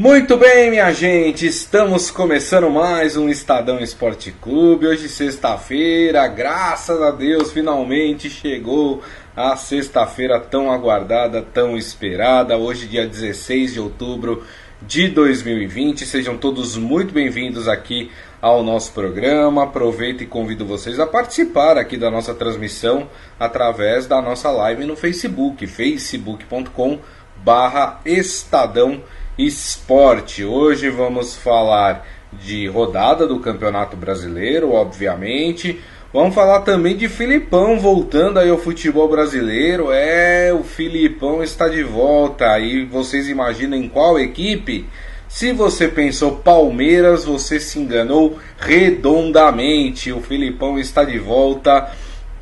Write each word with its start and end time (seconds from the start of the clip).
Muito 0.00 0.36
bem, 0.36 0.70
minha 0.70 0.92
gente, 0.92 1.44
estamos 1.44 2.08
começando 2.08 2.70
mais 2.70 3.16
um 3.16 3.28
Estadão 3.28 3.80
Esporte 3.80 4.30
Clube. 4.30 4.86
Hoje, 4.86 5.08
sexta-feira, 5.08 6.24
graças 6.28 7.02
a 7.02 7.10
Deus, 7.10 7.50
finalmente 7.50 8.30
chegou 8.30 9.02
a 9.34 9.56
sexta-feira 9.56 10.38
tão 10.38 10.70
aguardada, 10.70 11.42
tão 11.42 11.76
esperada. 11.76 12.56
Hoje, 12.56 12.86
dia 12.86 13.08
16 13.08 13.72
de 13.72 13.80
outubro 13.80 14.44
de 14.80 15.08
2020. 15.08 16.06
Sejam 16.06 16.38
todos 16.38 16.76
muito 16.76 17.12
bem-vindos 17.12 17.66
aqui 17.66 18.08
ao 18.40 18.62
nosso 18.62 18.92
programa. 18.92 19.64
Aproveito 19.64 20.22
e 20.22 20.26
convido 20.26 20.64
vocês 20.64 21.00
a 21.00 21.08
participar 21.08 21.76
aqui 21.76 21.96
da 21.96 22.08
nossa 22.08 22.32
transmissão 22.32 23.08
através 23.36 24.06
da 24.06 24.22
nossa 24.22 24.48
live 24.48 24.84
no 24.84 24.94
Facebook, 24.94 25.66
facebook.com 25.66 27.00
barra 27.42 28.00
Estadão 28.04 28.92
Esporte 28.92 29.17
esporte. 29.38 30.44
Hoje 30.44 30.90
vamos 30.90 31.36
falar 31.36 32.04
de 32.32 32.66
rodada 32.66 33.26
do 33.26 33.38
Campeonato 33.38 33.96
Brasileiro, 33.96 34.72
obviamente. 34.72 35.80
Vamos 36.12 36.34
falar 36.34 36.62
também 36.62 36.96
de 36.96 37.08
Filipão 37.08 37.78
voltando 37.78 38.38
aí 38.38 38.50
ao 38.50 38.58
futebol 38.58 39.08
brasileiro. 39.08 39.92
É, 39.92 40.52
o 40.52 40.64
Filipão 40.64 41.42
está 41.42 41.68
de 41.68 41.82
volta. 41.82 42.58
E 42.58 42.84
vocês 42.84 43.28
imaginam 43.28 43.78
em 43.78 43.88
qual 43.88 44.18
equipe? 44.18 44.86
Se 45.28 45.52
você 45.52 45.86
pensou 45.86 46.36
Palmeiras, 46.36 47.24
você 47.24 47.60
se 47.60 47.78
enganou 47.78 48.38
redondamente. 48.58 50.10
O 50.10 50.20
Filipão 50.20 50.78
está 50.78 51.04
de 51.04 51.18
volta 51.18 51.92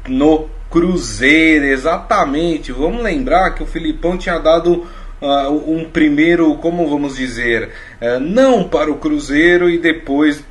no 0.08 0.48
Cruzeiro, 0.70 1.64
exatamente. 1.64 2.72
Vamos 2.72 3.02
lembrar 3.02 3.50
que 3.50 3.62
o 3.62 3.66
Filipão 3.66 4.16
tinha 4.16 4.38
dado 4.38 4.86
uh, 5.20 5.70
um 5.70 5.88
primeiro, 5.91 6.55
como 6.56 6.88
vamos 6.88 7.16
dizer, 7.16 7.70
uh, 8.01 8.20
não 8.20 8.69
para 8.69 8.91
o 8.91 8.98
Cruzeiro 8.98 9.70
e 9.70 9.79
depois 9.79 10.42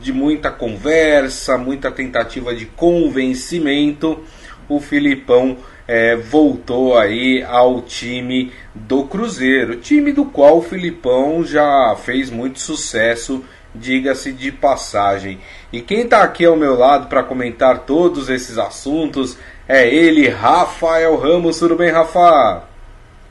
de 0.00 0.12
muita 0.12 0.50
conversa, 0.50 1.56
muita 1.56 1.90
tentativa 1.90 2.54
de 2.54 2.66
convencimento, 2.66 4.22
o 4.68 4.80
Filipão 4.80 5.56
é, 5.88 6.14
voltou 6.14 6.98
aí 6.98 7.42
ao 7.42 7.80
time 7.80 8.52
do 8.74 9.04
Cruzeiro, 9.04 9.76
time 9.76 10.12
do 10.12 10.26
qual 10.26 10.58
o 10.58 10.62
Filipão 10.62 11.42
já 11.42 11.96
fez 11.96 12.28
muito 12.28 12.60
sucesso, 12.60 13.42
diga-se 13.74 14.30
de 14.32 14.52
passagem. 14.52 15.40
E 15.72 15.80
quem 15.80 16.00
está 16.00 16.22
aqui 16.22 16.44
ao 16.44 16.56
meu 16.56 16.76
lado 16.76 17.08
para 17.08 17.22
comentar 17.22 17.80
todos 17.80 18.28
esses 18.28 18.58
assuntos 18.58 19.38
é 19.66 19.88
ele, 19.88 20.28
Rafael 20.28 21.16
Ramos. 21.16 21.58
Tudo 21.58 21.76
bem, 21.76 21.90
Rafa? 21.90 22.67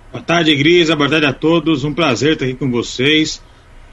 Boa 0.10 0.24
tarde, 0.24 0.56
Grisa. 0.56 0.96
Boa 0.96 1.10
tarde 1.10 1.26
a 1.26 1.34
todos. 1.34 1.84
Um 1.84 1.94
prazer 1.94 2.34
estar 2.34 2.46
aqui 2.46 2.56
com 2.56 2.72
vocês. 2.72 3.42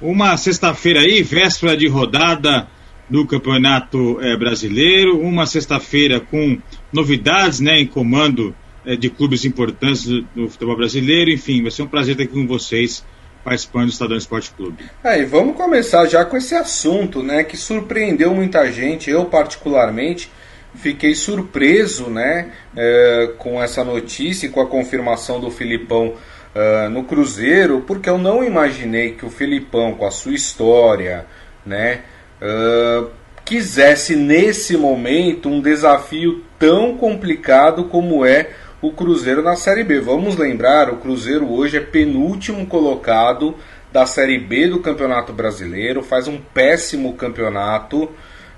Uma 0.01 0.37
sexta-feira 0.37 1.01
aí, 1.01 1.25
véspera 1.25 1.77
de 1.77 1.89
rodada 1.89 2.69
do 3.11 3.27
Campeonato 3.27 4.21
é, 4.21 4.37
Brasileiro. 4.37 5.19
Uma 5.19 5.45
sexta-feira 5.45 6.21
com 6.21 6.57
novidades 6.93 7.59
né, 7.59 7.81
em 7.81 7.87
comando 7.87 8.55
é, 8.87 8.95
de 8.95 9.11
clubes 9.11 9.45
importantes 9.45 10.07
do, 10.07 10.23
do, 10.37 10.49
futebol 10.49 10.77
brasileiro. 10.77 11.33
Enfim, 11.33 11.63
vai 11.63 11.73
ser 11.73 11.83
um 11.83 11.89
prazer 11.89 12.13
estar 12.13 12.25
aqui 12.25 12.33
com 12.33 12.47
vocês 12.47 13.05
participando 13.43 13.87
do 13.87 13.91
Estadão 13.91 14.17
Esporte 14.17 14.53
Clube. 14.53 14.85
É, 15.03 15.25
vamos 15.25 15.57
começar 15.57 16.07
já 16.07 16.25
com 16.25 16.37
esse 16.37 16.55
assunto, 16.55 17.25
né, 17.25 17.43
que 17.43 17.57
surpreendeu 17.57 18.33
muita 18.33 18.71
gente, 18.71 19.11
eu 19.11 19.25
particularmente 19.25 20.31
fiquei 20.75 21.15
surpreso 21.15 22.11
né, 22.11 22.51
é, 22.77 23.31
com 23.39 23.63
essa 23.63 23.85
notícia 23.85 24.47
e 24.47 24.51
com 24.51 24.61
a 24.61 24.67
confirmação 24.67 25.41
do 25.41 25.51
Filipão 25.51 26.15
é, 26.55 26.89
no 26.89 27.05
Cruzeiro, 27.05 27.83
porque 27.87 28.09
eu 28.09 28.19
não 28.19 28.45
imaginei 28.45 29.13
que 29.13 29.25
o 29.25 29.31
Filipão, 29.31 29.95
com 29.95 30.07
a 30.07 30.11
sua 30.11 30.35
história, 30.35 31.27
né, 31.65 32.03
é, 32.41 33.05
quisesse 33.45 34.17
nesse 34.17 34.77
momento 34.77 35.49
um 35.49 35.61
desafio 35.61 36.43
tão 36.59 36.97
complicado 36.97 37.85
como 37.85 38.25
é 38.25 38.51
o 38.81 38.93
Cruzeiro 38.93 39.43
na 39.43 39.57
Série 39.57 39.85
B. 39.85 40.01
Vamos 40.01 40.37
lembrar, 40.37 40.91
o 40.91 40.97
Cruzeiro 40.97 41.51
hoje 41.51 41.77
é 41.77 41.81
penúltimo 41.81 42.67
colocado 42.67 43.55
da 43.93 44.07
Série 44.07 44.39
B 44.39 44.69
do 44.69 44.81
Campeonato 44.81 45.33
Brasileiro, 45.33 46.03
faz 46.03 46.27
um 46.27 46.39
péssimo 46.39 47.15
campeonato, 47.15 48.11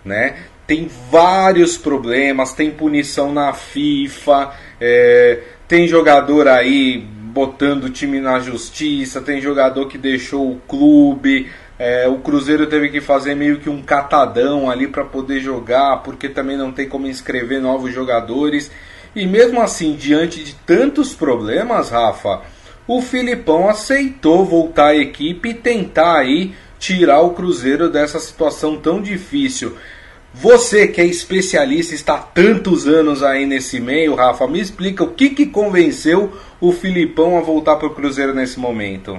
né? 0.04 0.36
Tem 0.66 0.90
vários 1.10 1.78
problemas, 1.78 2.52
tem 2.52 2.70
punição 2.70 3.32
na 3.32 3.52
FIFA, 3.52 4.52
é, 4.80 5.40
tem 5.68 5.86
jogador 5.86 6.48
aí 6.48 6.98
botando 6.98 7.84
o 7.84 7.90
time 7.90 8.18
na 8.18 8.40
justiça, 8.40 9.20
tem 9.20 9.40
jogador 9.40 9.86
que 9.86 9.98
deixou 9.98 10.50
o 10.50 10.60
clube. 10.66 11.50
É, 11.78 12.08
o 12.08 12.18
Cruzeiro 12.18 12.66
teve 12.66 12.88
que 12.88 13.00
fazer 13.00 13.34
meio 13.34 13.60
que 13.60 13.68
um 13.68 13.82
catadão 13.82 14.70
ali 14.70 14.88
para 14.88 15.04
poder 15.04 15.40
jogar, 15.40 15.98
porque 15.98 16.28
também 16.28 16.56
não 16.56 16.72
tem 16.72 16.88
como 16.88 17.06
inscrever 17.06 17.60
novos 17.60 17.92
jogadores. 17.92 18.70
E 19.14 19.26
mesmo 19.26 19.60
assim, 19.60 19.94
diante 19.94 20.42
de 20.42 20.54
tantos 20.54 21.14
problemas, 21.14 21.90
Rafa, 21.90 22.42
o 22.88 23.02
Filipão 23.02 23.68
aceitou 23.68 24.44
voltar 24.44 24.88
à 24.88 24.96
equipe 24.96 25.50
e 25.50 25.54
tentar 25.54 26.18
aí 26.18 26.54
tirar 26.78 27.20
o 27.20 27.30
Cruzeiro 27.30 27.90
dessa 27.90 28.18
situação 28.18 28.78
tão 28.78 29.00
difícil. 29.00 29.76
Você 30.38 30.86
que 30.86 31.00
é 31.00 31.06
especialista, 31.06 31.94
está 31.94 32.16
há 32.16 32.18
tantos 32.18 32.86
anos 32.86 33.22
aí 33.22 33.46
nesse 33.46 33.80
meio, 33.80 34.14
Rafa, 34.14 34.46
me 34.46 34.60
explica 34.60 35.02
o 35.02 35.14
que, 35.14 35.30
que 35.30 35.46
convenceu 35.46 36.30
o 36.60 36.72
Filipão 36.72 37.38
a 37.38 37.40
voltar 37.40 37.76
para 37.76 37.86
o 37.86 37.94
Cruzeiro 37.94 38.34
nesse 38.34 38.60
momento. 38.60 39.18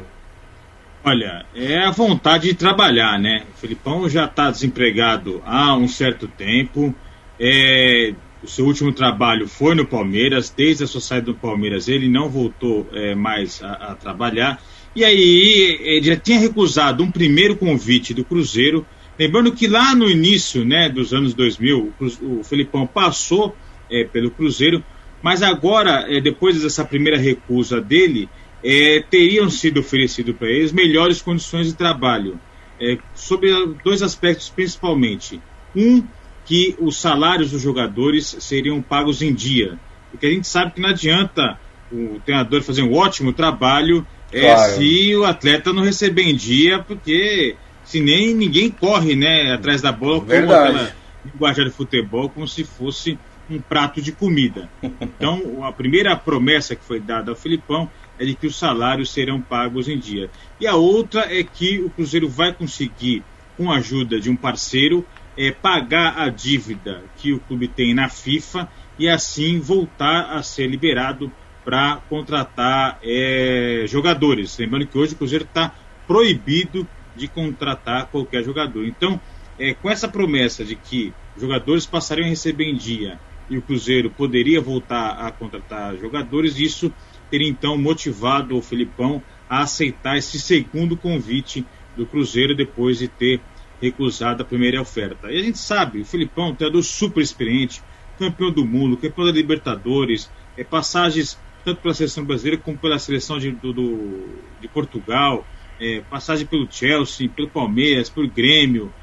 Olha, 1.04 1.44
é 1.56 1.80
a 1.80 1.90
vontade 1.90 2.50
de 2.50 2.54
trabalhar, 2.54 3.20
né? 3.20 3.46
O 3.52 3.60
Filipão 3.60 4.08
já 4.08 4.26
está 4.26 4.52
desempregado 4.52 5.42
há 5.44 5.76
um 5.76 5.88
certo 5.88 6.28
tempo. 6.28 6.94
É, 7.40 8.14
o 8.44 8.48
seu 8.48 8.66
último 8.66 8.94
trabalho 8.94 9.48
foi 9.48 9.74
no 9.74 9.88
Palmeiras. 9.88 10.54
Desde 10.56 10.84
a 10.84 10.88
sua 10.88 11.02
saída 11.02 11.28
do 11.28 11.36
Palmeiras, 11.36 11.88
ele 11.88 12.08
não 12.08 12.30
voltou 12.30 12.88
é, 12.94 13.16
mais 13.16 13.64
a, 13.64 13.72
a 13.72 13.96
trabalhar. 13.96 14.62
E 14.96 15.04
aí, 15.04 15.80
ele 15.82 16.06
já 16.06 16.16
tinha 16.16 16.38
recusado 16.40 17.04
um 17.04 17.10
primeiro 17.10 17.56
convite 17.56 18.14
do 18.14 18.24
Cruzeiro 18.24 18.86
Lembrando 19.18 19.52
que 19.52 19.68
lá 19.68 19.96
no 19.96 20.10
início 20.10 20.64
né, 20.64 20.90
dos 20.90 21.14
anos 21.14 21.34
2000, 21.34 21.94
o, 22.00 22.40
o 22.40 22.44
Felipão 22.44 22.86
passou 22.86 23.56
é, 23.90 24.04
pelo 24.04 24.30
Cruzeiro, 24.32 24.84
mas 25.22 25.42
agora, 25.42 26.06
é, 26.08 26.22
depois 26.22 26.62
dessa 26.62 26.86
primeira 26.86 27.18
recusa 27.18 27.82
dele, 27.82 28.30
é, 28.64 29.04
teriam 29.10 29.50
sido 29.50 29.80
oferecidos 29.80 30.36
para 30.36 30.50
eles 30.50 30.72
melhores 30.72 31.22
condições 31.22 31.68
de 31.68 31.74
trabalho, 31.74 32.40
é, 32.80 32.98
sobre 33.16 33.50
dois 33.84 34.02
aspectos 34.02 34.50
principalmente. 34.50 35.42
Um, 35.76 36.04
que 36.46 36.76
os 36.80 36.96
salários 36.98 37.52
dos 37.52 37.62
jogadores 37.62 38.38
seriam 38.40 38.82
pagos 38.82 39.22
em 39.22 39.34
dia, 39.34 39.78
porque 40.10 40.26
a 40.26 40.30
gente 40.30 40.48
sabe 40.48 40.72
que 40.72 40.82
não 40.82 40.90
adianta 40.90 41.60
o 41.92 42.22
treinador 42.26 42.62
fazer 42.62 42.84
um 42.84 42.94
ótimo 42.94 43.34
trabalho 43.34 44.08
é, 44.32 44.54
claro. 44.54 44.76
se 44.78 45.16
o 45.16 45.26
atleta 45.26 45.74
não 45.74 45.84
receber 45.84 46.24
em 46.24 46.36
dia, 46.36 46.80
porque 46.80 47.56
se 47.88 48.02
nem 48.02 48.36
ninguém 48.36 48.70
corre 48.70 49.16
né, 49.16 49.54
atrás 49.54 49.82
da 49.82 49.94
bola 49.94 50.20
como 50.20 50.34
aquela 50.34 50.94
linguagem 51.24 51.64
de 51.64 51.72
futebol, 51.72 52.30
como 52.30 52.46
se 52.46 52.66
fosse 52.66 53.18
um 53.50 53.62
prato 53.62 54.02
de 54.02 54.12
comida. 54.12 54.70
Então, 55.02 55.64
a 55.64 55.72
primeira 55.72 56.14
promessa 56.14 56.76
que 56.76 56.84
foi 56.84 57.00
dada 57.00 57.32
ao 57.32 57.38
Filipão 57.38 57.90
é 58.20 58.26
de 58.26 58.36
que 58.36 58.46
os 58.46 58.58
salários 58.58 59.14
serão 59.14 59.42
pagos 59.42 59.88
em 59.88 59.98
dia. 59.98 60.30
E 60.60 60.68
a 60.68 60.76
outra 60.76 61.34
é 61.34 61.42
que 61.46 61.80
o 61.80 61.90
Cruzeiro 61.90 62.28
vai 62.28 62.54
conseguir, 62.54 63.24
com 63.56 63.72
a 63.72 63.78
ajuda 63.78 64.20
de 64.20 64.30
um 64.30 64.36
parceiro, 64.36 65.08
é, 65.38 65.50
pagar 65.52 66.20
a 66.20 66.28
dívida 66.28 67.06
que 67.16 67.32
o 67.32 67.40
clube 67.40 67.70
tem 67.70 67.94
na 67.94 68.10
FIFA 68.10 68.68
e 69.00 69.08
assim 69.08 69.62
voltar 69.62 70.34
a 70.34 70.44
ser 70.44 70.68
liberado 70.68 71.32
para 71.64 72.02
contratar 72.10 73.00
é, 73.02 73.86
jogadores. 73.88 74.58
Lembrando 74.58 74.88
que 74.88 74.98
hoje 74.98 75.14
o 75.14 75.18
Cruzeiro 75.18 75.46
está 75.46 75.74
proibido 76.06 76.86
de 77.18 77.28
contratar 77.28 78.08
qualquer 78.08 78.44
jogador. 78.44 78.86
Então, 78.86 79.20
é, 79.60 79.74
com 79.74 79.90
essa 79.90 80.08
promessa 80.08 80.64
de 80.64 80.76
que 80.76 81.14
jogadores 81.38 81.86
passariam 81.86 82.26
a 82.26 82.30
receber 82.30 82.66
em 82.66 82.76
dia 82.76 83.20
e 83.50 83.58
o 83.58 83.62
Cruzeiro 83.62 84.10
poderia 84.10 84.62
voltar 84.62 85.12
a 85.12 85.32
contratar 85.32 85.98
jogadores, 85.98 86.60
isso 86.60 86.94
teria 87.30 87.48
então 87.48 87.78
motivado 87.78 88.58
o 88.58 88.62
Felipão 88.62 89.22
a 89.50 89.62
aceitar 89.62 90.18
esse 90.18 90.40
segundo 90.40 90.96
convite 90.96 91.66
do 91.96 92.06
Cruzeiro 92.06 92.56
depois 92.56 93.00
de 93.00 93.08
ter 93.08 93.42
recusado 93.82 94.42
a 94.42 94.46
primeira 94.46 94.82
oferta. 94.82 95.32
E 95.32 95.40
a 95.40 95.44
gente 95.44 95.58
sabe, 95.58 96.02
o 96.02 96.06
Felipão, 96.06 96.54
treinador 96.54 96.84
super 96.84 97.22
experiente, 97.22 97.82
campeão 98.18 98.52
do 98.52 98.66
mundo, 98.66 98.98
campeão 98.98 99.26
da 99.26 99.32
Libertadores, 99.32 100.30
é, 100.58 100.64
passagens 100.64 101.40
tanto 101.64 101.82
pela 101.82 101.94
seleção 101.94 102.24
brasileira 102.24 102.62
como 102.62 102.78
pela 102.78 102.98
seleção 102.98 103.38
de, 103.38 103.52
do, 103.52 103.74
do, 103.74 104.26
de 104.62 104.68
Portugal, 104.68 105.46
é, 105.80 106.02
passagem 106.10 106.46
pelo 106.46 106.68
Chelsea, 106.70 107.30
pelo 107.30 107.50
Palmeiras, 107.50 108.10
pelo 108.10 108.30
Grêmio. 108.30 108.94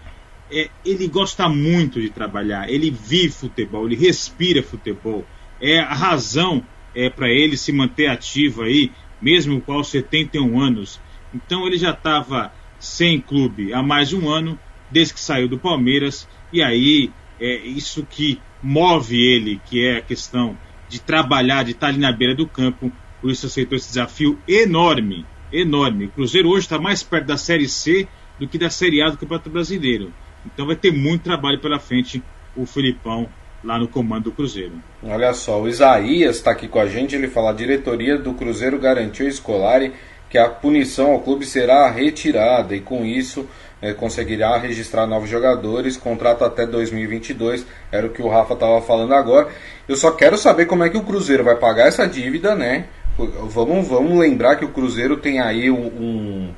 É, 0.51 0.69
ele 0.85 1.09
gosta 1.09 1.49
muito 1.49 2.01
de 2.01 2.11
trabalhar, 2.11 2.71
ele 2.71 2.91
vive 2.91 3.33
futebol, 3.33 3.87
ele 3.87 3.97
respira 3.97 4.63
futebol. 4.63 5.25
É 5.61 5.81
a 5.81 5.95
razão 5.95 6.65
é 6.95 7.11
para 7.11 7.29
ele 7.29 7.57
se 7.57 7.73
manter 7.73 8.07
ativo 8.07 8.63
aí, 8.63 8.93
mesmo 9.21 9.61
com 9.61 9.73
aos 9.73 9.89
71 9.89 10.61
anos. 10.61 11.01
Então 11.35 11.67
ele 11.67 11.77
já 11.77 11.91
estava 11.91 12.53
sem 12.79 13.21
clube 13.21 13.73
há 13.73 13.83
mais 13.83 14.11
de 14.11 14.17
um 14.17 14.29
ano, 14.29 14.59
desde 14.91 15.15
que 15.15 15.21
saiu 15.21 15.49
do 15.49 15.59
Palmeiras, 15.59 16.29
e 16.53 16.63
aí 16.63 17.11
é 17.41 17.57
isso 17.57 18.07
que 18.09 18.41
move 18.63 19.21
ele, 19.21 19.61
que 19.67 19.85
é 19.85 19.97
a 19.97 20.03
questão 20.03 20.57
de 20.89 21.01
trabalhar, 21.01 21.65
de 21.65 21.73
estar 21.73 21.89
ali 21.89 21.99
na 21.99 22.13
beira 22.13 22.35
do 22.35 22.47
campo, 22.47 22.93
por 23.21 23.31
isso 23.31 23.47
aceitou 23.47 23.77
esse 23.77 23.89
desafio 23.89 24.39
enorme, 24.47 25.27
enorme. 25.53 26.07
O 26.07 26.11
Cruzeiro 26.11 26.49
hoje 26.49 26.67
está 26.67 26.79
mais 26.79 27.03
perto 27.03 27.27
da 27.27 27.37
Série 27.37 27.69
C 27.69 28.09
do 28.39 28.49
que 28.49 28.59
da 28.59 28.71
Série 28.71 29.03
A 29.03 29.11
do 29.11 29.19
Campeonato 29.19 29.51
Brasileiro. 29.51 30.13
Então 30.45 30.67
vai 30.67 30.77
ter 30.77 30.93
muito 30.93 31.23
trabalho 31.23 31.61
pela 31.61 31.79
frente 31.79 32.23
o 32.57 32.67
Filipão 32.67 33.29
lá 33.63 33.79
no 33.79 33.89
comando 33.89 34.25
do 34.25 34.33
Cruzeiro. 34.33 34.75
Olha 35.03 35.33
só, 35.33 35.61
o 35.61 35.69
Isaías 35.69 36.37
está 36.37 36.51
aqui 36.51 36.69
com 36.69 36.79
a 36.79 36.87
gente, 36.87 37.17
ele 37.17 37.29
fala: 37.29 37.51
a 37.51 37.55
diretoria 37.55 38.19
do 38.19 38.35
Cruzeiro 38.35 38.79
garantiu 38.79 39.27
escolar 39.27 39.81
que 40.29 40.39
a 40.39 40.49
punição 40.49 41.13
ao 41.13 41.21
clube 41.21 41.47
será 41.47 41.89
retirada 41.91 42.75
e 42.75 42.81
com 42.81 43.05
isso 43.05 43.49
é, 43.81 43.93
conseguirá 43.93 44.57
registrar 44.57 45.07
novos 45.07 45.29
jogadores, 45.29 45.97
contrato 45.97 46.45
até 46.45 46.67
2022, 46.67 47.67
era 47.93 48.07
o 48.07 48.11
que 48.11 48.23
o 48.23 48.29
Rafa 48.29 48.55
estava 48.55 48.81
falando 48.81 49.15
agora. 49.15 49.49
Eu 49.87 49.97
só 49.97 50.11
quero 50.11 50.37
saber 50.37 50.67
como 50.67 50.83
é 50.83 50.89
que 50.89 50.97
o 50.97 51.03
Cruzeiro 51.03 51.45
vai 51.45 51.55
pagar 51.55 51.87
essa 51.87 52.07
dívida, 52.07 52.55
né? 52.55 52.87
Vamos, 53.17 53.87
vamos 53.89 54.19
lembrar 54.19 54.57
que 54.57 54.65
o 54.65 54.71
Cruzeiro 54.71 55.17
tem 55.17 55.41
aí 55.41 55.71
um, 55.71 55.87
um 55.87 56.55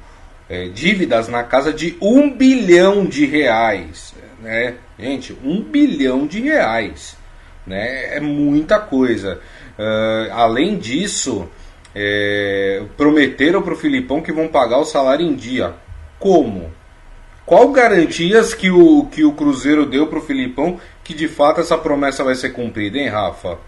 é, 0.49 0.69
dívidas 0.69 1.29
na 1.29 1.43
casa 1.43 1.73
de 1.73 1.97
um 2.01 2.31
bilhão 2.31 3.05
de 3.05 3.27
reais, 3.27 4.15
né? 4.41 4.75
Gente, 4.99 5.37
um 5.45 5.61
bilhão 5.61 6.27
de 6.27 6.41
reais, 6.41 7.17
né? 7.67 8.17
É 8.17 8.21
muita 8.21 8.79
coisa. 8.79 9.41
Uh, 9.79 10.33
além 10.33 10.79
disso, 10.79 11.47
é, 11.95 12.83
prometeram 12.97 13.61
para 13.61 13.75
o 13.75 13.77
Filipão 13.77 14.23
que 14.23 14.33
vão 14.33 14.49
pagar 14.49 14.79
o 14.79 14.85
salário 14.85 15.27
em 15.27 15.35
dia. 15.35 15.75
Como? 16.19 16.73
Qual 17.45 17.71
garantias 17.71 18.55
que 18.55 18.71
o, 18.71 19.07
que 19.07 19.25
o 19.25 19.33
Cruzeiro 19.33 19.87
deu 19.87 20.07
para 20.07 20.19
o 20.19 20.23
Filipão 20.23 20.81
que 21.05 21.15
de 21.15 21.29
fato 21.29 21.61
essa 21.61 21.79
promessa 21.79 22.25
vai 22.25 22.35
ser 22.35 22.51
cumprida, 22.51 22.99
hein, 22.99 23.09
Rafa? 23.09 23.59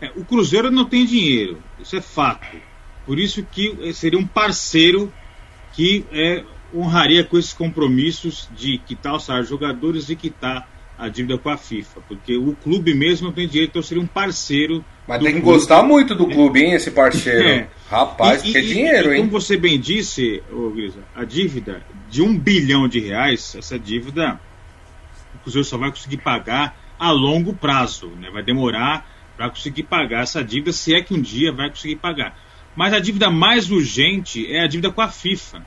É, 0.00 0.10
o 0.16 0.24
Cruzeiro 0.24 0.70
não 0.70 0.84
tem 0.84 1.04
dinheiro, 1.04 1.62
isso 1.80 1.96
é 1.96 2.00
fato. 2.00 2.56
Por 3.04 3.18
isso 3.18 3.42
que 3.50 3.92
seria 3.94 4.18
um 4.18 4.26
parceiro 4.26 5.12
que 5.72 6.04
é, 6.12 6.42
honraria 6.74 7.24
com 7.24 7.38
esses 7.38 7.52
compromissos 7.52 8.48
de 8.56 8.78
quitar 8.78 9.14
o 9.14 9.20
salário 9.20 9.44
dos 9.44 9.50
jogadores 9.50 10.08
e 10.10 10.16
quitar 10.16 10.68
a 10.98 11.08
dívida 11.08 11.36
com 11.36 11.50
a 11.50 11.56
FIFA, 11.58 12.00
porque 12.08 12.36
o 12.36 12.54
clube 12.54 12.94
mesmo 12.94 13.26
não 13.26 13.34
tem 13.34 13.46
dinheiro, 13.46 13.68
então 13.68 13.82
seria 13.82 14.02
um 14.02 14.06
parceiro 14.06 14.82
mas 15.06 15.22
tem 15.22 15.34
que 15.34 15.40
clube. 15.40 15.58
gostar 15.58 15.82
muito 15.82 16.14
do 16.14 16.26
clube, 16.26 16.62
hein, 16.62 16.72
esse 16.72 16.90
parceiro. 16.90 17.46
É. 17.46 17.68
Rapaz, 17.88 18.42
e, 18.44 18.50
que 18.50 18.58
é 18.58 18.60
dinheiro, 18.62 19.12
e, 19.12 19.16
hein? 19.16 19.20
Como 19.20 19.30
você 19.30 19.56
bem 19.56 19.78
disse, 19.78 20.42
ô, 20.50 20.70
Grisa, 20.70 21.00
a 21.14 21.22
dívida 21.22 21.82
de 22.10 22.22
um 22.22 22.36
bilhão 22.36 22.88
de 22.88 22.98
reais, 22.98 23.54
essa 23.56 23.78
dívida 23.78 24.40
o 25.34 25.38
Cruzeiro 25.38 25.64
só 25.64 25.78
vai 25.78 25.90
conseguir 25.90 26.16
pagar 26.16 26.76
a 26.98 27.12
longo 27.12 27.54
prazo, 27.54 28.08
né? 28.18 28.30
Vai 28.32 28.42
demorar 28.42 29.06
para 29.36 29.50
conseguir 29.50 29.84
pagar 29.84 30.22
essa 30.22 30.42
dívida, 30.42 30.72
se 30.72 30.94
é 30.94 31.02
que 31.02 31.14
um 31.14 31.20
dia 31.20 31.52
vai 31.52 31.68
conseguir 31.68 31.96
pagar. 31.96 32.36
Mas 32.74 32.92
a 32.92 32.98
dívida 32.98 33.30
mais 33.30 33.70
urgente 33.70 34.50
é 34.52 34.62
a 34.62 34.66
dívida 34.66 34.90
com 34.90 35.00
a 35.00 35.08
FIFA. 35.08 35.64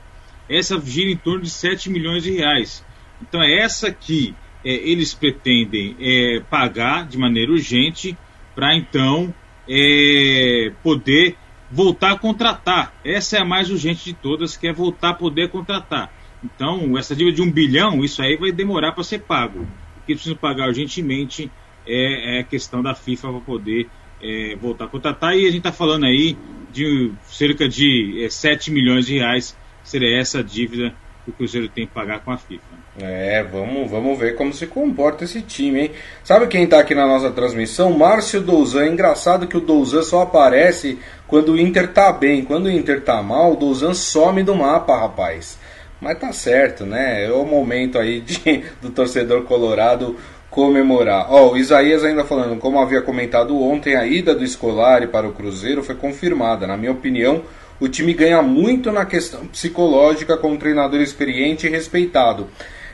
Essa 0.50 0.80
gira 0.80 1.12
em 1.12 1.18
torno 1.18 1.42
de 1.42 1.50
7 1.50 1.89
milhões 1.89 2.24
de 2.24 2.31
reais. 2.31 2.86
Então 3.21 3.42
é 3.42 3.60
essa 3.60 3.92
que 3.92 4.36
é, 4.63 4.71
eles 4.71 5.13
pretendem 5.13 5.95
é, 6.00 6.42
pagar 6.50 7.07
de 7.07 7.18
maneira 7.18 7.51
urgente 7.51 8.18
para 8.56 8.75
então 8.75 9.33
é, 9.68 10.71
poder 10.83 11.36
voltar 11.71 12.12
a 12.13 12.18
contratar. 12.18 12.94
Essa 13.06 13.38
é 13.38 13.42
a 13.42 13.45
mais 13.45 13.69
urgente 13.69 14.06
de 14.06 14.13
todas, 14.13 14.57
que 14.57 14.68
é 14.68 14.74
voltar 14.74 15.10
a 15.10 15.13
poder 15.13 15.50
contratar. 15.50 16.12
Então, 16.44 16.98
essa 16.98 17.16
dívida 17.16 17.36
de 17.36 17.42
um 17.42 17.51
bilhão, 17.51 18.04
isso 18.04 18.21
aí 18.21 18.36
vai 18.38 18.51
demorar 18.51 18.94
para 18.94 19.04
ser 19.04 19.19
pago. 19.19 19.62
O 19.62 20.06
que 20.06 20.13
precisa 20.16 20.36
pagar 20.36 20.68
urgentemente 20.68 21.51
é, 21.90 22.40
é, 22.40 22.44
questão 22.44 22.84
da 22.84 22.94
FIFA 22.94 23.32
para 23.32 23.40
poder 23.42 23.90
é, 24.22 24.56
voltar 24.56 24.86
a 24.86 24.88
contratar. 24.88 25.36
E 25.36 25.48
a 25.48 25.50
gente 25.50 25.58
está 25.58 25.72
falando 25.72 26.06
aí 26.06 26.38
de 26.72 27.12
cerca 27.28 27.68
de 27.68 28.24
é, 28.24 28.30
7 28.30 28.72
milhões 28.72 29.08
de 29.08 29.18
reais, 29.18 29.58
seria 29.84 30.20
essa 30.20 30.44
dívida 30.44 30.94
que 31.26 31.32
o 31.32 31.34
Cruzeiro 31.34 31.68
tem 31.68 31.88
que 31.88 31.94
pagar 31.94 32.20
com 32.20 32.32
a 32.32 32.38
FIFA. 32.38 32.80
É, 33.02 33.44
vamos, 33.44 33.90
vamos 33.90 34.20
ver 34.20 34.36
como 34.36 34.54
se 34.54 34.68
comporta 34.68 35.24
esse 35.24 35.42
time, 35.42 35.82
hein? 35.82 35.92
Sabe 36.24 36.48
quem 36.48 36.68
tá 36.68 36.80
aqui 36.80 36.94
na 36.94 37.08
nossa 37.08 37.32
transmissão? 37.32 37.98
Márcio 37.98 38.42
Douzan. 38.42 38.86
É 38.86 38.88
engraçado 38.90 39.48
que 39.48 39.58
o 39.58 39.62
Douzan 39.62 40.04
só 40.04 40.22
aparece 40.22 41.00
quando 41.28 41.54
o 41.54 41.60
Inter 41.60 41.92
tá 41.92 42.12
bem. 42.12 42.44
Quando 42.44 42.66
o 42.66 42.72
Inter 42.72 43.02
tá 43.02 43.22
mal, 43.24 43.54
o 43.54 43.56
Douzan 43.56 43.94
some 43.94 44.44
do 44.44 44.56
mapa, 44.56 44.98
rapaz. 44.98 45.58
Mas 46.02 46.18
tá 46.20 46.32
certo, 46.32 46.86
né? 46.86 47.26
É 47.26 47.32
o 47.32 47.46
momento 47.46 47.98
aí 47.98 48.22
de, 48.22 48.64
do 48.82 48.90
torcedor 48.90 49.44
colorado 49.44 50.16
comemorar. 50.60 51.28
Ó, 51.30 51.46
oh, 51.46 51.52
o 51.54 51.58
Isaías 51.58 52.04
ainda 52.04 52.26
falando, 52.26 52.60
como 52.60 52.82
havia 52.82 53.02
comentado 53.02 53.58
ontem, 53.58 53.96
a 53.96 54.06
ida 54.06 54.36
do 54.36 54.46
Scolari 54.46 55.08
para 55.08 55.26
o 55.26 55.32
Cruzeiro 55.32 55.82
foi 55.82 55.96
confirmada. 55.96 56.68
Na 56.68 56.76
minha 56.76 56.92
opinião, 56.92 57.44
o 57.80 57.88
time 57.88 58.14
ganha 58.14 58.42
muito 58.42 58.92
na 58.92 59.06
questão 59.06 59.48
psicológica 59.48 60.36
com 60.36 60.52
um 60.52 60.58
treinador 60.58 61.00
experiente 61.00 61.66
e 61.66 61.70
respeitado. 61.70 62.48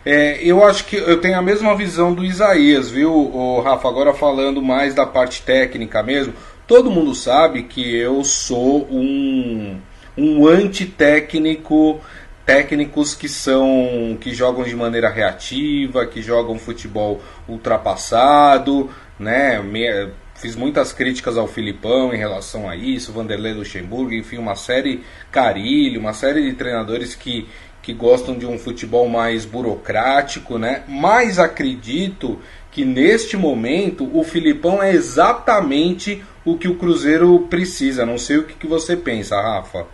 É, 0.06 0.38
eu 0.44 0.64
acho 0.64 0.86
que 0.86 0.96
eu 0.96 1.20
tenho 1.20 1.40
a 1.40 1.42
mesma 1.42 1.76
visão 1.76 2.14
do 2.14 2.24
Isaías, 2.24 2.92
viu, 2.92 3.12
o 3.12 3.60
Rafa? 3.62 3.90
Agora 3.90 4.14
falando 4.14 4.62
mais 4.62 4.94
da 4.94 5.08
parte 5.08 5.42
técnica 5.42 6.04
mesmo. 6.04 6.36
Todo 6.68 6.92
mundo 6.92 7.16
sabe 7.16 7.64
que 7.64 7.98
eu 7.98 8.24
sou 8.24 8.88
um, 8.92 9.80
um 10.16 10.48
antitécnico, 10.48 12.00
técnicos 12.46 13.16
que 13.16 13.28
são 13.28 14.18
que 14.22 14.34
jogam 14.34 14.64
de 14.64 14.76
maneira 14.76 15.10
reativa, 15.10 16.06
que 16.06 16.22
jogam 16.22 16.60
futebol 16.60 17.22
ultrapassado, 17.48 18.90
né? 19.20 19.60
Me, 19.62 20.10
fiz 20.36 20.56
muitas 20.56 20.94
críticas 20.94 21.38
ao 21.38 21.48
Filipão 21.48 22.14
em 22.14 22.18
relação 22.18 22.70
a 22.70 22.76
isso, 22.76 23.12
Vanderlei 23.12 23.54
Luxemburgo, 23.54 24.14
enfim, 24.14 24.38
uma 24.38 24.56
série 24.56 25.04
Carilho, 25.32 26.00
uma 26.00 26.14
série 26.14 26.44
de 26.50 26.56
treinadores 26.56 27.16
que 27.16 27.48
que 27.86 27.94
gostam 27.94 28.36
de 28.36 28.48
um 28.48 28.58
futebol 28.58 29.08
mais 29.08 29.46
burocrático, 29.46 30.58
né? 30.58 30.84
Mas 30.88 31.38
acredito 31.38 32.40
que 32.72 32.84
neste 32.84 33.38
momento 33.38 34.10
o 34.12 34.24
Filipão 34.24 34.82
é 34.82 34.92
exatamente 34.92 36.24
o 36.44 36.58
que 36.58 36.68
o 36.68 36.78
Cruzeiro 36.78 37.46
precisa. 37.48 38.04
Não 38.04 38.18
sei 38.18 38.38
o 38.38 38.44
que, 38.44 38.56
que 38.56 38.66
você 38.66 38.98
pensa, 38.98 39.40
Rafa. 39.40 39.86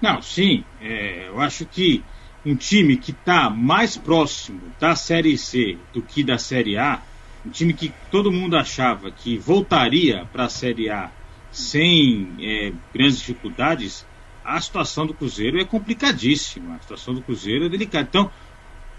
Não, 0.00 0.22
sim. 0.22 0.64
É, 0.80 1.28
eu 1.28 1.40
acho 1.40 1.64
que 1.66 2.02
um 2.44 2.56
time 2.56 2.96
que 2.96 3.10
está 3.10 3.50
mais 3.50 3.96
próximo 3.96 4.60
da 4.78 4.96
Série 4.96 5.36
C 5.36 5.76
do 5.92 6.02
que 6.02 6.22
da 6.22 6.38
Série 6.38 6.76
A, 6.76 7.02
um 7.44 7.50
time 7.50 7.72
que 7.72 7.92
todo 8.10 8.32
mundo 8.32 8.56
achava 8.56 9.10
que 9.10 9.36
voltaria 9.36 10.26
para 10.32 10.44
a 10.44 10.48
Série 10.48 10.90
A 10.90 11.10
sem 11.50 12.28
é, 12.40 12.72
grandes 12.94 13.18
dificuldades, 13.18 14.06
a 14.44 14.60
situação 14.60 15.06
do 15.06 15.14
Cruzeiro 15.14 15.60
é 15.60 15.64
complicadíssima. 15.64 16.76
A 16.76 16.78
situação 16.80 17.14
do 17.14 17.22
Cruzeiro 17.22 17.66
é 17.66 17.68
delicada. 17.68 18.06
Então, 18.08 18.30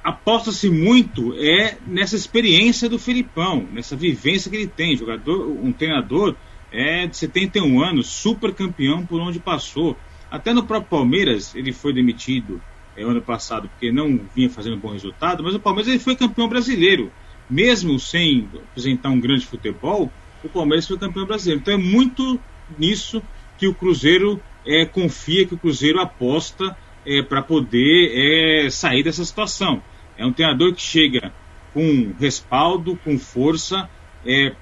aposta-se 0.04 0.70
muito 0.70 1.34
é 1.38 1.78
nessa 1.86 2.16
experiência 2.16 2.90
do 2.90 3.00
Felipão, 3.00 3.68
nessa 3.72 3.96
vivência 3.96 4.50
que 4.50 4.58
ele 4.58 4.68
tem. 4.68 4.96
Jogador, 4.96 5.50
um 5.50 5.72
treinador 5.72 6.36
é 6.72 7.08
de 7.08 7.18
71 7.18 7.84
anos, 7.84 8.08
super 8.08 8.54
campeão 8.54 9.06
por 9.06 9.20
onde 9.20 9.40
passou. 9.40 9.98
Até 10.32 10.54
no 10.54 10.64
próprio 10.64 10.90
Palmeiras 10.90 11.54
ele 11.54 11.74
foi 11.74 11.94
demitido 11.94 12.62
é, 12.96 13.04
ano 13.04 13.22
passado 13.22 13.68
porque 13.68 13.92
não 13.92 14.22
vinha 14.34 14.50
fazendo 14.50 14.78
bom 14.78 14.94
resultado, 14.94 15.44
mas 15.44 15.54
o 15.54 15.60
Palmeiras 15.60 15.90
ele 15.90 16.00
foi 16.00 16.16
campeão 16.16 16.48
brasileiro. 16.48 17.12
Mesmo 17.50 18.00
sem 18.00 18.48
apresentar 18.72 19.10
um 19.10 19.20
grande 19.20 19.46
futebol, 19.46 20.10
o 20.42 20.48
Palmeiras 20.48 20.88
foi 20.88 20.98
campeão 20.98 21.26
brasileiro. 21.26 21.60
Então 21.60 21.74
é 21.74 21.78
muito 21.78 22.40
nisso 22.80 23.22
que 23.58 23.68
o 23.68 23.74
Cruzeiro 23.74 24.42
é, 24.66 24.86
confia, 24.86 25.46
que 25.46 25.54
o 25.54 25.58
Cruzeiro 25.58 26.00
aposta 26.00 26.78
é, 27.06 27.22
para 27.22 27.42
poder 27.42 28.12
é, 28.66 28.70
sair 28.70 29.04
dessa 29.04 29.26
situação. 29.26 29.84
É 30.18 30.26
um 30.26 30.32
treinador 30.32 30.74
que 30.74 30.82
chega 30.82 31.34
com 31.74 32.14
respaldo, 32.18 32.96
com 33.04 33.20
força, 33.20 33.90
é, 34.26 34.56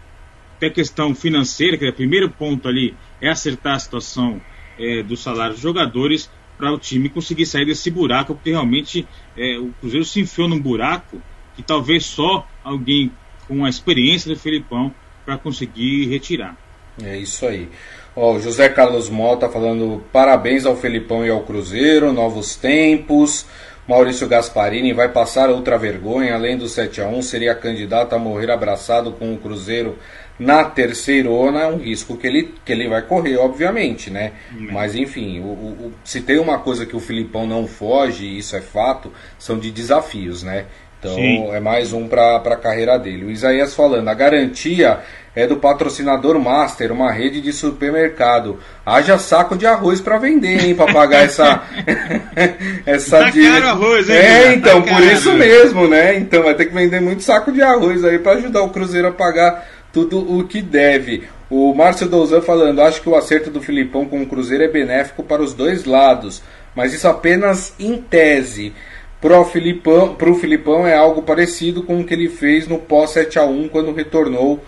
até 0.56 0.70
questão 0.70 1.14
financeira, 1.14 1.78
que 1.78 1.86
é 1.86 1.90
o 1.90 1.94
primeiro 1.94 2.30
ponto 2.30 2.68
ali 2.68 2.96
é 3.22 3.30
acertar 3.30 3.76
a 3.76 3.80
situação 3.80 4.42
é, 4.80 5.04
do 5.04 5.18
salário 5.18 5.54
dos 5.54 5.62
jogadores 5.62 6.30
para 6.58 6.72
o 6.72 6.78
time 6.78 7.10
conseguir 7.10 7.46
sair 7.46 7.66
desse 7.66 7.92
buraco, 7.92 8.34
porque 8.34 8.52
realmente 8.52 9.08
é, 9.38 9.58
o 9.58 9.74
Cruzeiro 9.80 10.06
se 10.06 10.20
enfiou 10.22 10.48
num 10.48 10.60
buraco 10.60 11.22
que 11.56 11.64
talvez 11.64 12.06
só 12.06 12.48
alguém 12.64 13.12
com 13.48 13.66
a 13.66 13.70
experiência 13.70 14.34
do 14.34 14.40
Felipão 14.40 14.94
para 15.26 15.38
conseguir 15.38 16.08
retirar. 16.08 16.58
É 17.04 17.18
isso 17.18 17.46
aí. 17.46 17.70
Ó, 18.16 18.36
o 18.36 18.40
José 18.40 18.68
Carlos 18.70 19.10
Mota 19.10 19.50
falando 19.50 20.04
parabéns 20.12 20.66
ao 20.66 20.76
Felipão 20.76 21.26
e 21.26 21.30
ao 21.30 21.44
Cruzeiro, 21.44 22.12
novos 22.12 22.56
tempos. 22.56 23.46
Maurício 23.88 24.28
Gasparini 24.28 24.94
vai 24.94 25.10
passar 25.10 25.50
outra 25.50 25.78
vergonha, 25.78 26.36
além 26.36 26.58
do 26.58 26.68
7 26.68 27.02
a 27.02 27.08
1 27.08 27.22
seria 27.24 27.56
candidato 27.56 28.14
a 28.14 28.20
morrer 28.20 28.52
abraçado 28.52 29.12
com 29.14 29.34
o 29.34 29.38
Cruzeiro 29.38 29.98
na 30.40 30.64
terceirona, 30.64 31.64
é 31.64 31.68
um 31.68 31.78
risco 31.78 32.16
que 32.16 32.26
ele, 32.26 32.56
que 32.64 32.72
ele 32.72 32.88
vai 32.88 33.02
correr, 33.02 33.36
obviamente, 33.38 34.10
né? 34.10 34.32
Hum. 34.56 34.70
Mas 34.72 34.96
enfim, 34.96 35.42
o, 35.42 35.44
o, 35.44 35.94
se 36.04 36.22
tem 36.22 36.40
uma 36.40 36.60
coisa 36.60 36.86
que 36.86 36.96
o 36.96 37.00
Filipão 37.00 37.46
não 37.46 37.68
foge, 37.68 38.26
e 38.26 38.38
isso 38.38 38.56
é 38.56 38.62
fato, 38.62 39.12
são 39.38 39.60
de 39.60 39.70
desafios, 39.70 40.42
né? 40.42 40.66
Então 41.00 41.16
Sim. 41.16 41.50
é 41.52 41.60
mais 41.62 41.94
um 41.94 42.08
para 42.08 42.38
a 42.38 42.58
carreira 42.58 43.00
dele. 43.00 43.26
O 43.26 43.32
Isaías 43.32 43.74
falando, 43.74 44.08
a 44.10 44.14
garantia 44.14 45.00
é 45.34 45.48
do 45.48 45.56
patrocinador 45.56 46.38
Master, 46.38 46.92
uma 46.92 47.12
rede 47.12 47.40
de 47.40 47.54
supermercado. 47.54 48.60
Haja 48.86 49.18
saco 49.18 49.58
de 49.58 49.66
arroz 49.66 50.02
para 50.02 50.18
vender, 50.18 50.66
hein, 50.66 50.76
para 50.76 50.92
pagar 50.92 51.24
essa 51.24 51.64
essa 52.86 53.20
tá 53.20 53.32
caro 53.32 53.68
arroz, 53.68 54.10
hein, 54.10 54.16
É, 54.16 54.44
tá 54.44 54.54
então, 54.54 54.82
tá 54.82 54.94
por 54.94 55.04
isso 55.04 55.34
mesmo, 55.34 55.88
né? 55.88 56.18
Então 56.18 56.44
vai 56.44 56.54
ter 56.54 56.66
que 56.66 56.74
vender 56.74 57.00
muito 57.00 57.24
saco 57.24 57.52
de 57.52 57.62
arroz 57.62 58.04
aí 58.04 58.20
para 58.20 58.34
ajudar 58.34 58.62
o 58.64 58.70
Cruzeiro 58.70 59.08
a 59.08 59.12
pagar 59.12 59.66
tudo 59.92 60.20
o 60.38 60.48
que 60.48 60.62
deve. 60.62 61.24
O 61.50 61.74
Márcio 61.74 62.08
Douzan 62.08 62.42
falando, 62.42 62.82
acho 62.82 63.02
que 63.02 63.10
o 63.10 63.16
acerto 63.16 63.50
do 63.50 63.62
Filipão 63.62 64.06
com 64.06 64.22
o 64.22 64.28
Cruzeiro 64.28 64.64
é 64.64 64.68
benéfico 64.68 65.24
para 65.24 65.42
os 65.42 65.54
dois 65.54 65.86
lados, 65.86 66.44
mas 66.76 66.94
isso 66.94 67.08
apenas 67.08 67.74
em 67.80 67.98
tese. 67.98 68.74
Pro 69.20 69.44
Filipão, 69.44 70.16
pro 70.16 70.36
Filipão 70.36 70.88
é 70.88 70.96
algo 70.96 71.24
parecido 71.24 71.84
com 71.84 72.00
o 72.00 72.04
que 72.06 72.14
ele 72.14 72.30
fez 72.30 72.68
no 72.68 72.78
pós 72.78 73.10
7 73.12 73.40
a 73.40 73.44
1 73.44 73.68
quando 73.68 73.94
retornou 73.94 74.64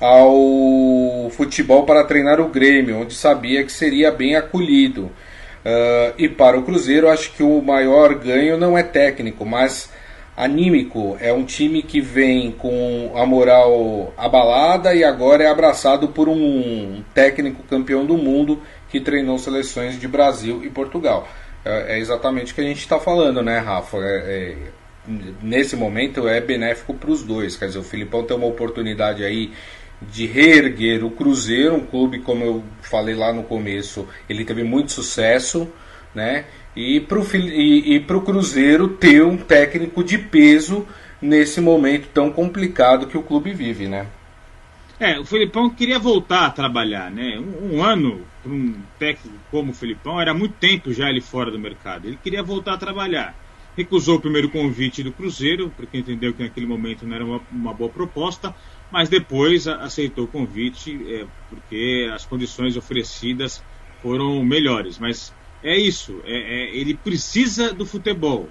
ao 0.00 1.30
futebol 1.30 1.84
para 1.84 2.04
treinar 2.04 2.40
o 2.40 2.48
Grêmio, 2.48 3.00
onde 3.00 3.14
sabia 3.14 3.64
que 3.64 3.72
seria 3.72 4.12
bem 4.12 4.36
acolhido. 4.36 5.10
Uh, 5.64 6.14
e 6.16 6.28
para 6.28 6.58
o 6.58 6.62
Cruzeiro, 6.62 7.08
acho 7.08 7.32
que 7.32 7.42
o 7.42 7.60
maior 7.60 8.14
ganho 8.14 8.56
não 8.56 8.78
é 8.78 8.82
técnico, 8.82 9.44
mas 9.44 9.90
anímico. 10.38 11.16
É 11.20 11.32
um 11.32 11.44
time 11.44 11.82
que 11.82 12.00
vem 12.00 12.52
com 12.52 13.12
a 13.16 13.26
moral 13.26 14.14
abalada 14.16 14.94
e 14.94 15.02
agora 15.02 15.42
é 15.42 15.48
abraçado 15.48 16.08
por 16.08 16.28
um 16.28 17.02
técnico 17.12 17.64
campeão 17.64 18.06
do 18.06 18.16
mundo 18.16 18.62
que 18.88 19.00
treinou 19.00 19.36
seleções 19.36 19.98
de 19.98 20.06
Brasil 20.06 20.64
e 20.64 20.70
Portugal. 20.70 21.28
É, 21.64 21.96
é 21.96 21.98
exatamente 21.98 22.52
o 22.52 22.54
que 22.54 22.60
a 22.60 22.64
gente 22.64 22.78
está 22.78 23.00
falando, 23.00 23.42
né, 23.42 23.58
Rafa? 23.58 23.98
É, 23.98 24.00
é, 24.00 24.56
nesse 25.42 25.74
momento 25.74 26.28
é 26.28 26.40
benéfico 26.40 26.94
para 26.94 27.10
os 27.10 27.24
dois. 27.24 27.56
Quer 27.56 27.66
dizer, 27.66 27.80
o 27.80 27.82
Filipão 27.82 28.22
tem 28.22 28.36
uma 28.36 28.46
oportunidade 28.46 29.24
aí 29.24 29.50
de 30.00 30.24
reerguer 30.24 31.04
o 31.04 31.10
Cruzeiro, 31.10 31.74
um 31.74 31.80
clube, 31.80 32.20
como 32.20 32.44
eu 32.44 32.62
falei 32.80 33.16
lá 33.16 33.32
no 33.32 33.42
começo, 33.42 34.06
ele 34.28 34.44
teve 34.44 34.62
muito 34.62 34.92
sucesso, 34.92 35.68
né? 36.14 36.44
E 36.76 37.00
para 37.00 37.18
o 37.18 37.26
e, 37.36 37.94
e 37.94 38.00
pro 38.00 38.20
Cruzeiro 38.20 38.88
ter 38.88 39.24
um 39.24 39.36
técnico 39.36 40.04
de 40.04 40.18
peso 40.18 40.86
nesse 41.20 41.60
momento 41.60 42.08
tão 42.14 42.30
complicado 42.30 43.06
que 43.06 43.18
o 43.18 43.22
clube 43.22 43.52
vive, 43.52 43.88
né? 43.88 44.06
É, 45.00 45.18
o 45.18 45.24
Felipão 45.24 45.70
queria 45.70 45.98
voltar 45.98 46.46
a 46.46 46.50
trabalhar, 46.50 47.10
né? 47.10 47.38
Um, 47.38 47.76
um 47.76 47.82
ano 47.82 48.24
para 48.42 48.52
um 48.52 48.74
técnico 48.98 49.38
como 49.50 49.70
o 49.70 49.74
Felipão 49.74 50.20
era 50.20 50.34
muito 50.34 50.54
tempo 50.54 50.92
já 50.92 51.08
ele 51.08 51.20
fora 51.20 51.50
do 51.50 51.58
mercado. 51.58 52.06
Ele 52.06 52.18
queria 52.22 52.42
voltar 52.42 52.74
a 52.74 52.78
trabalhar. 52.78 53.34
Recusou 53.76 54.16
o 54.16 54.20
primeiro 54.20 54.48
convite 54.48 55.04
do 55.04 55.12
Cruzeiro, 55.12 55.72
porque 55.76 55.98
entendeu 55.98 56.32
que 56.34 56.42
naquele 56.42 56.66
momento 56.66 57.06
não 57.06 57.14
era 57.14 57.24
uma, 57.24 57.40
uma 57.52 57.72
boa 57.72 57.90
proposta 57.90 58.54
mas 58.90 59.08
depois 59.08 59.68
aceitou 59.68 60.24
o 60.24 60.28
convite 60.28 60.98
é, 61.12 61.26
porque 61.48 62.10
as 62.12 62.24
condições 62.24 62.76
oferecidas 62.76 63.62
foram 64.02 64.42
melhores. 64.42 64.98
Mas 64.98 65.32
é 65.62 65.76
isso, 65.76 66.20
é, 66.24 66.32
é, 66.32 66.76
ele 66.76 66.94
precisa 66.94 67.72
do 67.72 67.84
futebol 67.84 68.48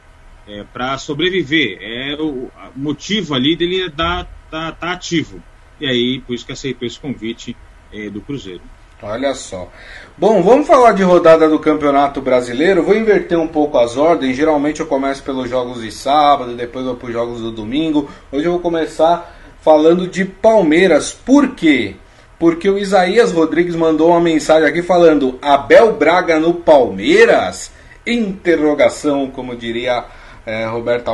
é, 0.48 0.64
para 0.74 0.98
sobreviver. 0.98 1.78
É 1.82 2.16
o, 2.16 2.50
motivo 2.76 3.34
ali 3.34 3.56
dele 3.56 3.86
estar 3.86 4.26
tá, 4.26 4.30
tá, 4.50 4.72
tá, 4.72 4.92
ativo. 4.92 5.42
E 5.80 5.88
aí, 5.88 6.22
por 6.26 6.34
isso 6.34 6.46
que 6.46 6.52
aceitou 6.52 6.88
esse 6.88 7.00
convite 7.00 7.56
é, 7.94 8.10
do 8.10 8.22
Cruzeiro. 8.22 8.62
Olha 9.02 9.36
só. 9.36 9.72
Bom, 10.18 10.42
vamos 10.42 10.66
falar 10.66 10.94
de 10.94 11.04
rodada 11.04 11.48
do 11.48 11.60
Campeonato 11.60 12.20
Brasileiro. 12.20 12.82
Vou 12.82 12.96
inverter 12.96 13.38
um 13.38 13.48
pouco 13.48 13.78
as 13.78 13.96
ordens. 13.96 14.36
Geralmente 14.36 14.80
eu 14.80 14.88
começo 14.88 15.24
pelos 15.24 15.48
jogos 15.48 15.82
de 15.82 15.92
sábado, 15.92 16.56
depois 16.56 16.84
vou 16.84 16.96
para 16.96 17.08
os 17.08 17.14
jogos 17.14 17.40
do 17.40 17.52
domingo. 17.52 18.10
Hoje 18.32 18.46
eu 18.46 18.54
vou 18.54 18.60
começar 18.60 19.38
falando 19.62 20.08
de 20.08 20.26
Palmeiras. 20.26 21.12
Por 21.14 21.54
quê? 21.54 21.96
Porque 22.40 22.70
o 22.70 22.78
Isaías 22.78 23.32
Rodrigues 23.32 23.76
mandou 23.76 24.10
uma 24.10 24.22
mensagem 24.22 24.68
aqui 24.68 24.82
falando 24.82 25.40
Abel 25.42 25.94
Braga 25.94 26.40
no 26.40 26.54
Palmeiras? 26.54 27.72
Interrogação, 28.06 29.30
como 29.30 29.56
diria 29.56 30.06
é, 30.48 30.66
Roberto. 30.66 31.12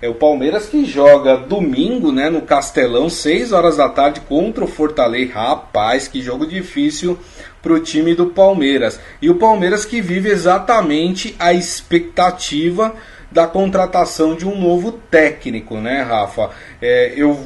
É 0.00 0.08
o 0.08 0.14
Palmeiras 0.14 0.66
que 0.66 0.84
joga 0.84 1.36
domingo, 1.36 2.12
né, 2.12 2.30
no 2.30 2.42
Castelão, 2.42 3.10
6 3.10 3.52
horas 3.52 3.78
da 3.78 3.88
tarde 3.88 4.20
contra 4.20 4.62
o 4.62 4.68
Fortaleza. 4.68 5.32
Rapaz, 5.34 6.06
que 6.06 6.22
jogo 6.22 6.46
difícil 6.46 7.18
para 7.60 7.72
o 7.72 7.80
time 7.80 8.14
do 8.14 8.26
Palmeiras. 8.26 9.00
E 9.20 9.28
o 9.28 9.34
Palmeiras 9.34 9.84
que 9.84 10.00
vive 10.00 10.28
exatamente 10.28 11.34
a 11.38 11.52
expectativa 11.52 12.94
da 13.30 13.46
contratação 13.46 14.36
de 14.36 14.46
um 14.46 14.58
novo 14.58 14.92
técnico, 14.92 15.78
né, 15.78 16.02
Rafa? 16.02 16.50
É, 16.80 17.12
eu, 17.16 17.40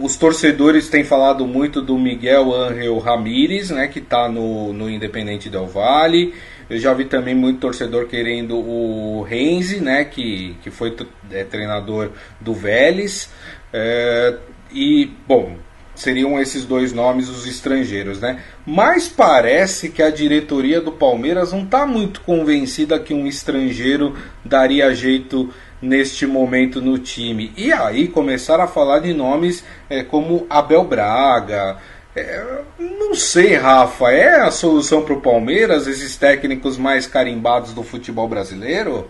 os 0.00 0.16
torcedores 0.16 0.88
têm 0.88 1.02
falado 1.02 1.46
muito 1.46 1.82
do 1.82 1.98
Miguel 1.98 2.54
Ángel 2.54 2.98
Ramírez, 2.98 3.70
né, 3.70 3.88
que 3.88 3.98
está 3.98 4.28
no, 4.28 4.72
no 4.72 4.88
Independente 4.88 5.50
Del 5.50 5.66
Vale. 5.66 6.34
Eu 6.70 6.78
já 6.78 6.92
vi 6.92 7.06
também 7.06 7.34
muito 7.34 7.60
torcedor 7.60 8.06
querendo 8.06 8.56
o 8.56 9.22
Renzi, 9.22 9.80
né, 9.80 10.04
que, 10.04 10.56
que 10.62 10.70
foi 10.70 10.94
é, 11.30 11.42
treinador 11.44 12.10
do 12.40 12.54
Vélez. 12.54 13.30
É, 13.72 14.36
e, 14.72 15.10
bom, 15.26 15.56
seriam 15.98 16.40
esses 16.40 16.64
dois 16.64 16.92
nomes 16.92 17.28
os 17.28 17.46
estrangeiros, 17.46 18.20
né? 18.20 18.40
Mas 18.64 19.08
parece 19.08 19.88
que 19.88 20.02
a 20.02 20.10
diretoria 20.10 20.80
do 20.80 20.92
Palmeiras 20.92 21.52
não 21.52 21.64
está 21.64 21.84
muito 21.84 22.20
convencida 22.20 23.00
que 23.00 23.12
um 23.12 23.26
estrangeiro 23.26 24.16
daria 24.44 24.94
jeito 24.94 25.52
neste 25.80 26.26
momento 26.26 26.80
no 26.80 26.98
time. 26.98 27.52
E 27.56 27.72
aí 27.72 28.08
começaram 28.08 28.64
a 28.64 28.68
falar 28.68 29.00
de 29.00 29.12
nomes 29.12 29.64
é, 29.88 30.02
como 30.02 30.46
Abel 30.50 30.84
Braga. 30.84 31.78
É, 32.14 32.62
não 32.78 33.14
sei, 33.14 33.54
Rafa, 33.54 34.10
é 34.10 34.40
a 34.40 34.50
solução 34.50 35.02
para 35.02 35.14
o 35.14 35.20
Palmeiras, 35.20 35.86
esses 35.86 36.16
técnicos 36.16 36.76
mais 36.76 37.06
carimbados 37.06 37.72
do 37.72 37.82
futebol 37.82 38.28
brasileiro? 38.28 39.08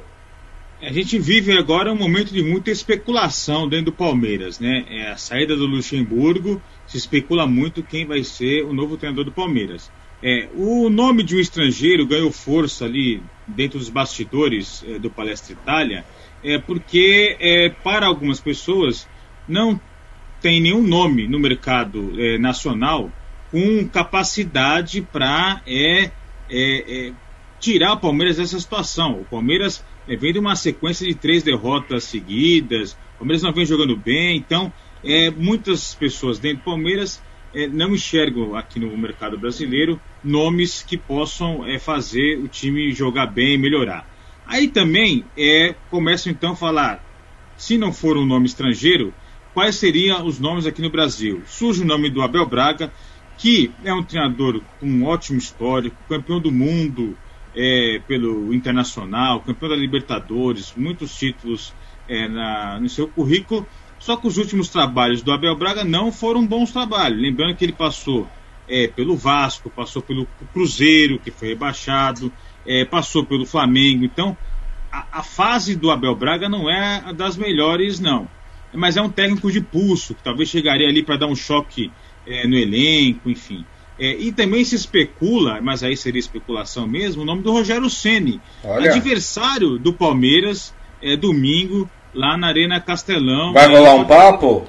A 0.81 0.93
gente 0.93 1.19
vive 1.19 1.59
agora 1.59 1.93
um 1.93 1.97
momento 1.97 2.33
de 2.33 2.43
muita 2.43 2.71
especulação 2.71 3.69
dentro 3.69 3.87
do 3.87 3.93
Palmeiras, 3.93 4.61
né? 4.61 4.85
É 4.89 5.11
a 5.11 5.17
saída 5.17 5.57
do 5.57 5.67
Luxemburgo, 5.67 6.63
se 6.87 6.97
especula 6.97 7.47
muito 7.47 7.83
quem 7.83 8.07
vai 8.07 8.23
ser 8.23 8.65
o 8.65 8.73
novo 8.73 8.97
treinador 8.97 9.25
do 9.25 9.33
Palmeiras. 9.33 9.91
É, 10.23 10.49
o 10.55 10.89
nome 10.89 11.23
de 11.23 11.35
um 11.35 11.41
estrangeiro 11.41 12.07
ganhou 12.07 12.31
força 12.31 12.85
ali 12.85 13.23
dentro 13.47 13.79
dos 13.79 13.89
bastidores 13.89 14.85
é, 14.87 14.99
do 14.99 15.11
Palestra 15.11 15.53
Itália, 15.53 16.05
é 16.43 16.59
porque 16.59 17.37
é, 17.41 17.69
para 17.69 18.07
algumas 18.07 18.41
pessoas 18.41 19.09
não 19.49 19.81
tem 20.41 20.61
nenhum 20.61 20.83
nome 20.83 21.27
no 21.27 21.39
mercado 21.39 22.13
é, 22.21 22.39
nacional 22.39 23.11
com 23.51 23.89
capacidade 23.89 25.01
para 25.01 25.63
é, 25.67 26.05
é, 26.05 26.11
é, 26.51 27.13
tirar 27.59 27.95
o 27.95 28.01
Palmeiras 28.01 28.37
dessa 28.37 28.59
situação. 28.59 29.21
O 29.21 29.25
Palmeiras 29.25 29.85
é, 30.07 30.17
vem 30.17 30.33
de 30.33 30.39
uma 30.39 30.55
sequência 30.55 31.07
de 31.07 31.15
três 31.15 31.43
derrotas 31.43 32.05
seguidas, 32.05 32.93
o 33.17 33.19
Palmeiras 33.19 33.43
não 33.43 33.53
vem 33.53 33.67
jogando 33.67 33.97
bem, 33.97 34.37
então 34.37 34.73
é, 35.03 35.31
muitas 35.31 35.95
pessoas 35.95 36.39
dentro 36.39 36.59
do 36.59 36.65
Palmeiras 36.65 37.23
não 37.73 37.95
enxergam 37.95 38.55
aqui 38.55 38.79
no 38.79 38.95
mercado 38.97 39.39
brasileiro 39.39 39.99
nomes 40.23 40.83
que 40.83 40.99
possam 40.99 41.63
fazer 41.81 42.39
o 42.39 42.47
time 42.47 42.93
jogar 42.93 43.27
bem 43.27 43.55
e 43.55 43.59
melhorar. 43.59 44.07
Aí 44.49 44.67
também 44.67 45.27
é, 45.37 45.75
começam 45.91 46.33
então 46.33 46.53
a 46.53 46.57
falar, 46.57 47.05
se 47.55 47.77
não 47.77 47.93
for 47.93 48.17
um 48.17 48.25
nome 48.25 48.47
estrangeiro, 48.47 49.13
quais 49.53 49.77
seriam 49.77 50.25
os 50.25 50.39
nomes 50.39 50.67
aqui 50.67 50.81
no 50.81 50.89
Brasil? 50.89 51.43
Surge 51.45 51.83
o 51.83 51.87
nome 51.87 52.09
do 52.09 52.23
Abel 52.23 52.47
Braga, 52.47 52.91
que 53.37 53.71
é 53.85 53.93
um 53.93 54.03
treinador 54.03 54.63
com 54.81 54.87
um 54.87 55.05
ótimo 55.05 55.39
histórico, 55.39 55.97
campeão 56.09 56.41
do 56.41 56.51
mundo, 56.51 57.15
é, 57.55 58.01
pelo 58.09 58.55
Internacional, 58.55 59.41
campeão 59.41 59.69
da 59.69 59.77
Libertadores, 59.77 60.73
muitos 60.75 61.15
títulos 61.15 61.75
é, 62.09 62.27
na, 62.27 62.81
no 62.81 62.89
seu 62.89 63.07
currículo. 63.07 63.67
Só 63.99 64.17
que 64.17 64.27
os 64.27 64.39
últimos 64.39 64.71
trabalhos 64.71 65.21
do 65.21 65.31
Abel 65.31 65.57
Braga 65.57 65.85
não 65.85 66.11
foram 66.11 66.47
bons 66.47 66.73
trabalhos. 66.73 67.21
Lembrando 67.21 67.55
que 67.55 67.67
ele 67.67 67.73
passou 67.73 68.27
é, 68.67 68.89
pelo 68.89 69.15
Vasco, 69.15 69.69
passou 69.69 70.01
pelo 70.01 70.27
Cruzeiro, 70.55 71.19
que 71.19 71.31
foi 71.31 71.49
rebaixado, 71.49 72.33
é, 72.69 72.85
passou 72.85 73.25
pelo 73.25 73.47
Flamengo. 73.47 74.05
Então, 74.05 74.37
a, 74.93 75.07
a, 75.21 75.23
fase 75.23 75.75
do 75.75 75.91
Abel 75.91 76.15
Braga 76.15 76.49
não 76.49 76.71
é 76.71 77.13
das 77.15 77.37
melhores, 77.37 77.99
não. 77.99 78.29
Mas 78.75 78.99
é 78.99 79.03
um 79.03 79.09
técnico 79.09 79.51
de 79.51 79.63
pulso, 79.63 80.15
que 80.15 80.23
talvez 80.23 80.51
chegaria 80.51 80.87
ali 80.87 81.03
para 81.03 81.17
dar 81.17 81.27
um 81.27 81.35
choque 81.35 81.91
é, 82.27 82.47
no 82.47 82.55
elenco, 82.55 83.31
enfim. 83.31 83.65
É, 83.99 84.15
e 84.15 84.31
também 84.31 84.63
se 84.65 84.77
especula, 84.77 85.61
mas 85.63 85.83
aí 85.83 85.97
seria 85.97 86.21
especulação 86.21 86.87
mesmo, 86.87 87.23
o 87.23 87.25
nome 87.25 87.43
do 87.43 87.51
Rogério 87.51 87.91
Ceni, 87.91 88.41
adversário 88.63 89.77
do 89.77 89.93
Palmeiras 89.93 90.73
é, 91.03 91.17
domingo 91.17 91.91
lá 92.15 92.37
na 92.37 92.49
Arena 92.49 92.81
Castelão. 92.81 93.53
Vai 93.53 93.67
rolar 93.67 93.95
um 93.95 94.05
papo? 94.05 94.69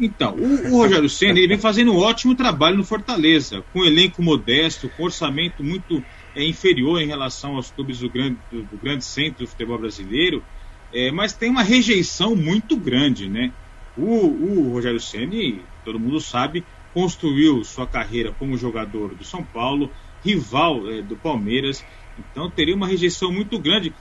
Então, 0.00 0.34
o, 0.34 0.74
o 0.74 0.76
Rogério 0.78 1.08
Senna 1.08 1.38
ele 1.38 1.48
vem 1.48 1.58
fazendo 1.58 1.92
um 1.92 1.98
ótimo 1.98 2.34
trabalho 2.34 2.76
no 2.76 2.84
Fortaleza, 2.84 3.64
com 3.72 3.80
um 3.80 3.84
elenco 3.84 4.22
modesto, 4.22 4.90
com 4.96 5.04
orçamento 5.04 5.64
muito 5.64 6.02
é, 6.36 6.44
inferior 6.44 7.00
em 7.00 7.06
relação 7.06 7.56
aos 7.56 7.70
clubes 7.70 8.00
do 8.00 8.10
grande, 8.10 8.38
do, 8.52 8.62
do 8.62 8.76
grande 8.76 9.04
centro 9.04 9.44
do 9.44 9.48
futebol 9.48 9.78
brasileiro, 9.78 10.44
é, 10.92 11.10
mas 11.10 11.32
tem 11.32 11.50
uma 11.50 11.62
rejeição 11.62 12.36
muito 12.36 12.76
grande, 12.76 13.28
né? 13.28 13.50
O, 13.96 14.26
o 14.26 14.72
Rogério 14.72 15.00
Senna, 15.00 15.62
todo 15.82 15.98
mundo 15.98 16.20
sabe, 16.20 16.62
construiu 16.92 17.64
sua 17.64 17.86
carreira 17.86 18.32
como 18.38 18.56
jogador 18.58 19.14
do 19.14 19.24
São 19.24 19.42
Paulo, 19.42 19.90
rival 20.22 20.88
é, 20.90 21.00
do 21.00 21.16
Palmeiras, 21.16 21.82
então 22.18 22.50
teria 22.50 22.76
uma 22.76 22.86
rejeição 22.86 23.32
muito 23.32 23.58
grande. 23.58 23.92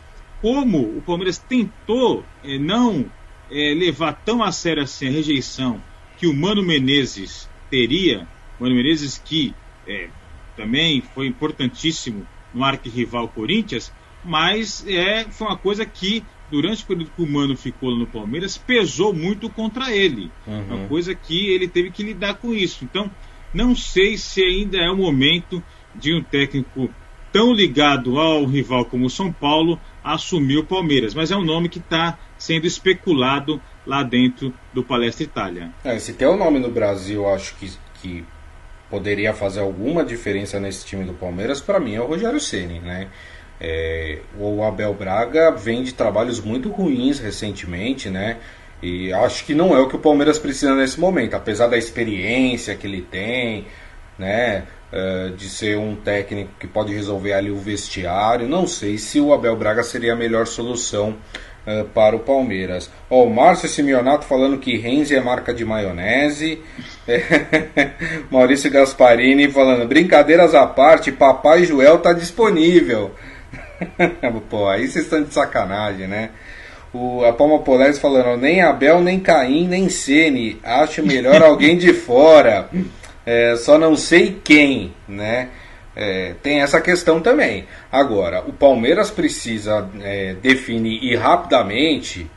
Como 0.42 0.80
o 0.98 1.02
Palmeiras 1.02 1.38
tentou 1.38 2.26
é, 2.44 2.58
não 2.58 3.06
é, 3.50 3.74
levar 3.74 4.14
tão 4.14 4.44
a 4.44 4.52
sério 4.52 4.84
assim 4.84 5.08
a 5.08 5.12
rejeição 5.12 5.82
que 6.18 6.28
o 6.28 6.34
Mano 6.34 6.62
Menezes 6.62 7.50
teria, 7.70 8.28
Mano 8.60 8.76
Menezes 8.76 9.18
que 9.18 9.54
é, 9.88 10.10
também 10.56 11.02
foi 11.14 11.28
importantíssimo 11.28 12.26
no 12.54 12.64
arquirrival 12.64 13.28
Corinthians, 13.28 13.92
mas 14.24 14.86
é, 14.88 15.26
foi 15.26 15.48
uma 15.48 15.58
coisa 15.58 15.86
que 15.86 16.24
durante 16.50 16.84
o 16.84 16.88
período 16.88 17.12
que 17.16 17.22
o 17.22 17.28
Mano 17.28 17.56
ficou 17.56 17.96
no 17.96 18.08
Palmeiras 18.08 18.58
pesou 18.58 19.14
muito 19.14 19.50
contra 19.50 19.96
ele, 19.96 20.32
uhum. 20.48 20.66
uma 20.66 20.88
coisa 20.88 21.14
que 21.14 21.50
ele 21.50 21.68
teve 21.68 21.92
que 21.92 22.04
lidar 22.04 22.36
com 22.36 22.54
isso. 22.54 22.84
Então, 22.84 23.10
não 23.54 23.76
sei 23.76 24.18
se 24.18 24.44
ainda 24.44 24.78
é 24.78 24.90
o 24.90 24.98
momento 24.98 25.64
de 25.94 26.14
um 26.14 26.24
técnico 26.24 26.90
tão 27.32 27.54
ligado 27.54 28.20
ao 28.20 28.46
rival 28.46 28.86
como 28.86 29.06
o 29.06 29.10
São 29.10 29.32
Paulo 29.32 29.80
assumir 30.04 30.58
o 30.58 30.64
Palmeiras, 30.64 31.14
mas 31.14 31.32
é 31.32 31.36
um 31.36 31.44
nome 31.44 31.68
que 31.68 31.80
está 31.80 32.18
sendo 32.38 32.66
especulado 32.66 33.62
lá 33.86 34.04
dentro 34.04 34.54
do 34.74 34.84
Palestra 34.84 35.24
Itália. 35.24 35.72
É, 35.84 35.98
se 36.00 36.14
tem 36.14 36.28
o 36.28 36.34
um 36.34 36.38
nome 36.38 36.60
no 36.60 36.70
Brasil, 36.70 37.28
acho 37.28 37.56
que, 37.56 37.72
que 38.02 38.24
poderia 38.90 39.34
fazer 39.34 39.60
alguma 39.60 40.04
diferença 40.04 40.60
nesse 40.60 40.86
time 40.86 41.04
do 41.04 41.14
Palmeiras, 41.14 41.62
para 41.62 41.80
mim 41.80 41.96
é 41.96 42.02
o 42.02 42.06
Rogério 42.06 42.40
Ceni, 42.40 42.80
né? 42.80 43.08
É, 43.60 44.20
o 44.38 44.64
Abel 44.64 44.94
Braga 44.94 45.52
vem 45.52 45.82
de 45.82 45.94
trabalhos 45.94 46.42
muito 46.42 46.70
ruins 46.70 47.20
recentemente, 47.20 48.10
né? 48.10 48.38
E 48.82 49.12
acho 49.14 49.46
que 49.46 49.56
não 49.56 49.76
é 49.76 49.80
o 49.80 49.88
que 49.88 49.96
o 49.96 50.00
Palmeiras 50.00 50.38
precisa 50.38 50.76
nesse 50.76 51.00
momento, 51.00 51.36
apesar 51.36 51.68
da 51.68 51.78
experiência 51.78 52.76
que 52.76 52.86
ele 52.86 53.02
tem, 53.02 53.66
né? 54.20 54.64
Uh, 54.94 55.32
de 55.36 55.50
ser 55.50 55.78
um 55.78 55.96
técnico 55.96 56.52
que 56.60 56.68
pode 56.68 56.94
resolver 56.94 57.34
ali 57.34 57.50
o 57.50 57.58
vestiário. 57.58 58.48
Não 58.48 58.68
sei 58.68 58.98
se 58.98 59.20
o 59.20 59.34
Abel 59.34 59.56
Braga 59.56 59.84
seria 59.84 60.14
a 60.14 60.16
melhor 60.16 60.46
solução 60.46 61.18
uh, 61.68 61.86
para 61.86 62.16
o 62.16 62.20
Palmeiras. 62.20 62.90
Ó, 63.10 63.22
oh, 63.22 63.28
o 63.28 63.34
Márcio 63.34 63.68
Simeonato 63.68 64.26
falando 64.26 64.58
que 64.58 64.78
Renzi 64.78 65.16
é 65.16 65.22
marca 65.22 65.54
de 65.54 65.66
maionese. 65.66 66.62
Maurício 68.30 68.72
Gasparini 68.72 69.52
falando, 69.52 69.88
brincadeiras 69.88 70.56
à 70.56 70.66
parte, 70.66 71.12
Papai 71.12 71.66
Joel 71.66 72.00
tá 72.00 72.14
disponível. 72.14 73.12
Pô, 74.50 74.68
aí 74.68 74.88
vocês 74.88 75.06
estão 75.06 75.24
de 75.24 75.34
sacanagem, 75.34 76.08
né? 76.08 76.30
O, 76.94 77.26
a 77.26 77.34
Palma 77.34 77.60
Polés 77.60 78.00
falando, 78.00 78.40
nem 78.40 78.62
Abel, 78.62 79.02
nem 79.02 79.20
Caim, 79.20 79.68
nem 79.68 79.90
Sene. 79.90 80.60
Acho 80.64 81.06
melhor 81.06 81.42
alguém 81.44 81.78
de 81.78 81.94
fora. 81.94 82.70
É, 83.26 83.56
só 83.58 83.78
não 83.78 83.96
sei 83.96 84.40
quem, 84.44 84.94
né? 85.08 85.50
É, 85.96 86.34
tem 86.44 86.62
essa 86.62 86.82
questão 86.82 87.22
também. 87.22 87.66
Agora, 87.92 88.44
o 88.46 88.52
Palmeiras 88.52 89.10
precisa 89.10 89.88
é, 90.02 90.34
definir 90.34 91.02
e 91.02 91.16
rapidamente, 91.16 92.30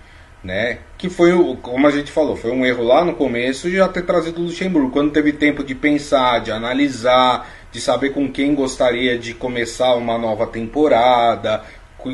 né? 0.44 0.78
Que 0.96 1.10
foi, 1.10 1.32
como 1.60 1.86
a 1.86 1.90
gente 1.90 2.12
falou, 2.12 2.36
foi 2.36 2.52
um 2.52 2.64
erro 2.64 2.84
lá 2.84 3.04
no 3.04 3.14
começo 3.14 3.68
de 3.68 3.76
já 3.76 3.88
ter 3.88 4.02
trazido 4.02 4.40
o 4.40 4.44
Luxemburgo. 4.44 4.90
Quando 4.90 5.10
teve 5.10 5.32
tempo 5.32 5.64
de 5.64 5.74
pensar, 5.74 6.40
de 6.40 6.52
analisar, 6.52 7.48
de 7.72 7.80
saber 7.80 8.10
com 8.10 8.30
quem 8.30 8.54
gostaria 8.54 9.18
de 9.18 9.34
começar 9.34 9.94
uma 9.94 10.16
nova 10.16 10.46
temporada, 10.46 11.62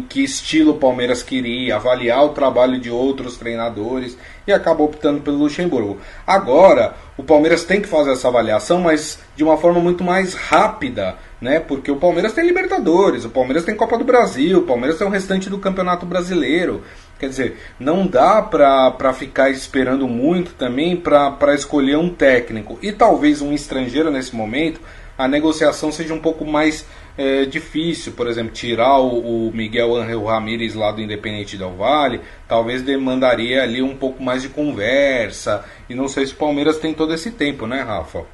que 0.09 0.25
estilo 0.25 0.73
o 0.73 0.79
Palmeiras 0.79 1.23
queria, 1.23 1.77
avaliar 1.77 2.25
o 2.25 2.31
trabalho 2.31 2.81
de 2.81 2.91
outros 2.91 3.37
treinadores 3.37 4.17
e 4.47 4.53
acabou 4.53 4.87
optando 4.87 5.21
pelo 5.21 5.39
Luxemburgo. 5.39 5.99
Agora, 6.27 6.95
o 7.17 7.23
Palmeiras 7.23 7.65
tem 7.65 7.81
que 7.81 7.89
fazer 7.89 8.13
essa 8.13 8.29
avaliação, 8.29 8.81
mas 8.81 9.19
de 9.37 9.45
uma 9.45 9.57
forma 9.57 9.81
muito 9.81 10.03
mais 10.03 10.35
rápida, 10.35 11.17
né? 11.41 11.61
Porque 11.61 11.91
o 11.91 11.97
Palmeiras 11.97 12.33
tem 12.33 12.47
Libertadores, 12.47 13.25
o 13.25 13.31
Palmeiras 13.31 13.65
tem 13.65 13.77
Copa 13.77 13.99
do 13.99 14.05
Brasil, 14.05 14.61
o 14.61 14.67
Palmeiras 14.67 14.99
tem 14.99 15.07
o 15.07 15.11
restante 15.11 15.51
do 15.51 15.59
Campeonato 15.59 16.07
Brasileiro. 16.07 16.83
Quer 17.19 17.29
dizer, 17.29 17.59
não 17.79 18.07
dá 18.07 18.43
para 18.43 19.13
ficar 19.13 19.51
esperando 19.51 20.09
muito 20.09 20.53
também 20.55 20.97
para 20.97 21.55
escolher 21.55 21.97
um 21.97 22.09
técnico. 22.09 22.79
E 22.83 22.91
talvez 22.91 23.41
um 23.41 23.53
estrangeiro 23.53 24.11
nesse 24.11 24.35
momento, 24.35 24.81
a 25.17 25.29
negociação 25.29 25.93
seja 25.93 26.13
um 26.13 26.21
pouco 26.21 26.45
mais 26.45 26.85
é, 27.17 27.45
difícil, 27.45 28.13
por 28.13 28.27
exemplo, 28.27 28.53
tirar 28.53 28.99
o, 28.99 29.49
o 29.49 29.53
Miguel 29.53 29.97
Angel 29.97 30.25
Ramírez 30.25 30.75
lá 30.75 30.91
do 30.91 31.01
Independente 31.01 31.57
Del 31.57 31.77
Vale, 31.77 32.21
talvez 32.49 32.83
demandaria 32.83 33.63
ali 33.63 33.81
um 33.83 33.97
pouco 33.97 34.23
mais 34.23 34.43
de 34.43 34.49
conversa. 34.49 35.65
E 35.89 35.95
não 35.95 36.09
sei 36.09 36.27
se 36.27 36.33
o 36.35 36.37
Palmeiras 36.37 36.79
tem 36.79 36.93
todo 36.93 37.15
esse 37.15 37.31
tempo, 37.31 37.67
né, 37.67 37.83
Rafa? 37.83 38.27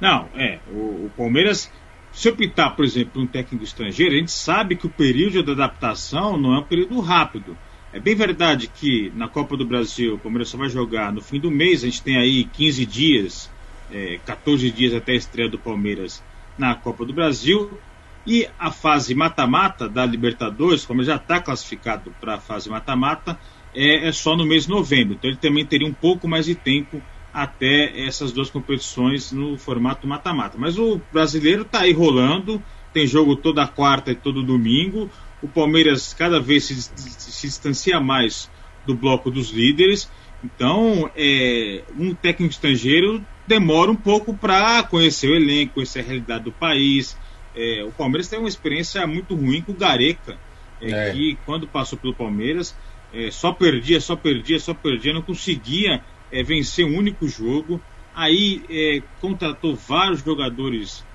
Não, 0.00 0.28
é. 0.34 0.58
O, 0.70 1.06
o 1.06 1.12
Palmeiras, 1.16 1.70
se 2.12 2.28
optar, 2.28 2.70
por 2.70 2.84
exemplo, 2.84 3.20
um 3.20 3.26
técnico 3.26 3.64
estrangeiro, 3.64 4.14
a 4.14 4.18
gente 4.18 4.32
sabe 4.32 4.76
que 4.76 4.86
o 4.86 4.90
período 4.90 5.42
de 5.42 5.50
adaptação 5.50 6.38
não 6.38 6.54
é 6.54 6.60
um 6.60 6.64
período 6.64 6.98
rápido. 7.00 7.56
É 7.92 7.98
bem 7.98 8.14
verdade 8.14 8.68
que 8.68 9.12
na 9.14 9.28
Copa 9.28 9.56
do 9.56 9.64
Brasil 9.64 10.14
o 10.14 10.18
Palmeiras 10.18 10.48
só 10.48 10.58
vai 10.58 10.68
jogar 10.68 11.12
no 11.12 11.22
fim 11.22 11.40
do 11.40 11.50
mês, 11.50 11.82
a 11.82 11.86
gente 11.86 12.02
tem 12.02 12.18
aí 12.18 12.44
15 12.44 12.86
dias, 12.86 13.50
é, 13.90 14.18
14 14.26 14.70
dias 14.70 14.94
até 14.94 15.12
a 15.12 15.16
estreia 15.16 15.48
do 15.48 15.58
Palmeiras 15.58 16.22
na 16.58 16.74
Copa 16.74 17.04
do 17.04 17.12
Brasil. 17.12 17.78
E 18.26 18.48
a 18.58 18.70
fase 18.70 19.14
mata-mata 19.14 19.88
da 19.88 20.04
Libertadores, 20.04 20.84
como 20.84 21.02
já 21.02 21.16
está 21.16 21.40
classificado 21.40 22.14
para 22.20 22.34
a 22.34 22.40
fase 22.40 22.68
mata-mata, 22.68 23.38
é, 23.74 24.08
é, 24.08 24.12
só 24.12 24.36
no 24.36 24.44
mês 24.44 24.64
de 24.64 24.70
novembro. 24.70 25.14
Então 25.14 25.30
ele 25.30 25.38
também 25.38 25.64
teria 25.64 25.86
um 25.86 25.92
pouco 25.92 26.28
mais 26.28 26.46
de 26.46 26.54
tempo 26.54 27.02
até 27.32 28.06
essas 28.06 28.32
duas 28.32 28.50
competições 28.50 29.32
no 29.32 29.56
formato 29.56 30.06
mata-mata. 30.06 30.58
Mas 30.58 30.78
o 30.78 31.00
brasileiro 31.12 31.62
está 31.62 31.80
aí 31.80 31.92
rolando, 31.92 32.62
tem 32.92 33.06
jogo 33.06 33.36
toda 33.36 33.66
quarta 33.66 34.10
e 34.10 34.14
todo 34.14 34.42
domingo. 34.42 35.10
O 35.40 35.48
Palmeiras 35.48 36.12
cada 36.12 36.40
vez 36.40 36.64
se, 36.64 36.74
se 36.82 37.46
distancia 37.46 38.00
mais 38.00 38.50
do 38.86 38.94
bloco 38.94 39.30
dos 39.30 39.50
líderes. 39.50 40.10
Então, 40.42 41.10
é, 41.16 41.82
um 41.96 42.14
técnico 42.14 42.52
estrangeiro 42.52 43.24
demora 43.46 43.90
um 43.90 43.96
pouco 43.96 44.34
para 44.34 44.82
conhecer 44.82 45.28
o 45.28 45.34
elenco, 45.34 45.74
conhecer 45.74 46.00
a 46.00 46.02
realidade 46.02 46.44
do 46.44 46.52
país, 46.52 47.16
é, 47.58 47.82
o 47.82 47.90
Palmeiras 47.90 48.28
tem 48.28 48.38
uma 48.38 48.48
experiência 48.48 49.04
muito 49.04 49.34
ruim 49.34 49.60
com 49.60 49.72
o 49.72 49.74
Gareca, 49.74 50.38
é, 50.80 50.90
é. 50.90 51.12
que 51.12 51.36
quando 51.44 51.66
passou 51.66 51.98
pelo 51.98 52.14
Palmeiras 52.14 52.76
é, 53.12 53.32
só 53.32 53.52
perdia, 53.52 54.00
só 54.00 54.14
perdia, 54.14 54.60
só 54.60 54.72
perdia, 54.72 55.12
não 55.12 55.22
conseguia 55.22 56.00
é, 56.30 56.40
vencer 56.44 56.84
um 56.86 56.96
único 56.96 57.26
jogo. 57.26 57.80
Aí 58.14 59.04
contratou 59.20 59.76
vários 59.76 60.24
jogadores 60.24 61.06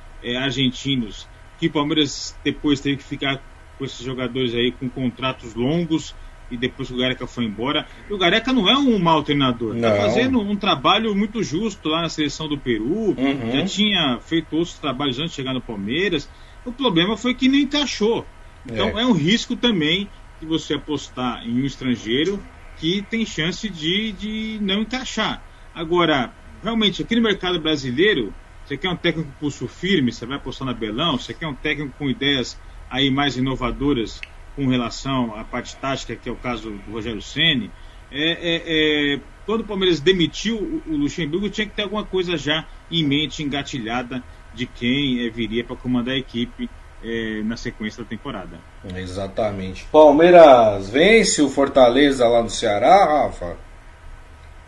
argentinos 0.41 1.27
que 1.59 1.67
o 1.67 1.71
Palmeiras 1.71 2.33
depois 2.45 2.79
teve 2.79 2.95
que 2.97 3.03
ficar 3.03 3.43
com 3.77 3.83
esses 3.83 4.05
jogadores 4.05 4.55
aí 4.55 4.71
com 4.71 4.89
contratos 4.89 5.53
longos 5.53 6.15
e 6.53 6.57
depois 6.57 6.87
que 6.87 6.93
o 6.93 6.97
Gareca 6.97 7.25
foi 7.25 7.45
embora. 7.45 7.87
E 8.07 8.13
o 8.13 8.17
Gareca 8.17 8.53
não 8.53 8.69
é 8.69 8.77
um 8.77 8.99
mau 8.99 9.23
treinador, 9.23 9.75
está 9.75 9.95
fazendo 9.95 10.39
um 10.39 10.55
trabalho 10.55 11.15
muito 11.15 11.41
justo 11.41 11.89
lá 11.89 12.03
na 12.03 12.09
seleção 12.09 12.47
do 12.47 12.57
Peru, 12.57 13.15
uhum. 13.17 13.51
já 13.51 13.65
tinha 13.65 14.19
feito 14.19 14.55
outros 14.55 14.77
trabalhos 14.77 15.17
antes 15.17 15.31
de 15.31 15.35
chegar 15.35 15.53
no 15.53 15.61
Palmeiras. 15.61 16.29
O 16.63 16.71
problema 16.71 17.17
foi 17.17 17.33
que 17.33 17.49
não 17.49 17.57
encaixou. 17.57 18.25
Então 18.65 18.97
é, 18.97 19.01
é 19.01 19.05
um 19.05 19.13
risco 19.13 19.55
também 19.55 20.07
de 20.39 20.45
você 20.45 20.75
apostar 20.75 21.43
em 21.43 21.61
um 21.61 21.65
estrangeiro 21.65 22.41
que 22.77 23.01
tem 23.01 23.25
chance 23.25 23.67
de, 23.67 24.11
de 24.11 24.59
não 24.61 24.81
encaixar. 24.81 25.43
Agora, 25.73 26.31
realmente, 26.61 27.01
aqui 27.01 27.15
no 27.15 27.21
mercado 27.21 27.59
brasileiro, 27.59 28.31
você 28.63 28.77
quer 28.77 28.89
um 28.89 28.95
técnico 28.95 29.31
com 29.31 29.39
pulso 29.39 29.67
firme, 29.67 30.11
você 30.11 30.25
vai 30.25 30.37
apostar 30.37 30.67
na 30.67 30.73
Belão, 30.73 31.17
você 31.17 31.33
quer 31.33 31.47
um 31.47 31.55
técnico 31.55 31.95
com 31.97 32.09
ideias 32.09 32.59
aí 32.89 33.09
mais 33.09 33.35
inovadoras 33.35 34.21
com 34.55 34.67
relação 34.67 35.35
à 35.35 35.43
parte 35.43 35.75
tática, 35.75 36.15
que 36.15 36.29
é 36.29 36.31
o 36.31 36.35
caso 36.35 36.71
do 36.71 36.91
Rogério 36.91 37.21
Ceni, 37.21 37.71
é, 38.11 38.31
é, 38.31 39.13
é, 39.15 39.19
quando 39.45 39.61
o 39.61 39.63
Palmeiras 39.63 39.99
demitiu 39.99 40.81
o, 40.87 40.95
Luxemburgo, 40.95 41.49
tinha 41.49 41.65
que 41.65 41.73
ter 41.73 41.81
alguma 41.81 42.05
coisa 42.05 42.37
já 42.37 42.65
em 42.91 43.03
mente, 43.03 43.41
engatilhada, 43.41 44.23
de 44.53 44.67
quem 44.67 45.25
é, 45.25 45.29
viria 45.29 45.63
para 45.63 45.75
comandar 45.75 46.13
a 46.13 46.17
equipe 46.17 46.69
é, 47.03 47.41
na 47.43 47.57
sequência 47.57 48.03
da 48.03 48.09
temporada. 48.09 48.59
Exatamente. 48.95 49.85
Palmeiras 49.91 50.89
vence 50.89 51.41
o 51.41 51.49
Fortaleza 51.49 52.27
lá 52.27 52.43
no 52.43 52.49
Ceará, 52.49 53.23
Rafa? 53.23 53.57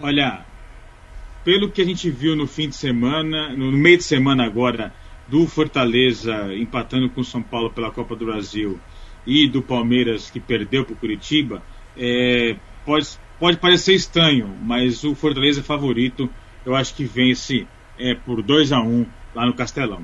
Olha, 0.01 0.43
pelo 1.43 1.69
que 1.69 1.81
a 1.81 1.85
gente 1.85 2.09
viu 2.09 2.35
no 2.35 2.47
fim 2.47 2.67
de 2.67 2.75
semana, 2.75 3.49
no 3.49 3.71
meio 3.71 3.97
de 3.97 4.03
semana 4.03 4.43
agora, 4.43 4.91
do 5.27 5.47
Fortaleza 5.47 6.53
empatando 6.53 7.09
com 7.09 7.21
o 7.21 7.25
São 7.25 7.41
Paulo 7.41 7.69
pela 7.71 7.91
Copa 7.91 8.15
do 8.15 8.25
Brasil 8.25 8.79
e 9.25 9.47
do 9.47 9.61
Palmeiras 9.61 10.29
que 10.29 10.39
perdeu 10.39 10.85
para 10.85 10.93
o 10.93 10.97
Curitiba, 10.97 11.61
é, 11.97 12.55
pode, 12.85 13.07
pode 13.39 13.57
parecer 13.57 13.93
estranho, 13.93 14.53
mas 14.61 15.03
o 15.03 15.15
Fortaleza 15.15 15.61
é 15.61 15.63
favorito. 15.63 16.29
Eu 16.65 16.75
acho 16.75 16.93
que 16.93 17.03
vence 17.03 17.67
é, 17.99 18.13
por 18.13 18.41
2 18.41 18.71
a 18.71 18.79
1 18.79 18.83
um 18.83 19.05
lá 19.33 19.45
no 19.45 19.53
Castelão. 19.53 20.01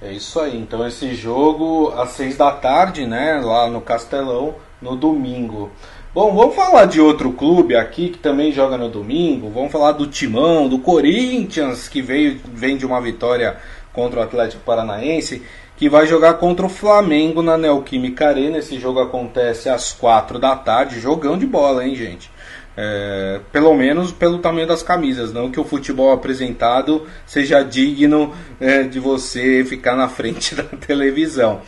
É 0.00 0.12
isso 0.12 0.40
aí. 0.40 0.58
Então 0.58 0.86
esse 0.86 1.14
jogo 1.14 1.92
às 1.96 2.10
seis 2.10 2.36
da 2.36 2.50
tarde, 2.50 3.06
né, 3.06 3.40
lá 3.40 3.68
no 3.68 3.80
Castelão, 3.80 4.56
no 4.80 4.96
domingo. 4.96 5.70
Bom, 6.12 6.34
vamos 6.34 6.54
falar 6.54 6.84
de 6.86 7.00
outro 7.00 7.32
clube 7.32 7.74
aqui 7.74 8.10
que 8.10 8.18
também 8.18 8.52
joga 8.52 8.76
no 8.76 8.90
domingo. 8.90 9.48
Vamos 9.48 9.72
falar 9.72 9.92
do 9.92 10.06
Timão, 10.06 10.68
do 10.68 10.78
Corinthians, 10.78 11.88
que 11.88 12.02
veio 12.02 12.38
vem 12.52 12.76
de 12.76 12.84
uma 12.84 13.00
vitória 13.00 13.56
contra 13.92 14.20
o 14.20 14.22
Atlético 14.22 14.62
Paranaense, 14.64 15.42
que 15.82 15.88
vai 15.88 16.06
jogar 16.06 16.34
contra 16.34 16.64
o 16.64 16.68
Flamengo 16.68 17.42
na 17.42 17.58
Neoquímica 17.58 18.28
Arena. 18.28 18.58
Esse 18.58 18.78
jogo 18.78 19.00
acontece 19.00 19.68
às 19.68 19.92
quatro 19.92 20.38
da 20.38 20.54
tarde. 20.54 21.00
Jogão 21.00 21.36
de 21.36 21.44
bola, 21.44 21.84
hein, 21.84 21.96
gente? 21.96 22.30
É, 22.76 23.40
pelo 23.50 23.74
menos 23.74 24.12
pelo 24.12 24.38
tamanho 24.38 24.68
das 24.68 24.80
camisas, 24.80 25.32
não 25.32 25.50
que 25.50 25.58
o 25.58 25.64
futebol 25.64 26.12
apresentado 26.12 27.04
seja 27.26 27.64
digno 27.64 28.32
é, 28.60 28.84
de 28.84 29.00
você 29.00 29.64
ficar 29.64 29.96
na 29.96 30.08
frente 30.08 30.54
da 30.54 30.62
televisão. 30.62 31.62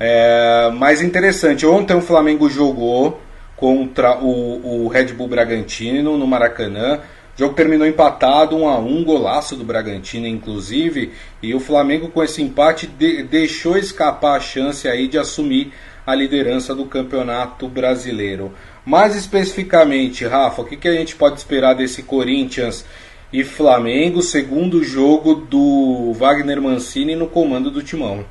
É, 0.00 0.70
mais 0.70 1.02
interessante, 1.02 1.66
ontem 1.66 1.94
o 1.94 2.00
Flamengo 2.00 2.48
jogou 2.48 3.20
contra 3.54 4.16
o, 4.16 4.84
o 4.84 4.88
Red 4.88 5.12
Bull 5.12 5.28
Bragantino 5.28 6.16
no 6.16 6.26
Maracanã. 6.26 7.00
O 7.38 7.42
jogo 7.42 7.54
terminou 7.54 7.86
empatado, 7.86 8.56
um 8.56 8.68
a 8.68 8.80
um, 8.80 9.04
golaço 9.04 9.54
do 9.54 9.62
Bragantino, 9.62 10.26
inclusive, 10.26 11.12
e 11.40 11.54
o 11.54 11.60
Flamengo 11.60 12.08
com 12.08 12.20
esse 12.20 12.42
empate 12.42 12.88
de, 12.88 13.22
deixou 13.22 13.78
escapar 13.78 14.36
a 14.36 14.40
chance 14.40 14.88
aí 14.88 15.06
de 15.06 15.16
assumir 15.16 15.72
a 16.04 16.16
liderança 16.16 16.74
do 16.74 16.86
Campeonato 16.86 17.68
Brasileiro. 17.68 18.52
Mais 18.84 19.14
especificamente, 19.14 20.26
Rafa, 20.26 20.62
o 20.62 20.64
que, 20.64 20.76
que 20.76 20.88
a 20.88 20.92
gente 20.92 21.14
pode 21.14 21.38
esperar 21.38 21.74
desse 21.74 22.02
Corinthians 22.02 22.84
e 23.32 23.44
Flamengo, 23.44 24.20
segundo 24.20 24.82
jogo 24.82 25.36
do 25.36 26.12
Wagner 26.14 26.60
Mancini 26.60 27.14
no 27.14 27.28
comando 27.28 27.70
do 27.70 27.84
Timão? 27.84 28.26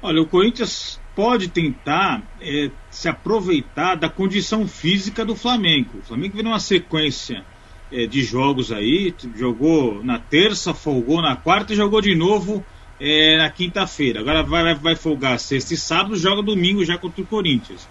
Olha, 0.00 0.22
o 0.22 0.28
Corinthians 0.28 1.00
pode 1.16 1.48
tentar 1.48 2.22
é, 2.40 2.70
se 2.88 3.08
aproveitar 3.08 3.96
da 3.96 4.08
condição 4.08 4.64
física 4.68 5.24
do 5.24 5.34
Flamengo. 5.34 5.98
O 5.98 6.02
Flamengo 6.02 6.36
vem 6.36 6.44
numa 6.44 6.60
sequência 6.60 7.44
é, 7.90 8.06
de 8.06 8.22
jogos 8.22 8.72
aí, 8.72 9.14
jogou 9.34 10.02
na 10.02 10.18
terça, 10.18 10.74
folgou 10.74 11.22
na 11.22 11.36
quarta 11.36 11.72
e 11.72 11.76
jogou 11.76 12.00
de 12.00 12.14
novo 12.14 12.64
é, 13.00 13.36
na 13.38 13.50
quinta-feira. 13.50 14.20
Agora 14.20 14.42
vai, 14.42 14.74
vai 14.74 14.96
folgar 14.96 15.38
sexta 15.38 15.74
e 15.74 15.76
sábado, 15.76 16.16
joga 16.16 16.42
domingo 16.42 16.84
já 16.84 16.98
contra 16.98 17.22
o 17.22 17.26
Corinthians. 17.26 17.88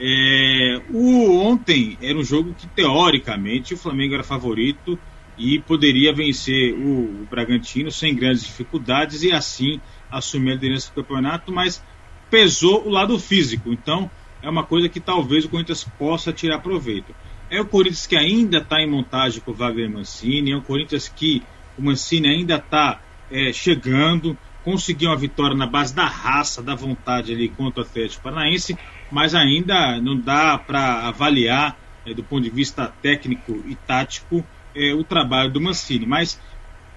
É, 0.00 0.80
o 0.90 1.40
ontem 1.40 1.98
era 2.00 2.16
um 2.16 2.22
jogo 2.22 2.54
que 2.54 2.68
teoricamente 2.68 3.74
o 3.74 3.76
Flamengo 3.76 4.14
era 4.14 4.22
favorito 4.22 4.98
e 5.36 5.58
poderia 5.60 6.12
vencer 6.12 6.74
o, 6.74 7.22
o 7.22 7.26
Bragantino 7.28 7.90
sem 7.90 8.14
grandes 8.14 8.44
dificuldades 8.44 9.22
e 9.22 9.32
assim 9.32 9.80
assumir 10.10 10.52
a 10.52 10.54
liderança 10.54 10.90
do 10.90 11.02
campeonato, 11.02 11.52
mas 11.52 11.82
pesou 12.30 12.86
o 12.86 12.90
lado 12.90 13.18
físico. 13.18 13.72
Então, 13.72 14.10
é 14.42 14.48
uma 14.48 14.64
coisa 14.64 14.88
que 14.88 15.00
talvez 15.00 15.44
o 15.44 15.48
Corinthians 15.48 15.84
possa 15.98 16.32
tirar 16.32 16.58
proveito. 16.60 17.14
É 17.50 17.60
o 17.60 17.66
Corinthians 17.66 18.06
que 18.06 18.16
ainda 18.16 18.58
está 18.58 18.80
em 18.80 18.86
montagem 18.88 19.40
com 19.40 19.52
o 19.52 19.54
Wagner 19.54 19.90
Mancini, 19.90 20.52
é 20.52 20.56
o 20.56 20.62
Corinthians 20.62 21.08
que 21.08 21.42
o 21.78 21.82
Mancini 21.82 22.28
ainda 22.28 22.56
está 22.56 23.00
é, 23.30 23.52
chegando, 23.52 24.36
conseguiu 24.62 25.08
uma 25.10 25.16
vitória 25.16 25.56
na 25.56 25.66
base 25.66 25.94
da 25.94 26.04
raça, 26.04 26.62
da 26.62 26.74
vontade 26.74 27.32
ali 27.32 27.48
contra 27.48 27.82
o 27.82 27.86
Atlético 27.86 28.22
Paranaense, 28.22 28.76
mas 29.10 29.34
ainda 29.34 30.00
não 30.00 30.18
dá 30.18 30.58
para 30.58 31.08
avaliar 31.08 31.78
é, 32.04 32.12
do 32.12 32.22
ponto 32.22 32.42
de 32.42 32.50
vista 32.50 32.92
técnico 33.00 33.62
e 33.66 33.74
tático 33.74 34.44
é, 34.74 34.92
o 34.92 35.02
trabalho 35.02 35.50
do 35.50 35.60
Mancini. 35.60 36.04
Mas 36.04 36.38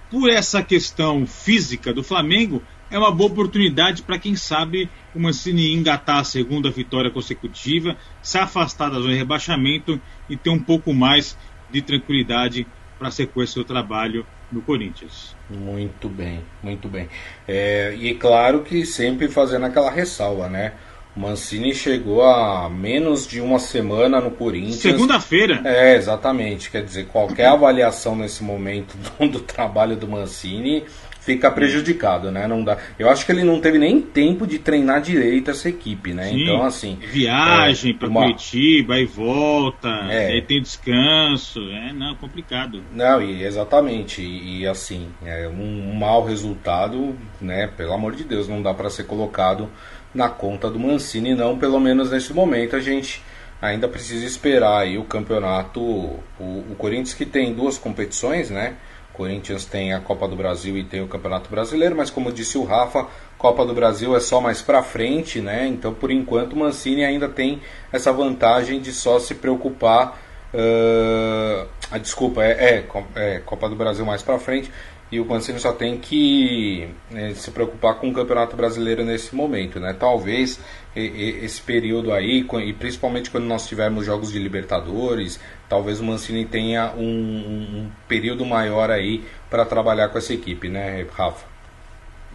por 0.09 0.29
essa 0.29 0.61
questão 0.61 1.25
física 1.25 1.93
do 1.93 2.03
Flamengo, 2.03 2.61
é 2.91 2.97
uma 2.97 3.11
boa 3.11 3.31
oportunidade 3.31 4.03
para 4.03 4.19
quem 4.19 4.35
sabe 4.35 4.89
o 5.15 5.19
Mancini 5.19 5.73
engatar 5.73 6.19
a 6.19 6.23
segunda 6.23 6.69
vitória 6.69 7.09
consecutiva, 7.09 7.95
se 8.21 8.37
afastar 8.37 8.89
da 8.89 8.99
zona 8.99 9.13
de 9.13 9.17
rebaixamento 9.17 9.99
e 10.29 10.35
ter 10.35 10.49
um 10.49 10.59
pouco 10.59 10.93
mais 10.93 11.37
de 11.71 11.81
tranquilidade 11.81 12.67
para 12.99 13.09
sequência 13.09 13.61
do 13.61 13.65
trabalho 13.65 14.25
no 14.51 14.61
Corinthians. 14.61 15.35
Muito 15.49 16.09
bem, 16.09 16.43
muito 16.61 16.87
bem. 16.87 17.07
É, 17.47 17.95
e 17.97 18.13
claro 18.13 18.61
que 18.61 18.85
sempre 18.85 19.29
fazendo 19.29 19.65
aquela 19.65 19.89
ressalva, 19.89 20.49
né? 20.49 20.73
O 21.15 21.19
Mancini 21.19 21.73
chegou 21.73 22.23
a 22.23 22.69
menos 22.69 23.27
de 23.27 23.41
uma 23.41 23.59
semana 23.59 24.21
no 24.21 24.31
Corinthians. 24.31 24.77
Segunda-feira. 24.77 25.61
É, 25.65 25.95
exatamente. 25.95 26.71
Quer 26.71 26.83
dizer, 26.85 27.07
qualquer 27.07 27.47
avaliação 27.47 28.15
nesse 28.15 28.43
momento 28.43 28.95
do, 29.19 29.27
do 29.27 29.39
trabalho 29.39 29.95
do 29.95 30.07
Mancini 30.07 30.85
fica 31.21 31.49
prejudicado, 31.51 32.31
né? 32.31 32.47
Não 32.47 32.63
dá. 32.63 32.77
Eu 32.99 33.09
acho 33.09 33.25
que 33.25 33.31
ele 33.31 33.43
não 33.43 33.61
teve 33.61 33.77
nem 33.77 34.01
tempo 34.01 34.45
de 34.45 34.59
treinar 34.59 35.01
direito 35.01 35.51
essa 35.51 35.69
equipe, 35.69 36.13
né? 36.13 36.25
Sim. 36.25 36.43
Então 36.43 36.63
assim, 36.63 36.97
viagem 36.99 37.91
é, 37.91 37.97
para 37.97 38.09
uma... 38.09 38.21
Curitiba 38.21 38.99
e 38.99 39.05
volta, 39.05 39.87
é. 40.09 40.33
aí 40.33 40.41
tem 40.41 40.61
descanso, 40.61 41.61
é 41.69 41.93
não 41.93 42.15
complicado. 42.15 42.83
Não, 42.91 43.21
e 43.21 43.43
exatamente 43.43 44.21
e, 44.21 44.61
e 44.61 44.67
assim 44.67 45.07
é 45.23 45.47
um, 45.47 45.91
um 45.91 45.95
mau 45.95 46.25
resultado, 46.25 47.15
né? 47.39 47.67
Pelo 47.67 47.93
amor 47.93 48.15
de 48.15 48.23
Deus, 48.23 48.47
não 48.47 48.61
dá 48.61 48.73
para 48.73 48.89
ser 48.89 49.03
colocado 49.03 49.69
na 50.13 50.27
conta 50.27 50.69
do 50.69 50.79
Mancini, 50.79 51.35
não. 51.35 51.57
Pelo 51.57 51.79
menos 51.79 52.11
nesse 52.11 52.33
momento 52.33 52.75
a 52.75 52.79
gente 52.79 53.21
ainda 53.61 53.87
precisa 53.87 54.25
esperar 54.25 54.79
aí 54.79 54.97
o 54.97 55.03
campeonato, 55.03 55.79
o, 55.79 56.23
o 56.39 56.75
Corinthians 56.79 57.13
que 57.13 57.27
tem 57.27 57.53
duas 57.53 57.77
competições, 57.77 58.49
né? 58.49 58.75
Corinthians 59.13 59.65
tem 59.65 59.93
a 59.93 59.99
Copa 59.99 60.27
do 60.27 60.35
Brasil 60.35 60.77
e 60.77 60.83
tem 60.83 61.01
o 61.01 61.07
Campeonato 61.07 61.49
Brasileiro, 61.49 61.95
mas 61.95 62.09
como 62.09 62.31
disse 62.31 62.57
o 62.57 62.63
Rafa, 62.63 63.07
Copa 63.37 63.65
do 63.65 63.73
Brasil 63.73 64.15
é 64.15 64.19
só 64.19 64.39
mais 64.39 64.61
para 64.61 64.83
frente, 64.83 65.41
né? 65.41 65.67
Então, 65.67 65.93
por 65.93 66.11
enquanto, 66.11 66.53
o 66.53 66.59
Mancini 66.59 67.03
ainda 67.03 67.27
tem 67.27 67.61
essa 67.91 68.11
vantagem 68.11 68.79
de 68.79 68.91
só 68.91 69.19
se 69.19 69.35
preocupar. 69.35 70.19
Uh, 70.53 71.65
a 71.89 71.97
desculpa 71.97 72.43
é, 72.43 72.51
é, 72.51 72.85
é, 73.15 73.39
Copa 73.39 73.69
do 73.69 73.75
Brasil 73.75 74.05
mais 74.05 74.21
para 74.21 74.37
frente 74.37 74.69
e 75.11 75.19
o 75.19 75.25
Mancini 75.25 75.59
só 75.59 75.73
tem 75.73 75.97
que 75.97 76.87
né, 77.09 77.33
se 77.33 77.51
preocupar 77.51 77.95
com 77.95 78.09
o 78.09 78.13
Campeonato 78.13 78.55
Brasileiro 78.55 79.03
nesse 79.03 79.35
momento, 79.35 79.77
né? 79.77 79.93
Talvez 79.97 80.57
esse 80.95 81.61
período 81.61 82.13
aí, 82.13 82.45
e 82.63 82.73
principalmente 82.73 83.29
quando 83.29 83.45
nós 83.45 83.67
tivermos 83.67 84.05
jogos 84.05 84.31
de 84.31 84.39
Libertadores, 84.39 85.39
talvez 85.71 86.01
o 86.01 86.03
Mancini 86.03 86.43
tenha 86.43 86.91
um, 86.97 87.05
um 87.05 87.91
período 88.05 88.45
maior 88.45 88.91
aí 88.91 89.23
para 89.49 89.63
trabalhar 89.63 90.09
com 90.09 90.17
essa 90.17 90.33
equipe, 90.33 90.67
né, 90.67 91.07
Rafa? 91.15 91.45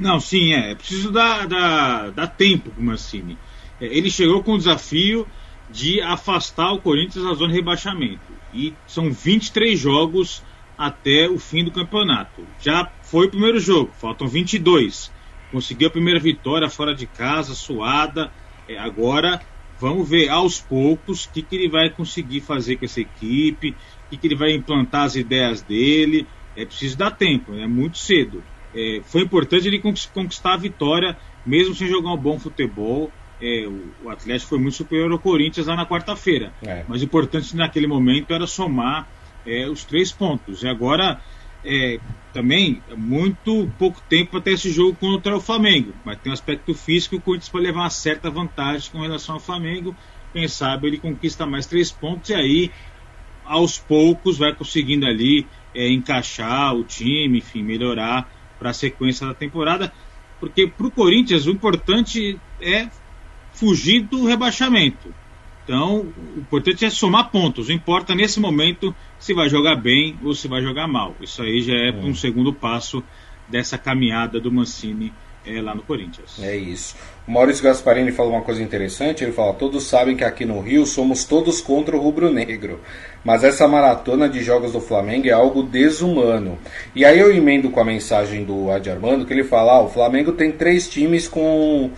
Não, 0.00 0.18
sim, 0.18 0.54
é. 0.54 0.70
é 0.70 0.74
preciso 0.74 1.12
dar, 1.12 1.46
dar, 1.46 2.12
dar 2.12 2.28
tempo 2.28 2.70
para 2.70 2.80
o 2.80 2.82
Mancini. 2.82 3.36
É, 3.78 3.84
ele 3.84 4.10
chegou 4.10 4.42
com 4.42 4.54
o 4.54 4.58
desafio 4.58 5.28
de 5.68 6.00
afastar 6.00 6.72
o 6.72 6.78
Corinthians 6.78 7.26
da 7.26 7.34
zona 7.34 7.48
de 7.48 7.58
rebaixamento. 7.58 8.32
E 8.54 8.72
são 8.86 9.12
23 9.12 9.78
jogos 9.78 10.42
até 10.78 11.28
o 11.28 11.38
fim 11.38 11.62
do 11.62 11.70
campeonato. 11.70 12.42
Já 12.58 12.90
foi 13.02 13.26
o 13.26 13.30
primeiro 13.30 13.60
jogo, 13.60 13.92
faltam 14.00 14.26
22. 14.26 15.12
Conseguiu 15.52 15.88
a 15.88 15.90
primeira 15.90 16.18
vitória 16.18 16.70
fora 16.70 16.94
de 16.94 17.06
casa, 17.06 17.54
suada. 17.54 18.32
É, 18.66 18.78
agora 18.78 19.42
vamos 19.78 20.08
ver 20.08 20.28
aos 20.28 20.60
poucos 20.60 21.24
o 21.24 21.32
que, 21.32 21.42
que 21.42 21.56
ele 21.56 21.68
vai 21.68 21.90
conseguir 21.90 22.40
fazer 22.40 22.76
com 22.76 22.84
essa 22.84 23.00
equipe, 23.00 23.70
o 23.70 24.10
que, 24.10 24.16
que 24.16 24.26
ele 24.26 24.36
vai 24.36 24.52
implantar 24.52 25.04
as 25.04 25.16
ideias 25.16 25.62
dele. 25.62 26.26
É 26.56 26.64
preciso 26.64 26.96
dar 26.96 27.10
tempo, 27.10 27.54
é 27.54 27.66
muito 27.66 27.98
cedo. 27.98 28.42
É, 28.74 29.00
foi 29.04 29.22
importante 29.22 29.66
ele 29.66 29.80
conquistar 30.12 30.54
a 30.54 30.56
vitória, 30.56 31.16
mesmo 31.44 31.74
sem 31.74 31.88
jogar 31.88 32.12
um 32.12 32.16
bom 32.16 32.38
futebol. 32.38 33.10
É, 33.40 33.66
o, 33.66 34.06
o, 34.06 34.10
Atlético 34.10 34.50
foi 34.50 34.58
muito 34.58 34.76
superior 34.76 35.10
ao 35.12 35.18
Corinthians 35.18 35.66
lá 35.66 35.76
na 35.76 35.86
quarta-feira. 35.86 36.52
É. 36.62 36.84
Mas 36.88 37.02
o 37.02 37.04
importante 37.04 37.54
naquele 37.54 37.86
momento 37.86 38.32
era 38.32 38.46
somar 38.46 39.08
é, 39.46 39.68
os 39.68 39.84
três 39.84 40.10
pontos. 40.12 40.62
E 40.62 40.68
agora, 40.68 41.20
é, 41.66 42.00
também, 42.32 42.82
é 42.88 42.94
muito 42.94 43.68
pouco 43.78 44.00
tempo 44.08 44.40
ter 44.40 44.52
esse 44.52 44.70
jogo 44.70 44.94
contra 44.96 45.36
o 45.36 45.40
Flamengo. 45.40 45.92
Mas 46.04 46.18
tem 46.18 46.30
um 46.30 46.34
aspecto 46.34 46.74
físico 46.74 47.16
que 47.16 47.20
o 47.20 47.24
Corinthians 47.24 47.48
pode 47.48 47.64
levar 47.64 47.80
uma 47.80 47.90
certa 47.90 48.30
vantagem 48.30 48.90
com 48.92 49.00
relação 49.00 49.34
ao 49.34 49.40
Flamengo. 49.40 49.96
Quem 50.32 50.46
sabe 50.46 50.86
ele 50.86 50.98
conquista 50.98 51.46
mais 51.46 51.66
três 51.66 51.90
pontos 51.90 52.30
e 52.30 52.34
aí, 52.34 52.70
aos 53.44 53.78
poucos, 53.78 54.38
vai 54.38 54.54
conseguindo 54.54 55.06
ali 55.06 55.46
é, 55.74 55.90
encaixar 55.90 56.74
o 56.74 56.84
time, 56.84 57.38
enfim, 57.38 57.62
melhorar 57.62 58.30
para 58.58 58.70
a 58.70 58.74
sequência 58.74 59.26
da 59.26 59.34
temporada. 59.34 59.92
Porque 60.38 60.66
para 60.66 60.86
o 60.86 60.90
Corinthians 60.90 61.46
o 61.46 61.50
importante 61.50 62.38
é 62.60 62.88
fugir 63.52 64.02
do 64.02 64.26
rebaixamento. 64.26 65.14
Então, 65.66 66.06
o 66.36 66.38
importante 66.38 66.84
é 66.84 66.90
somar 66.90 67.28
pontos. 67.32 67.66
Não 67.66 67.74
importa 67.74 68.14
nesse 68.14 68.38
momento 68.38 68.94
se 69.18 69.34
vai 69.34 69.48
jogar 69.48 69.74
bem 69.74 70.16
ou 70.22 70.32
se 70.32 70.46
vai 70.46 70.62
jogar 70.62 70.86
mal. 70.86 71.12
Isso 71.20 71.42
aí 71.42 71.60
já 71.60 71.74
é, 71.74 71.88
é. 71.88 71.92
um 71.92 72.14
segundo 72.14 72.52
passo 72.52 73.02
dessa 73.48 73.76
caminhada 73.76 74.38
do 74.38 74.52
Mancini 74.52 75.12
é, 75.44 75.60
lá 75.60 75.74
no 75.74 75.82
Corinthians. 75.82 76.40
É 76.40 76.56
isso. 76.56 76.94
O 77.26 77.32
Maurício 77.32 77.64
Gasparini 77.64 78.12
fala 78.12 78.30
uma 78.30 78.42
coisa 78.42 78.62
interessante, 78.62 79.24
ele 79.24 79.32
fala, 79.32 79.54
todos 79.54 79.84
sabem 79.84 80.16
que 80.16 80.22
aqui 80.22 80.44
no 80.44 80.60
Rio 80.60 80.86
somos 80.86 81.24
todos 81.24 81.60
contra 81.60 81.96
o 81.96 82.00
rubro-negro, 82.00 82.80
mas 83.24 83.42
essa 83.42 83.66
maratona 83.66 84.28
de 84.28 84.42
jogos 84.44 84.72
do 84.72 84.80
Flamengo 84.80 85.26
é 85.26 85.32
algo 85.32 85.64
desumano. 85.64 86.58
E 86.94 87.04
aí 87.04 87.18
eu 87.18 87.34
emendo 87.34 87.70
com 87.70 87.80
a 87.80 87.84
mensagem 87.84 88.44
do 88.44 88.70
Adi 88.70 88.90
Armando, 88.90 89.26
que 89.26 89.32
ele 89.32 89.42
fala, 89.42 89.74
ah, 89.74 89.82
o 89.82 89.88
Flamengo 89.88 90.32
tem 90.32 90.52
três 90.52 90.88
times 90.88 91.26
com 91.26 91.90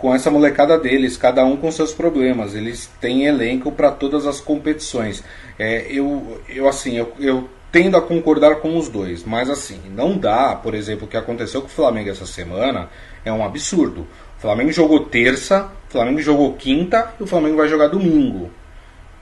com 0.00 0.14
essa 0.14 0.30
molecada 0.30 0.78
deles, 0.78 1.16
cada 1.16 1.44
um 1.44 1.56
com 1.56 1.70
seus 1.70 1.92
problemas. 1.92 2.54
Eles 2.54 2.90
têm 3.00 3.26
elenco 3.26 3.70
para 3.70 3.90
todas 3.90 4.26
as 4.26 4.40
competições. 4.40 5.22
É, 5.58 5.86
eu, 5.90 6.40
eu 6.48 6.66
assim, 6.66 6.96
eu, 6.96 7.12
eu 7.20 7.48
tendo 7.70 7.96
a 7.96 8.02
concordar 8.02 8.56
com 8.56 8.76
os 8.76 8.88
dois, 8.88 9.24
mas 9.24 9.48
assim, 9.50 9.80
não 9.94 10.16
dá, 10.16 10.56
por 10.56 10.74
exemplo, 10.74 11.04
o 11.04 11.08
que 11.08 11.16
aconteceu 11.16 11.60
com 11.60 11.68
o 11.68 11.70
Flamengo 11.70 12.10
essa 12.10 12.26
semana 12.26 12.88
é 13.24 13.32
um 13.32 13.44
absurdo. 13.44 14.06
O 14.38 14.40
Flamengo 14.40 14.72
jogou 14.72 15.00
terça, 15.00 15.70
o 15.88 15.92
Flamengo 15.92 16.20
jogou 16.20 16.54
quinta 16.54 17.14
e 17.20 17.22
o 17.22 17.26
Flamengo 17.26 17.58
vai 17.58 17.68
jogar 17.68 17.88
domingo. 17.88 18.50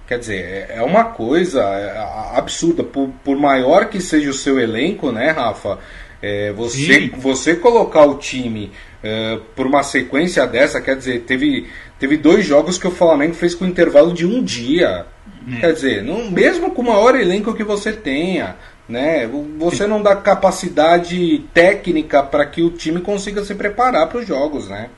Quer 0.06 0.20
dizer, 0.20 0.40
é, 0.40 0.76
é 0.76 0.82
uma 0.82 1.04
coisa 1.04 1.60
é, 1.60 2.38
absurda. 2.38 2.84
Por, 2.84 3.10
por 3.24 3.36
maior 3.36 3.86
que 3.86 4.00
seja 4.00 4.30
o 4.30 4.34
seu 4.34 4.58
elenco, 4.60 5.10
né, 5.10 5.30
Rafa? 5.32 5.78
É, 6.22 6.52
você, 6.52 7.10
você 7.16 7.54
colocar 7.54 8.04
o 8.06 8.16
time 8.16 8.72
é, 9.02 9.38
por 9.54 9.66
uma 9.66 9.82
sequência 9.82 10.46
dessa, 10.46 10.80
quer 10.80 10.96
dizer, 10.96 11.20
teve, 11.20 11.66
teve 11.98 12.16
dois 12.16 12.44
jogos 12.44 12.78
que 12.78 12.86
o 12.86 12.90
Flamengo 12.90 13.34
fez 13.34 13.54
com 13.54 13.66
intervalo 13.66 14.12
de 14.12 14.26
um 14.26 14.42
dia. 14.42 15.06
É. 15.50 15.60
Quer 15.60 15.72
dizer, 15.72 16.02
não, 16.02 16.30
mesmo 16.30 16.70
com 16.72 16.82
o 16.82 16.86
maior 16.86 17.14
elenco 17.14 17.54
que 17.54 17.64
você 17.64 17.92
tenha, 17.92 18.56
né, 18.88 19.28
você 19.58 19.86
não 19.86 20.02
dá 20.02 20.16
capacidade 20.16 21.38
técnica 21.52 22.22
para 22.22 22.46
que 22.46 22.62
o 22.62 22.70
time 22.70 23.00
consiga 23.00 23.44
se 23.44 23.54
preparar 23.54 24.08
para 24.08 24.18
os 24.18 24.26
jogos, 24.26 24.68
né? 24.68 24.90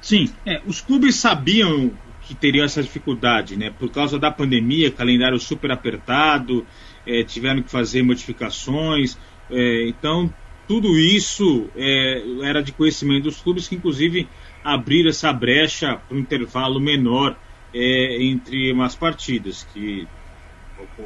Sim, 0.00 0.30
é, 0.46 0.60
os 0.66 0.80
clubes 0.80 1.16
sabiam 1.16 1.90
que 2.22 2.34
teriam 2.34 2.64
essa 2.64 2.82
dificuldade, 2.82 3.56
né? 3.56 3.72
Por 3.76 3.90
causa 3.90 4.18
da 4.18 4.30
pandemia, 4.30 4.90
calendário 4.90 5.38
super 5.38 5.70
apertado, 5.70 6.64
é, 7.06 7.24
tiveram 7.24 7.62
que 7.62 7.70
fazer 7.70 8.02
modificações, 8.02 9.18
é, 9.50 9.88
então 9.88 10.32
tudo 10.70 10.96
isso 10.96 11.68
é, 11.74 12.22
era 12.44 12.62
de 12.62 12.70
conhecimento 12.70 13.24
dos 13.24 13.40
clubes 13.40 13.66
que, 13.66 13.74
inclusive, 13.74 14.28
abriram 14.62 15.10
essa 15.10 15.32
brecha 15.32 15.96
para 15.96 16.16
um 16.16 16.20
intervalo 16.20 16.78
menor 16.78 17.36
é, 17.74 18.22
entre 18.22 18.70
umas 18.70 18.94
partidas 18.94 19.66
que 19.74 20.06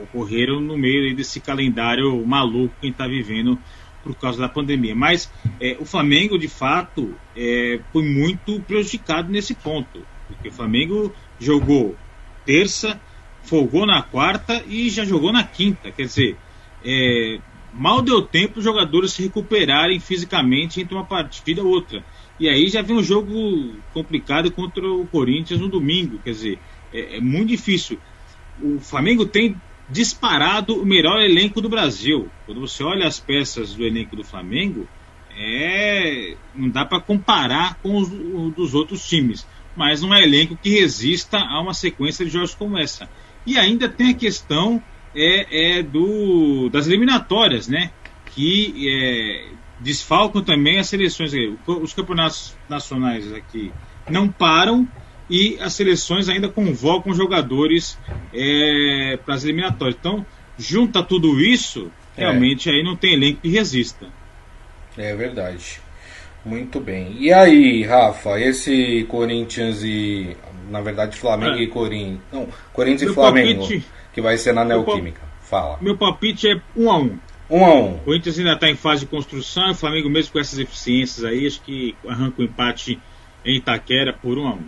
ocorreram 0.03 0.61
no 0.61 0.77
meio 0.77 1.17
desse 1.17 1.41
calendário 1.41 2.27
maluco 2.27 2.75
que 2.79 2.89
está 2.89 3.07
vivendo 3.07 3.59
por 4.03 4.15
causa 4.17 4.39
da 4.39 4.51
pandemia. 4.51 4.95
Mas 4.95 5.33
é, 5.59 5.79
o 5.81 5.87
Flamengo, 5.87 6.39
de 6.39 6.47
fato, 6.47 7.15
é, 7.35 7.81
foi 7.91 8.03
muito 8.03 8.61
prejudicado 8.61 9.33
nesse 9.33 9.55
ponto, 9.55 10.07
porque 10.29 10.49
o 10.49 10.53
Flamengo 10.53 11.11
jogou 11.41 11.97
terça, 12.45 13.01
folgou 13.43 13.87
na 13.87 14.03
quarta 14.03 14.63
e 14.69 14.91
já 14.91 15.07
jogou 15.07 15.33
na 15.33 15.43
quinta. 15.43 15.91
Quer 15.91 16.03
dizer, 16.03 16.37
é, 16.85 17.39
mal 17.75 18.01
deu 18.01 18.23
tempo 18.23 18.59
os 18.59 18.65
jogadores 18.65 19.13
se 19.13 19.23
recuperarem 19.23 19.99
fisicamente 19.99 20.81
entre 20.81 20.95
uma 20.95 21.05
partida 21.05 21.61
e 21.61 21.65
outra. 21.65 22.05
E 22.39 22.49
aí 22.49 22.69
já 22.69 22.83
vem 22.83 22.97
um 22.97 23.03
jogo 23.03 23.75
complicado 23.93 24.51
contra 24.51 24.87
o 24.87 25.07
Corinthians 25.07 25.61
no 25.61 25.69
domingo. 25.69 26.19
Quer 26.23 26.31
dizer, 26.31 26.59
é, 26.93 27.17
é 27.17 27.21
muito 27.21 27.49
difícil. 27.49 27.99
O 28.63 28.79
Flamengo 28.79 29.27
tem 29.27 29.57
disparado 29.89 30.81
o 30.81 30.87
melhor 30.87 31.21
elenco 31.21 31.61
do 31.61 31.69
Brasil. 31.69 32.29
Quando 32.47 32.61
você 32.61 32.83
olha 32.83 33.07
as 33.07 33.21
peças 33.21 33.75
do 33.75 33.85
elenco 33.85 34.17
do 34.17 34.25
Flamengo, 34.25 34.89
é 35.37 36.37
não 36.55 36.69
dá 36.69 36.85
para 36.85 37.01
comparar 37.01 37.75
com 37.83 37.97
os 37.97 38.09
dos 38.55 38.73
outros 38.73 39.07
times, 39.07 39.47
mas 39.77 40.01
não 40.01 40.15
é 40.15 40.23
elenco 40.23 40.57
que 40.57 40.71
resista 40.71 41.39
a 41.39 41.61
uma 41.61 41.75
sequência 41.75 42.25
de 42.25 42.31
jogos 42.31 42.55
como 42.55 42.79
essa. 42.79 43.09
E 43.45 43.59
ainda 43.59 43.89
tem 43.89 44.11
a 44.11 44.15
questão 44.15 44.83
é, 45.15 45.79
é 45.79 45.83
do 45.83 46.69
das 46.71 46.87
eliminatórias, 46.87 47.69
né? 47.69 47.91
Que 48.35 48.89
é, 48.89 49.49
desfalcam 49.81 50.43
também 50.43 50.79
as 50.79 50.89
seleções. 50.89 51.33
Os 51.67 51.93
campeonatos 51.93 52.57
nacionais 52.69 53.33
aqui 53.33 53.73
não 54.09 54.29
param 54.29 54.89
e 55.29 55.57
as 55.61 55.75
seleções 55.75 56.29
ainda 56.29 56.49
convocam 56.49 57.15
jogadores 57.15 57.99
é, 58.33 59.19
para 59.25 59.35
as 59.35 59.45
eliminatórias. 59.45 59.97
Então, 59.99 60.25
junta 60.59 61.03
tudo 61.03 61.41
isso, 61.41 61.91
é. 62.17 62.23
realmente 62.23 62.69
é. 62.69 62.73
aí 62.73 62.83
não 62.83 62.97
tem 62.97 63.15
elenco 63.15 63.41
que 63.41 63.49
resista. 63.49 64.07
É 64.97 65.15
verdade. 65.15 65.81
Muito 66.45 66.79
bem. 66.79 67.17
E 67.19 67.33
aí, 67.33 67.83
Rafa, 67.85 68.39
esse 68.39 69.05
Corinthians 69.09 69.83
e. 69.83 70.37
Na 70.71 70.81
verdade, 70.81 71.17
Flamengo 71.17 71.57
é. 71.57 71.63
e 71.63 71.67
Corinthians. 71.67 72.21
Não, 72.33 72.49
Corinthians 72.73 73.03
Meu 73.03 73.13
e 73.13 73.15
Flamengo. 73.15 73.61
Palpite, 73.61 73.87
que 74.15 74.21
vai 74.21 74.39
ser 74.39 74.53
na 74.53 74.65
Neoquímica. 74.65 75.21
Fala. 75.43 75.77
Meu 75.81 75.97
palpite 75.97 76.49
é 76.49 76.55
1 76.77 76.85
um 76.85 76.91
a 76.91 76.99
1 76.99 77.03
um. 77.03 77.19
1 77.51 77.59
um 77.59 77.65
a 77.65 77.75
1 77.75 77.75
um. 77.75 77.95
O 77.97 77.99
Corinthians 77.99 78.39
ainda 78.39 78.53
está 78.53 78.69
em 78.71 78.77
fase 78.77 79.01
de 79.01 79.07
construção, 79.07 79.73
o 79.73 79.75
Flamengo, 79.75 80.09
mesmo 80.09 80.33
com 80.33 80.39
essas 80.39 80.59
eficiências 80.59 81.25
aí, 81.25 81.47
acho 81.47 81.61
que 81.61 81.95
arranca 82.09 82.41
o 82.41 82.45
empate 82.45 82.99
em 83.45 83.57
Itaquera 83.57 84.13
por 84.13 84.39
1 84.39 84.43
um 84.43 84.47
a 84.47 84.51
1 84.53 84.55
um. 84.55 84.63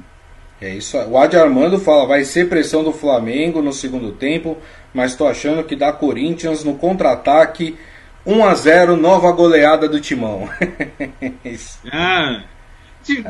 É 0.60 0.74
isso. 0.74 0.96
O 0.98 1.18
Adi 1.18 1.36
Armando 1.36 1.78
fala, 1.78 2.06
vai 2.06 2.24
ser 2.24 2.48
pressão 2.48 2.82
do 2.82 2.92
Flamengo 2.92 3.62
no 3.62 3.72
segundo 3.72 4.12
tempo, 4.12 4.56
mas 4.92 5.12
estou 5.12 5.28
achando 5.28 5.62
que 5.64 5.76
dá 5.76 5.92
Corinthians 5.92 6.64
no 6.64 6.74
contra-ataque 6.74 7.76
1 8.24 8.44
a 8.44 8.54
0 8.54 8.96
nova 8.96 9.30
goleada 9.32 9.88
do 9.88 10.00
Timão. 10.00 10.48
ah, 11.92 12.42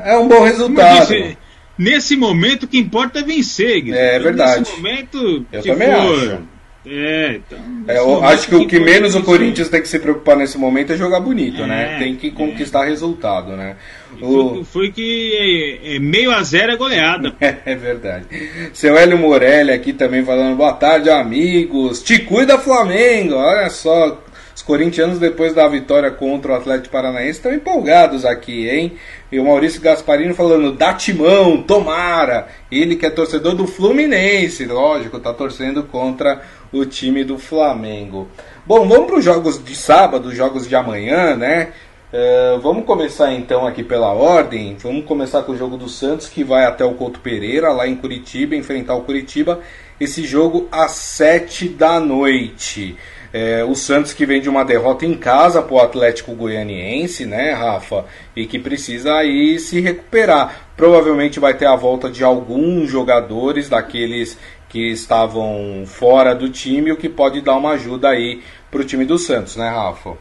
é 0.05 0.17
um 0.17 0.29
bom 0.29 0.43
resultado. 0.43 1.09
Disse, 1.09 1.37
nesse 1.79 2.17
momento 2.17 2.65
o 2.65 2.69
que 2.69 2.79
importa 2.79 3.21
é 3.21 3.23
vencer. 3.23 3.89
É 3.93 4.19
verdade. 4.19 4.61
Nesse 4.61 4.77
momento, 4.77 5.47
eu 5.53 5.63
também 5.63 5.89
for, 5.93 6.33
acho. 6.33 6.57
É, 6.89 7.41
então. 7.45 7.59
É, 7.89 7.99
eu 7.99 8.25
acho 8.25 8.47
que 8.47 8.55
o 8.55 8.67
que 8.67 8.79
menos 8.79 9.17
o 9.17 9.23
Corinthians 9.23 9.69
tem 9.69 9.83
que 9.83 9.89
se 9.89 9.99
preocupar 9.99 10.37
nesse 10.37 10.57
momento 10.57 10.93
é 10.93 10.97
jogar 10.97 11.19
bonito, 11.19 11.67
né? 11.67 11.83
é, 11.83 11.93
né? 11.93 11.99
Tem 11.99 12.15
que 12.15 12.31
conquistar 12.31 12.87
é. 12.87 12.91
resultado, 12.91 13.57
né? 13.57 13.77
O... 14.23 14.63
Foi, 14.65 14.93
que 14.93 15.81
é, 15.83 15.97
é, 15.97 15.99
meio 15.99 16.31
a 16.31 16.43
zero 16.43 16.73
é 16.73 16.77
goleada. 16.77 17.35
É, 17.67 17.75
verdade. 17.75 18.27
Seu 18.73 18.97
Hélio 18.97 19.19
Morelli 19.19 19.73
aqui 19.73 19.93
também 19.93 20.25
falando, 20.25 20.57
boa 20.57 20.73
tarde, 20.73 21.11
amigos. 21.11 22.03
Te 22.03 22.21
cuida, 22.21 22.59
Flamengo. 22.59 23.35
Olha 23.35 23.69
só, 23.71 24.23
corintianos, 24.67 25.21
depois 25.21 25.55
da 25.55 25.67
vitória 25.69 26.11
contra 26.11 26.53
o 26.53 26.55
Atlético 26.57 26.91
Paranaense, 26.93 27.39
estão 27.39 27.55
empolgados 27.55 28.25
aqui, 28.25 28.69
hein? 28.69 28.93
E 29.31 29.39
o 29.39 29.45
Maurício 29.45 29.81
Gasparino 29.81 30.35
falando, 30.35 30.73
dá 30.73 30.93
timão, 30.93 31.63
tomara. 31.63 32.49
Ele 32.71 32.97
que 32.97 33.07
é 33.07 33.11
torcedor 33.11 33.55
do 33.55 33.67
Fluminense, 33.67 34.67
lógico, 34.67 35.21
tá 35.21 35.33
torcendo 35.33 35.85
contra 35.85 36.43
o 36.73 36.85
time 36.85 37.23
do 37.23 37.39
Flamengo. 37.39 38.29
Bom, 38.67 38.89
vamos 38.89 39.07
para 39.07 39.19
os 39.19 39.25
jogos 39.25 39.65
de 39.65 39.77
sábado, 39.77 40.35
jogos 40.35 40.69
de 40.69 40.75
amanhã, 40.75 41.37
né? 41.37 41.69
Uh, 42.13 42.61
vamos 42.61 42.85
começar 42.85 43.33
então 43.33 43.67
aqui 43.67 43.85
pela 43.85 44.13
ordem. 44.13 44.77
Vamos 44.81 45.05
começar 45.05 45.43
com 45.43 45.53
o 45.53 45.57
jogo 45.57 45.77
do 45.77 45.89
Santos, 45.89 46.29
que 46.29 46.43
vai 46.43 46.65
até 46.65 46.85
o 46.85 46.95
Couto 46.95 47.21
Pereira, 47.21 47.73
lá 47.73 47.87
em 47.87 47.95
Curitiba, 47.95 48.57
enfrentar 48.57 48.97
o 48.97 49.03
Curitiba. 49.03 49.61
Esse 50.01 50.25
jogo 50.25 50.69
às 50.73 50.93
7 50.93 51.69
da 51.69 52.01
noite. 52.01 52.97
É, 53.39 53.63
o 53.63 53.75
Santos 53.75 54.15
que 54.15 54.25
vem 54.25 54.41
de 54.41 54.49
uma 54.49 54.65
derrota 54.65 55.05
em 55.05 55.13
casa 55.13 55.61
para 55.61 55.75
o 55.75 55.79
Atlético 55.79 56.35
Goianiense, 56.35 57.27
né, 57.27 57.53
Rafa? 57.53 58.07
E 58.35 58.47
que 58.47 58.59
precisa 58.59 59.15
aí 59.15 59.59
se 59.59 59.79
recuperar. 59.79 60.71
Provavelmente 60.75 61.39
vai 61.39 61.53
ter 61.53 61.67
a 61.67 61.77
volta 61.77 62.09
de 62.09 62.25
alguns 62.25 62.91
jogadores 62.91 63.69
daqueles 63.69 64.39
que 64.71 64.91
estavam 64.91 65.85
fora 65.85 66.35
do 66.35 66.49
time, 66.49 66.91
o 66.91 66.97
que 66.97 67.11
pode 67.11 67.43
dar 67.43 67.57
uma 67.57 67.73
ajuda 67.73 68.09
aí 68.09 68.41
para 68.71 68.81
o 68.81 68.85
time 68.85 69.05
do 69.05 69.19
Santos, 69.19 69.55
né, 69.55 69.69
Rafa? 69.69 70.17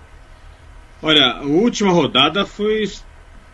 Olha, 1.02 1.38
a 1.38 1.44
última 1.44 1.94
rodada 1.94 2.46
foi, 2.46 2.84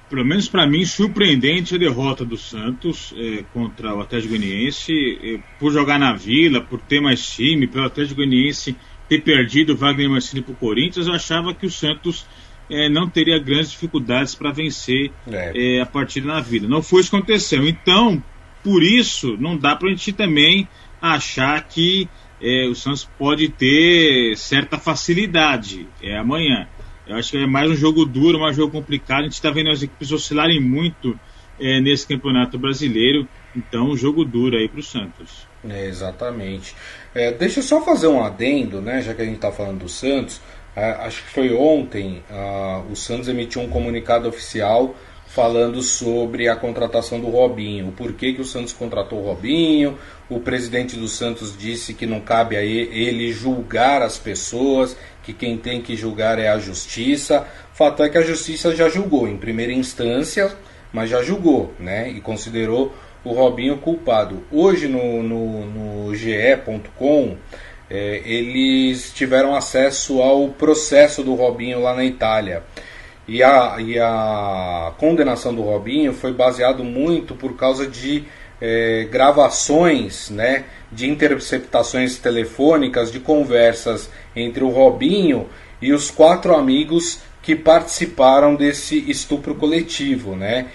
pelo 0.10 0.26
menos 0.26 0.50
para 0.50 0.66
mim, 0.66 0.84
surpreendente 0.86 1.76
a 1.76 1.78
derrota 1.78 2.26
do 2.26 2.36
Santos 2.36 3.14
é, 3.16 3.44
contra 3.54 3.94
o 3.94 4.02
Atlético 4.02 4.36
Goianiense, 4.36 5.20
é, 5.24 5.40
por 5.60 5.72
jogar 5.72 6.00
na 6.00 6.14
Vila, 6.14 6.62
por 6.62 6.82
ter 6.82 7.00
mais 7.00 7.24
time, 7.24 7.68
pelo 7.68 7.86
Atlético 7.86 8.16
Goianiense 8.16 8.76
ter 9.12 9.22
perdido 9.24 9.74
o 9.74 9.76
Wagner 9.76 10.10
Mancini 10.10 10.42
para 10.42 10.54
o 10.54 10.56
Corinthians, 10.56 11.06
eu 11.06 11.14
achava 11.14 11.54
que 11.54 11.66
o 11.66 11.70
Santos 11.70 12.26
é, 12.70 12.88
não 12.88 13.10
teria 13.10 13.38
grandes 13.38 13.72
dificuldades 13.72 14.34
para 14.34 14.52
vencer 14.52 15.12
é. 15.30 15.76
É, 15.76 15.82
a 15.82 15.86
partida 15.86 16.28
na 16.28 16.40
vida. 16.40 16.66
Não 16.66 16.82
foi 16.82 17.02
isso 17.02 17.10
que 17.10 17.18
aconteceu. 17.18 17.68
Então, 17.68 18.24
por 18.64 18.82
isso, 18.82 19.36
não 19.38 19.58
dá 19.58 19.76
para 19.76 19.90
a 19.90 19.92
gente 19.92 20.14
também 20.14 20.66
achar 21.02 21.62
que 21.68 22.08
é, 22.42 22.70
o 22.70 22.74
Santos 22.74 23.04
pode 23.20 23.50
ter 23.50 24.38
certa 24.38 24.78
facilidade 24.78 25.86
é, 26.02 26.18
amanhã. 26.18 26.70
Eu 27.06 27.18
acho 27.18 27.32
que 27.32 27.38
é 27.38 27.46
mais 27.46 27.70
um 27.70 27.76
jogo 27.76 28.06
duro, 28.06 28.40
mais 28.40 28.54
um 28.58 28.62
jogo 28.62 28.72
complicado. 28.72 29.22
A 29.22 29.24
gente 29.24 29.34
está 29.34 29.52
vendo 29.52 29.72
as 29.72 29.84
equipes 29.84 30.10
oscilarem 30.14 30.62
muito 30.62 31.20
é, 31.60 31.82
nesse 31.82 32.08
campeonato 32.08 32.58
brasileiro. 32.58 33.28
Então, 33.56 33.96
jogo 33.96 34.24
duro 34.24 34.58
aí 34.58 34.68
para 34.68 34.80
o 34.80 34.84
Santos. 34.84 35.48
É, 35.68 35.86
exatamente. 35.86 36.76
É, 37.14 37.32
deixa 37.32 37.60
eu 37.60 37.64
só 37.64 37.82
fazer 37.82 38.08
um 38.08 38.24
adendo, 38.24 38.82
né? 38.82 39.02
Já 39.02 39.14
que 39.14 39.22
a 39.22 39.26
gente 39.26 39.36
está 39.36 39.52
falando 39.52 39.80
do 39.80 39.90
Santos. 39.90 40.42
É, 40.76 40.92
acho 40.92 41.24
que 41.24 41.30
foi 41.30 41.54
ontem. 41.54 42.24
o 42.90 42.96
Santos 42.96 43.28
emitiu 43.28 43.62
um 43.62 43.70
comunicado 43.70 44.28
oficial 44.30 44.96
falando 45.34 45.82
sobre 45.82 46.50
a 46.50 46.58
contratação 46.58 47.18
do 47.18 47.30
Robinho, 47.30 47.88
o 47.88 47.92
porquê 47.94 48.34
que 48.34 48.42
o 48.42 48.46
Santos 48.46 48.74
contratou 48.74 49.20
o 49.20 49.26
Robinho. 49.26 49.98
O 50.30 50.42
presidente 50.42 50.98
do 50.98 51.08
Santos 51.08 51.58
disse 51.58 51.94
que 51.94 52.06
não 52.06 52.20
cabe 52.20 52.58
a 52.58 52.64
ele 52.64 53.32
julgar 53.32 54.02
as 54.02 54.18
pessoas, 54.18 54.96
que 55.24 55.32
quem 55.32 55.58
tem 55.58 55.82
que 55.82 55.96
julgar 55.96 56.38
é 56.38 56.50
a 56.50 56.60
justiça. 56.60 57.48
Fato 57.74 58.04
é 58.04 58.10
que 58.10 58.18
a 58.18 58.22
justiça 58.22 58.76
já 58.76 58.90
julgou 58.90 59.26
em 59.26 59.38
primeira 59.38 59.72
instância, 59.72 60.54
mas 60.92 61.10
já 61.10 61.24
julgou, 61.24 61.74
né? 61.80 62.10
E 62.10 62.20
considerou 62.20 62.94
o 63.24 63.34
Robinho 63.34 63.78
culpado. 63.78 64.44
Hoje 64.52 64.88
no, 64.88 65.22
no, 65.22 65.66
no 65.66 66.16
GE.com 66.16 67.38
é, 67.90 68.22
eles 68.26 69.12
tiveram 69.14 69.56
acesso 69.56 70.22
ao 70.22 70.48
processo 70.50 71.24
do 71.24 71.36
Robinho 71.36 71.82
lá 71.82 71.94
na 71.94 72.06
Itália. 72.06 72.64
E 73.28 73.44
a, 73.44 73.78
e 73.80 74.00
a 74.00 74.94
condenação 74.98 75.54
do 75.54 75.62
Robinho 75.62 76.14
foi 76.14 76.34
baseado 76.34 76.84
muito 76.84 77.36
por 77.36 77.56
causa 77.56 77.86
de 77.86 78.24
é, 78.62 79.08
gravações, 79.12 80.30
né, 80.30 80.66
de 80.92 81.10
interceptações 81.10 82.18
telefônicas 82.18 83.12
de 83.12 83.20
conversas 83.20 84.10
entre 84.36 84.64
o 84.64 84.70
Robinho 84.70 85.48
e 85.82 85.92
os 85.92 86.12
quatro 86.12 86.56
amigos 86.56 87.22
que 87.42 87.56
participaram 87.56 88.56
desse 88.56 88.98
estupro 89.10 89.56
coletivo, 89.56 90.36
né? 90.36 90.68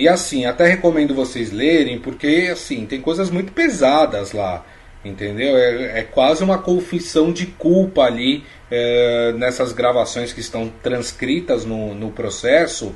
E 0.00 0.08
assim, 0.08 0.46
até 0.46 0.66
recomendo 0.66 1.14
vocês 1.14 1.52
lerem, 1.52 1.98
porque 1.98 2.48
assim, 2.50 2.86
tem 2.86 3.02
coisas 3.02 3.28
muito 3.28 3.52
pesadas 3.52 4.32
lá, 4.32 4.64
entendeu? 5.04 5.54
É, 5.58 6.00
é 6.00 6.02
quase 6.02 6.42
uma 6.42 6.56
confissão 6.56 7.30
de 7.30 7.44
culpa 7.44 8.04
ali 8.04 8.42
é, 8.70 9.34
nessas 9.36 9.74
gravações 9.74 10.32
que 10.32 10.40
estão 10.40 10.72
transcritas 10.82 11.66
no, 11.66 11.94
no 11.94 12.10
processo, 12.10 12.94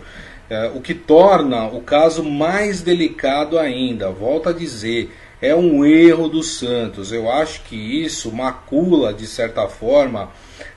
é, 0.48 0.70
o 0.74 0.80
que 0.80 0.94
torna 0.94 1.66
o 1.66 1.82
caso 1.82 2.24
mais 2.24 2.80
delicado 2.80 3.58
ainda. 3.58 4.08
Volto 4.08 4.48
a 4.48 4.52
dizer, 4.54 5.12
é 5.42 5.54
um 5.54 5.84
erro 5.84 6.26
do 6.26 6.42
Santos. 6.42 7.12
Eu 7.12 7.30
acho 7.30 7.64
que 7.64 7.76
isso 8.02 8.32
macula, 8.32 9.12
de 9.12 9.26
certa 9.26 9.68
forma, 9.68 10.30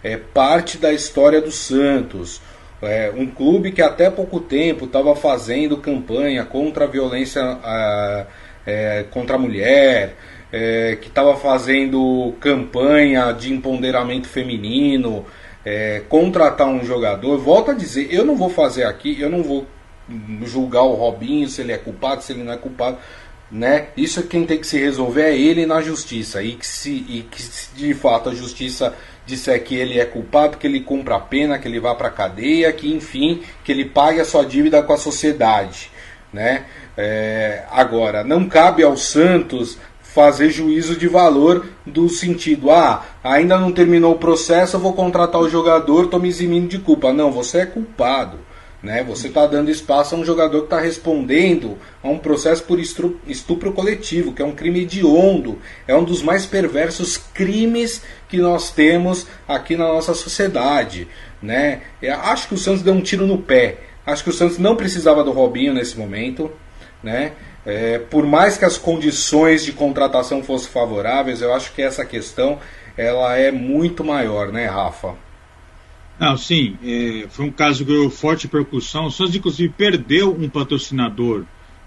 é, 0.04 0.18
parte 0.18 0.78
da 0.78 0.92
história 0.92 1.40
do 1.40 1.52
Santos. 1.52 2.42
É, 2.82 3.12
um 3.16 3.26
clube 3.26 3.72
que 3.72 3.82
até 3.82 4.10
pouco 4.10 4.40
tempo 4.40 4.86
estava 4.86 5.16
fazendo 5.16 5.78
campanha 5.78 6.46
contra 6.46 6.86
a 6.86 6.88
violência 6.88 7.42
é, 7.64 8.26
é, 8.68 9.06
contra 9.10 9.36
a 9.36 9.40
mulher, 9.40 10.16
é, 10.52 10.98
que 11.02 11.08
estava 11.08 11.36
fazendo 11.36 12.36
campanha 12.40 13.32
de 13.32 13.52
empoderamento 13.52 14.28
feminino, 14.28 15.26
é, 15.66 16.02
contratar 16.08 16.68
um 16.68 16.84
jogador. 16.84 17.38
Volto 17.38 17.72
a 17.72 17.74
dizer, 17.74 18.14
eu 18.14 18.24
não 18.24 18.36
vou 18.36 18.50
fazer 18.50 18.84
aqui, 18.84 19.20
eu 19.20 19.30
não 19.30 19.42
vou 19.42 19.66
julgar 20.46 20.84
o 20.84 20.94
Robinho 20.94 21.48
se 21.50 21.62
ele 21.62 21.72
é 21.72 21.78
culpado, 21.78 22.24
se 22.24 22.32
ele 22.32 22.44
não 22.44 22.54
é 22.54 22.58
culpado. 22.58 22.98
Né? 23.52 23.88
Isso 23.96 24.24
quem 24.24 24.46
tem 24.46 24.58
que 24.58 24.68
se 24.68 24.78
resolver 24.78 25.24
é 25.24 25.38
ele 25.38 25.66
na 25.66 25.82
justiça. 25.82 26.44
E 26.44 26.56
que, 26.56 26.66
se, 26.66 26.92
e 26.92 27.28
que 27.30 27.42
se 27.42 27.74
de 27.76 27.94
fato 27.94 28.30
a 28.30 28.36
justiça 28.36 28.94
disser 29.28 29.62
que 29.64 29.76
ele 29.76 30.00
é 30.00 30.06
culpado, 30.06 30.58
que 30.58 30.66
ele 30.66 30.80
cumpra 30.80 31.16
a 31.16 31.20
pena, 31.20 31.60
que 31.60 31.68
ele 31.68 31.80
vá 31.80 31.94
para 31.94 32.08
a 32.08 32.12
cadeia, 32.12 32.72
que 32.72 32.92
enfim, 32.92 33.44
que 33.64 33.72
ele 33.72 33.86
pague 33.86 34.22
a 34.22 34.26
sua 34.26 34.44
dívida 34.44 34.82
com 34.82 34.94
a 34.94 34.98
sociedade. 34.98 35.92
Né? 36.32 36.66
É, 36.98 37.64
agora, 37.70 38.24
não 38.24 38.48
cabe 38.48 38.82
ao 38.82 38.96
Santos 38.96 39.78
fazer 40.02 40.50
juízo 40.50 40.96
de 40.96 41.08
valor 41.08 41.68
do 41.86 42.10
sentido, 42.10 42.72
ah, 42.72 43.06
ainda 43.24 43.60
não 43.60 43.72
terminou 43.72 44.14
o 44.14 44.18
processo, 44.18 44.78
eu 44.78 44.80
vou 44.80 44.94
contratar 44.94 45.40
o 45.40 45.50
jogador, 45.50 46.06
estou 46.06 46.20
me 46.20 46.30
eximindo 46.30 46.68
de 46.68 46.80
culpa. 46.80 47.14
Não, 47.14 47.32
você 47.32 47.60
é 47.60 47.66
culpado. 47.66 48.40
Né? 48.82 49.04
Você 49.04 49.28
está 49.28 49.46
dando 49.46 49.72
espaço 49.72 50.16
a 50.16 50.18
um 50.18 50.26
jogador 50.26 50.60
que 50.60 50.66
está 50.66 50.80
respondendo 50.80 51.78
a 52.04 52.10
um 52.10 52.18
processo 52.18 52.64
por 52.64 52.80
estupro 52.80 53.74
coletivo, 53.74 54.34
que 54.34 54.42
é 54.42 54.46
um 54.46 54.56
crime 54.56 54.82
hediondo, 54.82 55.60
é 55.88 55.96
um 55.96 56.04
dos 56.04 56.22
mais 56.22 56.46
perversos 56.46 57.18
crimes 57.18 58.04
que 58.28 58.38
nós 58.38 58.72
temos 58.72 59.28
aqui 59.48 59.76
na 59.76 59.86
nossa 59.86 60.14
sociedade. 60.14 61.08
Né? 61.42 61.82
Acho 62.24 62.48
que 62.48 62.54
o 62.54 62.58
Santos 62.58 62.82
deu 62.82 62.94
um 62.94 63.02
tiro 63.02 63.26
no 63.26 63.38
pé. 63.38 63.78
Acho 64.06 64.24
que 64.24 64.30
o 64.30 64.34
Santos 64.34 64.58
não 64.58 64.76
precisava 64.76 65.24
do 65.24 65.32
Robinho 65.32 65.74
nesse 65.74 65.98
momento. 65.98 66.52
Né? 67.04 67.34
É, 67.66 68.00
por 68.00 68.26
mais 68.26 68.58
que 68.58 68.66
as 68.66 68.78
condições 68.78 69.64
de 69.66 69.74
contratação 69.74 70.44
fossem 70.44 70.72
favoráveis, 70.72 71.42
eu 71.42 71.54
acho 71.54 71.74
que 71.74 71.82
essa 71.82 72.06
questão 72.06 72.60
ela 72.98 73.38
é 73.38 73.52
muito 73.52 74.04
maior, 74.04 74.52
né, 74.52 74.66
Rafa? 74.66 75.16
Não, 76.20 76.36
sim, 76.36 76.78
é, 76.84 77.28
foi 77.30 77.46
um 77.46 77.52
caso 77.52 77.86
que 77.86 77.92
ganhou 77.92 78.10
forte 78.10 78.46
repercussão. 78.46 79.06
O 79.06 79.12
Santos, 79.12 79.36
inclusive, 79.36 79.72
perdeu 79.78 80.34
um 80.34 80.50
patrocinador 80.50 81.44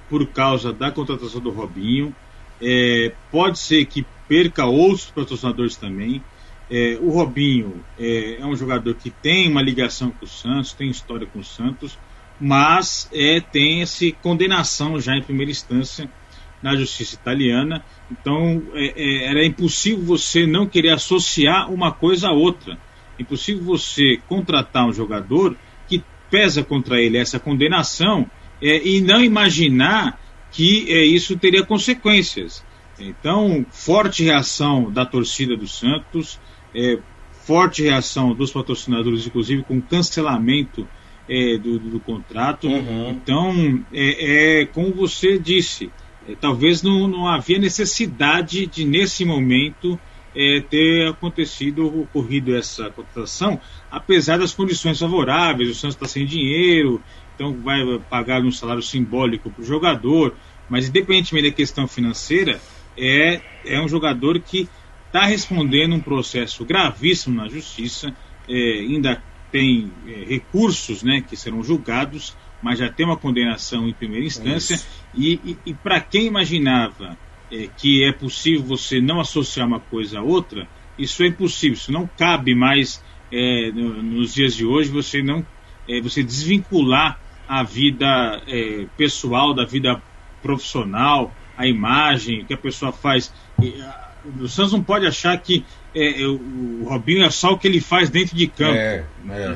por 0.09 0.25
causa 0.27 0.73
da 0.73 0.91
contratação 0.91 1.41
do 1.41 1.51
Robinho. 1.51 2.15
É, 2.63 3.13
pode 3.33 3.59
ser 3.59 3.85
que 3.87 4.07
perca 4.29 4.67
outros 4.67 5.07
patrocinadores 5.11 5.77
também. 5.77 6.23
É, 6.71 6.97
o 7.01 7.11
Robinho 7.11 7.85
é, 7.99 8.37
é, 8.41 8.47
um 8.47 8.55
jogador 8.55 8.95
que 8.95 9.11
tem 9.11 9.51
uma 9.51 9.61
ligação 9.61 10.11
com 10.13 10.25
o 10.25 10.29
Santos, 10.29 10.73
tem 10.73 10.89
história 10.89 11.27
com 11.27 11.41
o 11.41 11.45
Santos, 11.45 11.99
mas 12.41 13.11
é, 13.13 13.41
tem 13.41 13.83
essa 13.83 14.05
condenação 14.23 15.01
já 15.01 15.17
em 15.17 15.23
primeira 15.23 15.51
instância 15.51 16.09
na 16.63 16.77
justiça 16.77 17.17
italiana. 17.17 17.85
Então 18.11 18.63
é, 18.75 18.93
é, 18.97 19.25
era 19.25 19.45
impossível 19.45 20.05
você 20.05 20.47
não 20.47 20.67
querer 20.67 20.91
associar 20.91 21.73
uma 21.73 21.91
coisa 21.91 22.29
a 22.29 22.33
outra 22.33 22.79
impossível 23.19 23.63
você 23.63 24.19
contratar 24.27 24.87
um 24.87 24.93
jogador 24.93 25.57
que 25.87 26.03
pesa 26.31 26.65
contra 26.65 27.01
ele 27.01 27.19
essa 27.19 27.39
condenação 27.39 28.31
é, 28.63 28.87
e 28.87 29.01
não 29.01 29.23
imaginar 29.23 30.19
que 30.51 30.91
isso 31.15 31.37
teria 31.37 31.65
consequências. 31.65 32.65
Então, 32.99 33.65
forte 33.71 34.25
reação 34.25 34.91
da 34.91 35.07
torcida 35.07 35.57
do 35.57 35.69
Santos, 35.69 36.41
é, 36.75 36.99
forte 37.45 37.83
reação 37.83 38.35
dos 38.35 38.53
patrocinadores, 38.53 39.27
inclusive 39.27 39.63
com 39.63 39.81
cancelamento 39.81 40.87
é, 41.29 41.57
do, 41.59 41.79
do, 41.79 42.01
contrato. 42.01 42.67
Uhum. 42.69 43.11
Então, 43.11 43.85
é, 43.93 44.61
é, 44.61 44.67
como 44.67 44.93
você 44.93 45.39
disse, 45.39 45.91
é, 46.29 46.35
talvez 46.41 46.83
não, 46.83 47.09
não 47.09 47.27
havia 47.27 47.59
necessidade 47.59 48.67
de, 48.67 48.85
nesse 48.85 49.25
momento, 49.25 49.99
é, 50.35 50.61
ter 50.61 51.09
acontecido, 51.09 51.87
ocorrido 52.03 52.55
essa 52.55 52.91
contratação, 52.91 53.61
apesar 53.91 54.39
das 54.39 54.53
condições 54.53 54.99
favoráveis, 54.99 55.71
o 55.71 55.75
Santos 55.75 55.97
está 55.97 56.07
sem 56.07 56.25
dinheiro, 56.25 57.03
então 57.35 57.53
vai 57.55 57.81
pagar 58.09 58.43
um 58.43 58.53
salário 58.53 58.83
simbólico 58.83 59.51
para 59.51 59.63
o 59.63 59.67
jogador, 59.67 60.35
mas 60.69 60.89
independentemente 60.89 61.51
da 61.51 61.57
questão 61.57 61.89
financeira, 61.89 62.61
é, 62.97 63.41
é 63.65 63.81
um 63.81 63.89
jogador 63.89 64.39
que 64.41 64.69
está 65.11 65.27
respondendo 65.27 65.95
um 65.95 66.01
processo 66.01 66.65
gravíssimo 66.65 67.37
na 67.37 67.49
justiça, 67.49 68.15
é, 68.49 68.55
ainda 68.55 69.23
tem 69.51 69.91
é, 70.07 70.25
recursos 70.25 71.03
né, 71.03 71.21
que 71.21 71.37
serão 71.37 71.63
julgados, 71.63 72.37
mas 72.63 72.79
já 72.79 72.89
tem 72.89 73.05
uma 73.05 73.17
condenação 73.17 73.89
em 73.89 73.93
primeira 73.93 74.25
instância, 74.25 74.81
e, 75.15 75.41
e, 75.45 75.57
e 75.67 75.75
para 75.75 76.01
quem 76.01 76.27
imaginava 76.27 77.19
é, 77.51 77.69
que 77.77 78.05
é 78.05 78.13
possível 78.13 78.63
você 78.63 79.01
não 79.01 79.19
associar 79.19 79.67
uma 79.67 79.81
coisa 79.81 80.21
a 80.21 80.23
outra, 80.23 80.69
isso 80.97 81.23
é 81.23 81.27
impossível, 81.27 81.75
isso 81.75 81.91
não 81.91 82.07
cabe 82.07 82.55
mais 82.55 83.03
é, 83.33 83.73
no, 83.73 84.03
nos 84.03 84.35
dias 84.35 84.55
de 84.55 84.65
hoje 84.65 84.91
você 84.91 85.23
não 85.23 85.45
é, 85.89 86.01
você 86.01 86.23
desvincular 86.23 87.19
a 87.49 87.65
vida 87.65 88.41
é, 88.47 88.87
pessoal 88.97 89.53
da 89.53 89.65
vida 89.65 90.01
profissional, 90.41 91.35
a 91.57 91.67
imagem 91.67 92.45
que 92.45 92.55
a 92.55 92.57
pessoa 92.57 92.93
faz. 92.93 93.33
O 94.39 94.49
Santos 94.49 94.73
não 94.73 94.83
pode 94.83 95.07
achar 95.07 95.37
que 95.39 95.65
é, 95.95 96.25
o 96.25 96.85
Robinho 96.85 97.25
é 97.25 97.31
só 97.31 97.53
o 97.53 97.59
que 97.59 97.67
ele 97.67 97.81
faz 97.81 98.11
dentro 98.11 98.37
de 98.37 98.47
campo, 98.47 98.75
é, 98.75 99.05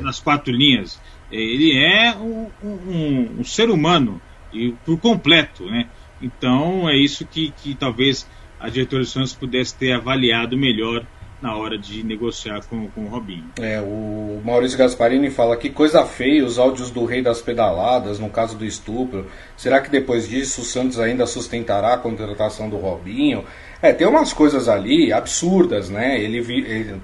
nas 0.00 0.20
quatro 0.20 0.52
linhas. 0.52 1.00
Ele 1.30 1.76
é 1.76 2.14
um, 2.16 2.48
um, 2.62 3.40
um 3.40 3.44
ser 3.44 3.70
humano 3.70 4.20
e 4.52 4.72
por 4.84 4.98
completo, 4.98 5.64
né? 5.66 5.88
Então 6.22 6.88
é 6.88 6.96
isso 6.96 7.26
que, 7.26 7.52
que 7.62 7.74
talvez 7.74 8.28
a 8.58 8.68
diretoria 8.68 9.04
do 9.04 9.10
Santos 9.10 9.34
pudesse 9.34 9.76
ter 9.76 9.92
avaliado 9.92 10.56
melhor 10.56 11.04
na 11.44 11.54
hora 11.54 11.76
de 11.76 12.02
negociar 12.02 12.62
com, 12.70 12.88
com 12.88 13.02
o 13.02 13.06
Robinho. 13.06 13.44
É, 13.60 13.78
o 13.78 14.40
Maurício 14.42 14.78
Gasparini 14.78 15.28
fala 15.28 15.58
que 15.58 15.68
coisa 15.68 16.02
feia 16.06 16.42
os 16.42 16.58
áudios 16.58 16.90
do 16.90 17.04
rei 17.04 17.20
das 17.20 17.42
pedaladas, 17.42 18.18
no 18.18 18.30
caso 18.30 18.56
do 18.56 18.64
estupro. 18.64 19.26
Será 19.54 19.82
que 19.82 19.90
depois 19.90 20.26
disso 20.26 20.62
o 20.62 20.64
Santos 20.64 20.98
ainda 20.98 21.26
sustentará 21.26 21.92
a 21.92 21.98
contratação 21.98 22.70
do 22.70 22.78
Robinho? 22.78 23.44
É, 23.82 23.92
tem 23.92 24.06
umas 24.06 24.32
coisas 24.32 24.70
ali 24.70 25.12
absurdas, 25.12 25.90
né? 25.90 26.18
Ele, 26.18 26.38
ele 26.38 27.00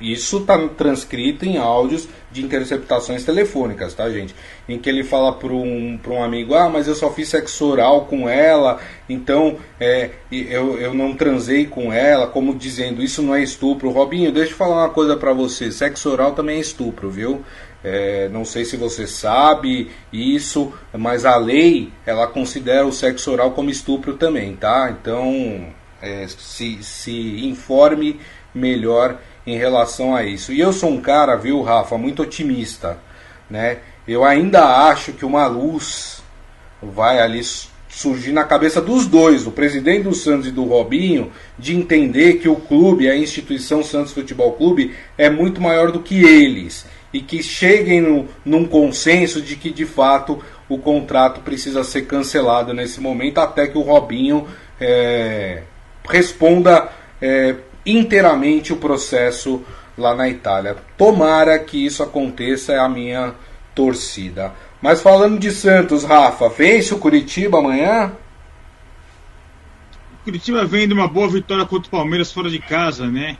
Isso 0.00 0.38
está 0.38 0.56
transcrito 0.68 1.44
em 1.44 1.56
áudios 1.56 2.08
de 2.30 2.44
interceptações 2.44 3.24
telefônicas, 3.24 3.94
tá, 3.94 4.08
gente? 4.08 4.32
Em 4.68 4.78
que 4.78 4.88
ele 4.88 5.02
fala 5.02 5.32
para 5.32 5.52
um, 5.52 5.98
um 6.06 6.22
amigo: 6.22 6.54
Ah, 6.54 6.68
mas 6.68 6.86
eu 6.86 6.94
só 6.94 7.10
fiz 7.10 7.28
sexo 7.28 7.66
oral 7.66 8.04
com 8.04 8.28
ela, 8.28 8.78
então 9.08 9.56
é, 9.80 10.10
eu, 10.30 10.78
eu 10.78 10.94
não 10.94 11.14
transei 11.14 11.66
com 11.66 11.92
ela, 11.92 12.28
como 12.28 12.54
dizendo: 12.54 13.02
Isso 13.02 13.22
não 13.22 13.34
é 13.34 13.42
estupro. 13.42 13.90
Robinho, 13.90 14.30
deixa 14.30 14.52
eu 14.52 14.56
falar 14.56 14.84
uma 14.84 14.90
coisa 14.90 15.16
para 15.16 15.32
você: 15.32 15.72
sexo 15.72 16.10
oral 16.10 16.32
também 16.32 16.58
é 16.58 16.60
estupro, 16.60 17.10
viu? 17.10 17.44
É, 17.82 18.28
não 18.28 18.44
sei 18.44 18.64
se 18.64 18.76
você 18.76 19.06
sabe 19.06 19.90
isso, 20.12 20.72
mas 20.92 21.24
a 21.24 21.36
lei 21.36 21.92
ela 22.06 22.26
considera 22.28 22.86
o 22.86 22.92
sexo 22.92 23.32
oral 23.32 23.50
como 23.52 23.70
estupro 23.70 24.14
também, 24.14 24.54
tá? 24.54 24.96
Então 25.00 25.66
é, 26.00 26.26
se, 26.28 26.82
se 26.82 27.46
informe 27.46 28.20
melhor 28.54 29.18
em 29.52 29.56
relação 29.56 30.14
a 30.14 30.24
isso. 30.24 30.52
E 30.52 30.60
eu 30.60 30.72
sou 30.72 30.90
um 30.90 31.00
cara, 31.00 31.36
viu, 31.36 31.62
Rafa, 31.62 31.96
muito 31.96 32.22
otimista, 32.22 32.98
né? 33.48 33.78
Eu 34.06 34.24
ainda 34.24 34.64
acho 34.88 35.12
que 35.12 35.24
uma 35.24 35.46
luz 35.46 36.22
vai 36.82 37.18
ali 37.20 37.40
surgir 37.88 38.32
na 38.32 38.44
cabeça 38.44 38.80
dos 38.80 39.06
dois, 39.06 39.44
do 39.44 39.50
presidente 39.50 40.04
do 40.04 40.14
Santos 40.14 40.46
e 40.46 40.50
do 40.50 40.64
Robinho, 40.64 41.32
de 41.58 41.74
entender 41.74 42.34
que 42.34 42.48
o 42.48 42.56
clube, 42.56 43.08
a 43.08 43.16
instituição 43.16 43.82
Santos 43.82 44.12
Futebol 44.12 44.52
Clube, 44.52 44.94
é 45.16 45.30
muito 45.30 45.60
maior 45.60 45.90
do 45.90 46.00
que 46.00 46.22
eles 46.22 46.86
e 47.12 47.20
que 47.20 47.42
cheguem 47.42 48.02
no, 48.02 48.28
num 48.44 48.66
consenso 48.66 49.40
de 49.40 49.56
que 49.56 49.70
de 49.70 49.86
fato 49.86 50.42
o 50.68 50.76
contrato 50.76 51.40
precisa 51.40 51.82
ser 51.82 52.02
cancelado 52.02 52.74
nesse 52.74 53.00
momento, 53.00 53.38
até 53.38 53.66
que 53.66 53.78
o 53.78 53.82
Robinho 53.82 54.46
é, 54.78 55.62
responda 56.06 56.88
é, 57.20 57.56
inteiramente 57.90 58.72
o 58.72 58.76
processo 58.76 59.62
lá 59.96 60.14
na 60.14 60.28
Itália. 60.28 60.76
Tomara 60.96 61.58
que 61.58 61.84
isso 61.84 62.02
aconteça, 62.02 62.72
é 62.72 62.78
a 62.78 62.88
minha 62.88 63.34
torcida. 63.74 64.52
Mas 64.80 65.02
falando 65.02 65.38
de 65.38 65.50
Santos, 65.50 66.04
Rafa, 66.04 66.48
vence 66.48 66.94
o 66.94 66.98
Curitiba 66.98 67.58
amanhã? 67.58 68.12
O 70.20 70.24
Curitiba 70.24 70.64
vem 70.64 70.86
de 70.86 70.94
uma 70.94 71.08
boa 71.08 71.28
vitória 71.28 71.64
contra 71.66 71.88
o 71.88 71.90
Palmeiras 71.90 72.32
fora 72.32 72.48
de 72.48 72.58
casa, 72.58 73.06
né? 73.06 73.36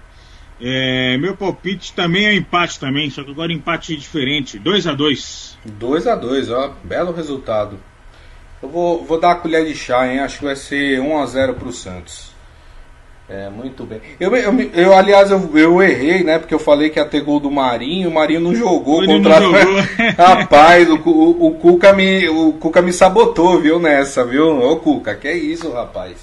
É, 0.60 1.16
meu 1.18 1.36
palpite 1.36 1.92
também 1.92 2.26
é 2.26 2.30
um 2.30 2.32
empate 2.32 2.80
também, 2.80 3.08
só 3.10 3.22
que 3.22 3.30
agora 3.30 3.52
empate 3.52 3.96
diferente, 3.96 4.58
2 4.58 4.88
a 4.88 4.92
2 4.92 5.56
2 5.64 6.06
a 6.08 6.16
2 6.16 6.50
ó, 6.50 6.74
belo 6.82 7.12
resultado. 7.12 7.78
Eu 8.60 8.68
vou, 8.68 9.04
vou 9.04 9.20
dar 9.20 9.32
a 9.32 9.34
colher 9.36 9.64
de 9.64 9.74
chá, 9.76 10.12
hein? 10.12 10.18
Acho 10.18 10.38
que 10.38 10.44
vai 10.44 10.56
ser 10.56 11.00
1 11.00 11.18
a 11.18 11.26
0 11.26 11.54
pro 11.54 11.72
Santos. 11.72 12.32
É, 13.30 13.50
muito 13.50 13.84
bem. 13.84 14.00
Eu, 14.18 14.34
eu, 14.34 14.52
eu 14.72 14.94
aliás, 14.94 15.30
eu, 15.30 15.50
eu, 15.54 15.82
errei, 15.82 16.24
né? 16.24 16.38
Porque 16.38 16.54
eu 16.54 16.58
falei 16.58 16.88
que 16.88 16.98
ia 16.98 17.04
ter 17.04 17.20
gol 17.20 17.38
do 17.38 17.50
Marinho, 17.50 18.08
o 18.08 18.14
Marinho 18.14 18.40
não 18.40 18.54
jogou 18.54 19.04
contra. 19.04 19.40
Não 19.40 19.52
jogou. 19.52 19.82
rapaz, 20.16 20.88
o, 20.88 20.94
o, 20.94 21.46
o, 21.46 21.50
Cuca 21.56 21.92
me, 21.92 22.26
o 22.26 22.54
Cuca 22.54 22.80
me 22.80 22.90
sabotou, 22.90 23.60
viu, 23.60 23.78
nessa, 23.78 24.24
viu? 24.24 24.58
Ô 24.58 24.76
Cuca, 24.76 25.14
que 25.14 25.28
é 25.28 25.36
isso, 25.36 25.70
rapaz. 25.70 26.16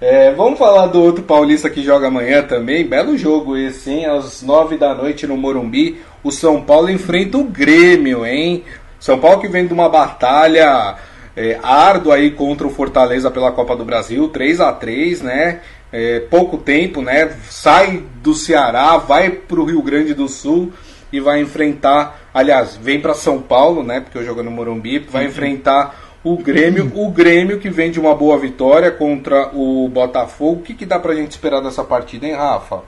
É, 0.00 0.32
vamos 0.32 0.58
falar 0.58 0.86
do 0.86 1.02
outro 1.02 1.22
paulista 1.22 1.68
que 1.68 1.82
joga 1.82 2.06
amanhã 2.06 2.42
também. 2.42 2.86
Belo 2.86 3.18
jogo 3.18 3.54
esse, 3.54 3.90
hein? 3.90 4.06
Às 4.06 4.42
nove 4.42 4.78
da 4.78 4.94
noite 4.94 5.26
no 5.26 5.36
Morumbi. 5.36 6.00
O 6.24 6.30
São 6.30 6.62
Paulo 6.62 6.88
enfrenta 6.88 7.36
o 7.36 7.44
Grêmio, 7.44 8.24
hein? 8.24 8.64
São 8.98 9.18
Paulo 9.18 9.40
que 9.40 9.48
vem 9.48 9.66
de 9.66 9.74
uma 9.74 9.88
batalha 9.88 10.96
é, 11.36 11.58
árdua 11.62 12.16
aí 12.16 12.30
contra 12.30 12.66
o 12.66 12.70
Fortaleza 12.70 13.30
pela 13.30 13.52
Copa 13.52 13.76
do 13.76 13.84
Brasil, 13.84 14.28
3 14.28 14.60
a 14.60 14.72
3 14.72 15.22
né? 15.22 15.60
É, 15.92 16.20
pouco 16.20 16.58
tempo, 16.58 17.02
né? 17.02 17.36
Sai 17.48 18.04
do 18.22 18.34
Ceará, 18.34 18.96
vai 18.98 19.30
para 19.30 19.60
o 19.60 19.64
Rio 19.64 19.82
Grande 19.82 20.14
do 20.14 20.28
Sul 20.28 20.72
e 21.12 21.20
vai 21.20 21.40
enfrentar, 21.40 22.28
aliás, 22.32 22.76
vem 22.76 23.00
para 23.00 23.14
São 23.14 23.40
Paulo, 23.40 23.82
né? 23.82 24.00
Porque 24.00 24.18
eu 24.18 24.24
jogo 24.24 24.42
no 24.42 24.50
Morumbi, 24.50 24.98
vai 24.98 25.24
uhum. 25.24 25.30
enfrentar 25.30 26.08
o 26.22 26.36
Grêmio, 26.36 26.90
o 26.94 27.10
Grêmio 27.10 27.58
que 27.58 27.70
vem 27.70 27.90
de 27.90 27.98
uma 27.98 28.14
boa 28.14 28.38
vitória 28.38 28.90
contra 28.90 29.54
o 29.54 29.88
Botafogo. 29.88 30.60
O 30.60 30.62
que, 30.62 30.74
que 30.74 30.84
dá 30.84 30.98
pra 30.98 31.14
gente 31.14 31.30
esperar 31.30 31.60
dessa 31.60 31.84
partida, 31.84 32.26
hein, 32.26 32.34
Rafa? 32.34 32.82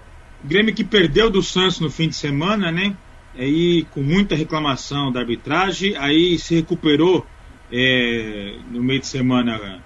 Grêmio 0.44 0.74
que 0.74 0.84
perdeu 0.84 1.30
do 1.30 1.42
Santos 1.42 1.80
no 1.80 1.90
fim 1.90 2.09
de 2.09 2.16
semana, 2.16 2.70
né? 2.70 2.94
Aí 3.38 3.86
com 3.92 4.03
muita 4.03 4.34
reclamação 4.34 5.12
da 5.12 5.20
arbitragem, 5.20 5.96
aí 5.96 6.38
se 6.38 6.55
recuperou 6.57 7.24
é, 7.72 8.57
no 8.70 8.82
meio 8.82 9.01
de 9.01 9.07
semana 9.07 9.80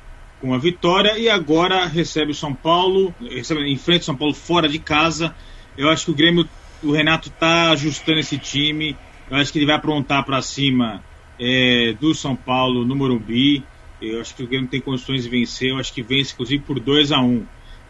com 0.45 0.53
a 0.53 0.59
vitória 0.59 1.19
e 1.19 1.27
agora 1.27 1.87
recebe 1.87 2.33
o 2.33 2.35
São 2.35 2.55
Paulo, 2.55 3.15
recebe, 3.19 3.67
enfrenta 3.73 4.03
o 4.03 4.05
São 4.05 4.15
Paulo 4.15 4.35
fora 4.35 4.69
de 4.69 4.79
casa. 4.79 5.35
Eu 5.75 5.89
acho 5.89 6.05
que 6.05 6.11
o 6.11 6.15
Grêmio, 6.15 6.47
o 6.83 6.93
Renato 6.93 7.31
está 7.31 7.71
ajustando 7.71 8.19
esse 8.19 8.37
time. 8.37 8.95
Eu 9.31 9.39
acho 9.39 9.51
que 9.51 9.59
ele 9.59 9.65
vai 9.65 9.77
aprontar 9.77 10.23
para 10.23 10.43
cima 10.43 11.03
é, 11.41 11.95
do 11.99 12.15
São 12.15 12.37
Paulo 12.37 12.85
no 12.85 12.95
Morumbi. 12.95 13.65
Eu 14.03 14.21
acho 14.21 14.35
que 14.35 14.43
o 14.43 14.47
Grêmio 14.47 14.69
tem 14.69 14.83
condições 14.83 15.23
de 15.23 15.31
vencer. 15.31 15.71
Eu 15.71 15.79
acho 15.79 15.95
que 15.95 16.03
vence, 16.03 16.35
inclusive, 16.35 16.63
por 16.63 16.79
2 16.79 17.11
a 17.13 17.21
1 17.21 17.25
um. 17.25 17.47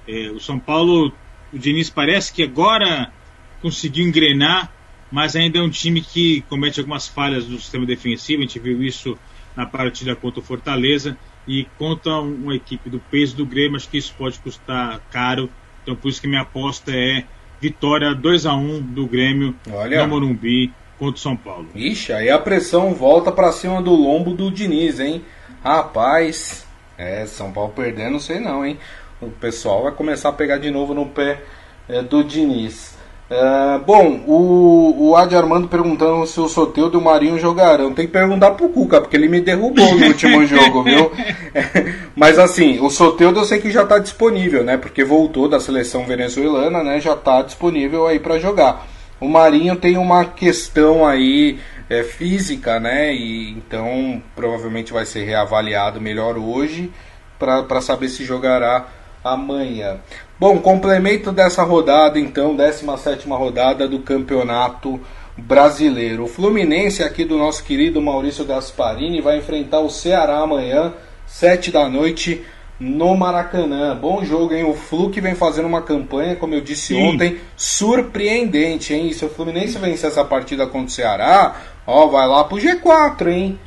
é, 0.07 0.31
O 0.31 0.39
São 0.39 0.57
Paulo, 0.57 1.13
o 1.53 1.59
Diniz 1.59 1.91
parece 1.91 2.33
que 2.33 2.45
agora 2.45 3.13
conseguiu 3.61 4.07
engrenar, 4.07 4.73
mas 5.11 5.35
ainda 5.35 5.59
é 5.59 5.61
um 5.61 5.71
time 5.71 6.01
que 6.01 6.43
comete 6.43 6.79
algumas 6.79 7.09
falhas 7.09 7.49
no 7.49 7.59
sistema 7.59 7.85
defensivo. 7.85 8.43
A 8.43 8.47
gente 8.47 8.61
viu 8.61 8.81
isso 8.81 9.19
na 9.57 9.67
partida 9.67 10.15
contra 10.15 10.39
o 10.39 10.43
Fortaleza 10.45 11.19
e 11.47 11.67
contra 11.79 12.21
uma 12.21 12.55
equipe 12.55 12.89
do 12.89 12.99
peso 12.99 13.37
do 13.37 13.47
Grêmio, 13.47 13.77
acho 13.77 13.89
que 13.89 13.99
isso 13.99 14.15
pode 14.17 14.39
custar 14.39 15.01
caro. 15.11 15.51
Então 15.83 15.95
por 15.95 16.09
isso 16.09 16.21
que 16.21 16.27
minha 16.27 16.43
aposta 16.43 16.91
é 16.91 17.25
vitória 17.61 18.15
2 18.15 18.47
a 18.47 18.55
1 18.55 18.81
do 18.81 19.07
Grêmio 19.07 19.55
Olha. 19.71 20.03
no 20.03 20.09
Morumbi 20.09 20.73
contra 20.99 21.17
o 21.17 21.19
São 21.19 21.37
Paulo. 21.37 21.69
Ixi, 21.75 22.13
aí 22.13 22.31
a 22.31 22.39
pressão 22.39 22.95
volta 22.95 23.31
para 23.31 23.53
cima 23.53 23.83
do 23.83 23.95
lombo 23.95 24.35
do 24.35 24.51
Diniz, 24.51 25.01
hein? 25.01 25.25
Rapaz, 25.63 26.67
é, 26.97 27.27
São 27.27 27.53
Paulo 27.53 27.73
perdendo, 27.75 28.13
não 28.13 28.21
sei 28.21 28.39
não, 28.39 28.65
hein? 28.65 28.79
O 29.21 29.31
pessoal 29.31 29.83
vai 29.83 29.93
começar 29.93 30.29
a 30.29 30.33
pegar 30.33 30.59
de 30.59 30.71
novo 30.71 30.95
no 30.95 31.07
pé 31.07 31.43
é, 31.89 32.03
do 32.03 32.23
Diniz. 32.23 32.94
É, 33.31 33.79
bom, 33.79 34.21
o, 34.27 35.09
o 35.09 35.17
Adi 35.17 35.35
Armando 35.35 35.67
perguntando 35.67 36.27
se 36.27 36.39
o 36.39 36.49
Soteudo 36.49 36.99
e 36.99 37.01
o 37.01 37.05
Marinho 37.05 37.39
jogarão. 37.39 37.95
Tem 37.95 38.07
que 38.07 38.13
perguntar 38.13 38.51
pro 38.53 38.69
Cuca, 38.69 39.01
porque 39.01 39.17
ele 39.17 39.29
me 39.29 39.41
derrubou 39.41 39.95
no 39.97 40.07
último 40.07 40.45
jogo, 40.47 40.83
viu? 40.83 41.11
É, 41.55 41.95
mas 42.15 42.39
assim, 42.39 42.79
o 42.81 42.91
Soteudo 42.91 43.41
eu 43.41 43.45
sei 43.45 43.61
que 43.61 43.71
já 43.71 43.83
está 43.83 43.99
disponível, 43.99 44.63
né? 44.63 44.77
Porque 44.77 45.03
voltou 45.03 45.49
da 45.49 45.59
seleção 45.59 46.05
venezuelana, 46.05 46.83
né? 46.83 47.01
Já 47.01 47.15
está 47.15 47.41
disponível 47.41 48.07
aí 48.07 48.19
para 48.19 48.39
jogar. 48.39 48.87
O 49.19 49.29
Marinho 49.29 49.77
tem 49.77 49.97
uma 49.97 50.27
questão 50.27 51.07
aí 51.07 51.59
é, 51.89 52.03
física, 52.03 52.79
né? 52.79 53.15
E 53.15 53.53
então 53.53 54.23
provavelmente 54.37 54.93
vai 54.93 55.07
ser 55.07 55.25
reavaliado 55.25 56.01
melhor 56.01 56.37
hoje 56.37 56.93
para 57.39 57.81
saber 57.81 58.09
se 58.09 58.23
jogará 58.25 58.87
amanhã. 59.25 59.99
Bom, 60.39 60.59
complemento 60.59 61.31
dessa 61.31 61.63
rodada, 61.63 62.19
então, 62.19 62.57
17 62.57 63.29
rodada 63.29 63.87
do 63.87 64.01
Campeonato 64.01 65.01
Brasileiro. 65.37 66.25
O 66.25 66.29
Fluminense, 66.29 67.05
aqui 67.05 67.25
do 67.25 67.39
nosso 67.39 67.63
querido 67.63 68.03
Maurício 68.03 68.45
Gasparini, 68.45 69.21
vai 69.21 69.39
enfrentar 69.39 69.79
o 69.79 69.89
Ceará 69.89 70.39
amanhã, 70.39 70.93
7 71.27 71.71
da 71.71 71.89
noite, 71.89 72.45
no 72.81 73.17
Maracanã. 73.17 73.97
Bom 73.97 74.25
jogo, 74.25 74.55
hein? 74.55 74.65
O 74.65 74.75
Flu 74.75 75.09
que 75.09 75.21
vem 75.21 75.37
fazendo 75.37 75.67
uma 75.67 75.83
campanha, 75.83 76.35
como 76.35 76.55
eu 76.55 76.61
disse 76.61 76.95
Sim. 76.95 77.03
ontem, 77.03 77.39
surpreendente, 77.57 78.93
hein? 78.93 79.13
se 79.13 79.25
o 79.25 79.29
Fluminense 79.29 79.79
vencer 79.79 80.11
essa 80.11 80.25
partida 80.25 80.67
contra 80.67 80.89
o 80.89 80.91
Ceará, 80.91 81.57
ó, 81.87 82.07
vai 82.09 82.27
lá 82.27 82.43
pro 82.43 82.57
G4, 82.57 83.29
hein? 83.29 83.59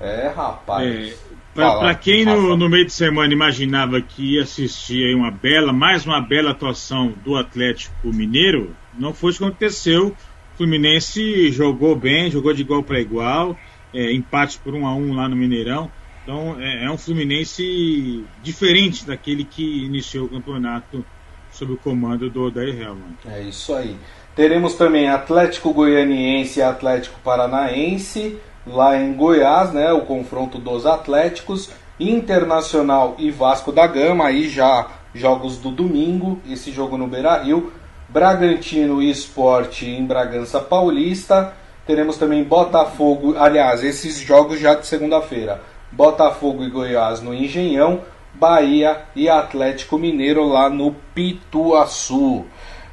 É, 0.00 0.30
rapaz. 0.34 1.12
É. 1.22 1.25
Para 1.56 1.94
quem 1.94 2.24
no, 2.24 2.56
no, 2.56 2.68
meio 2.68 2.84
de 2.84 2.92
semana 2.92 3.32
imaginava 3.32 4.00
que 4.00 4.34
ia 4.34 4.42
assistir 4.42 5.14
uma 5.16 5.30
bela, 5.30 5.72
mais 5.72 6.04
uma 6.04 6.20
bela 6.20 6.50
atuação 6.50 7.14
do 7.24 7.34
Atlético 7.34 8.12
Mineiro, 8.12 8.76
não 8.98 9.14
foi 9.14 9.30
isso 9.30 9.38
que 9.38 9.44
aconteceu. 9.46 10.08
O 10.08 10.56
Fluminense 10.56 11.50
jogou 11.50 11.96
bem, 11.96 12.30
jogou 12.30 12.52
de 12.52 12.62
igual 12.62 12.82
para 12.82 13.00
igual, 13.00 13.56
é, 13.92 14.12
empate 14.12 14.58
por 14.58 14.74
um 14.74 14.86
a 14.86 14.94
um 14.94 15.14
lá 15.14 15.28
no 15.28 15.36
Mineirão. 15.36 15.90
Então 16.22 16.60
é, 16.60 16.84
é, 16.84 16.90
um 16.90 16.98
Fluminense 16.98 18.24
diferente 18.42 19.06
daquele 19.06 19.44
que 19.44 19.84
iniciou 19.84 20.26
o 20.26 20.28
campeonato 20.28 21.04
sob 21.50 21.72
o 21.72 21.76
comando 21.76 22.28
do 22.28 22.42
Odair 22.42 22.78
Helman. 22.78 23.16
É 23.24 23.42
isso 23.42 23.74
aí. 23.74 23.96
Teremos 24.34 24.74
também 24.74 25.08
Atlético 25.08 25.72
Goianiense 25.72 26.58
e 26.58 26.62
Atlético 26.62 27.18
Paranaense 27.20 28.38
lá 28.66 28.96
em 28.98 29.12
Goiás, 29.12 29.72
né, 29.72 29.92
o 29.92 30.02
confronto 30.02 30.58
dos 30.58 30.86
Atléticos, 30.86 31.70
Internacional 31.98 33.14
e 33.18 33.30
Vasco 33.30 33.72
da 33.72 33.86
Gama, 33.86 34.26
aí 34.26 34.48
já 34.48 34.88
jogos 35.14 35.56
do 35.58 35.70
domingo, 35.70 36.40
esse 36.48 36.70
jogo 36.70 36.98
no 36.98 37.06
Beira-Rio, 37.06 37.72
Bragantino 38.08 39.02
e 39.02 39.10
Esporte 39.10 39.86
em 39.86 40.04
Bragança 40.04 40.60
Paulista, 40.60 41.54
teremos 41.86 42.18
também 42.18 42.44
Botafogo, 42.44 43.34
aliás, 43.38 43.82
esses 43.82 44.18
jogos 44.18 44.60
já 44.60 44.74
de 44.74 44.86
segunda-feira, 44.86 45.62
Botafogo 45.90 46.64
e 46.64 46.70
Goiás 46.70 47.22
no 47.22 47.32
Engenhão, 47.32 48.02
Bahia 48.34 49.02
e 49.14 49.28
Atlético 49.28 49.98
Mineiro 49.98 50.46
lá 50.46 50.68
no 50.68 50.94
Pituaçu. 51.14 52.44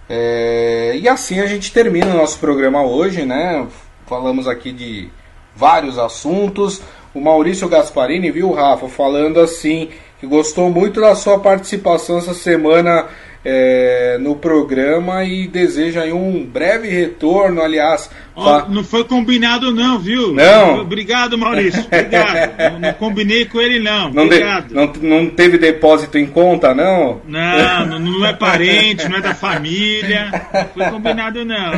É, 0.09 0.95
e 0.95 1.07
assim 1.07 1.39
a 1.39 1.45
gente 1.45 1.74
termina 1.74 2.13
o 2.13 2.17
nosso 2.17 2.39
programa 2.39 2.84
hoje, 2.84 3.26
né? 3.26 3.67
Falamos 4.05 4.47
aqui 4.47 4.71
de 4.71 5.09
vários 5.55 5.97
assuntos. 5.97 6.81
O 7.13 7.21
Maurício 7.21 7.67
Gasparini, 7.69 8.31
viu, 8.31 8.51
Rafa, 8.51 8.87
falando 8.87 9.39
assim, 9.39 9.89
que 10.19 10.25
gostou 10.25 10.69
muito 10.69 10.99
da 10.99 11.15
sua 11.15 11.39
participação 11.39 12.17
essa 12.17 12.33
semana 12.33 13.07
é, 13.45 14.17
no 14.19 14.35
programa 14.35 15.23
e 15.25 15.47
deseja 15.47 16.05
um 16.05 16.45
breve 16.45 16.87
retorno, 16.87 17.61
aliás. 17.61 18.09
Oh, 18.35 18.59
não 18.69 18.83
foi 18.83 19.03
combinado 19.03 19.71
não, 19.71 19.99
viu? 19.99 20.33
Não. 20.33 20.79
Obrigado, 20.79 21.37
Maurício. 21.37 21.83
Obrigado. 21.85 22.57
não, 22.73 22.79
não, 22.79 22.93
combinei 22.93 23.45
com 23.45 23.59
ele 23.61 23.79
não. 23.79 24.11
Não, 24.11 24.23
Obrigado. 24.23 24.69
De, 24.69 24.73
não, 24.73 24.93
não 25.03 25.29
teve 25.29 25.57
depósito 25.57 26.17
em 26.17 26.25
conta, 26.25 26.73
não? 26.73 27.21
Não, 27.27 27.99
não 27.99 28.25
é 28.25 28.33
parente, 28.33 29.07
não 29.07 29.17
é 29.17 29.21
da 29.21 29.35
família. 29.35 30.31
Não 30.53 30.65
foi 30.73 30.91
combinado 30.91 31.45
não. 31.45 31.73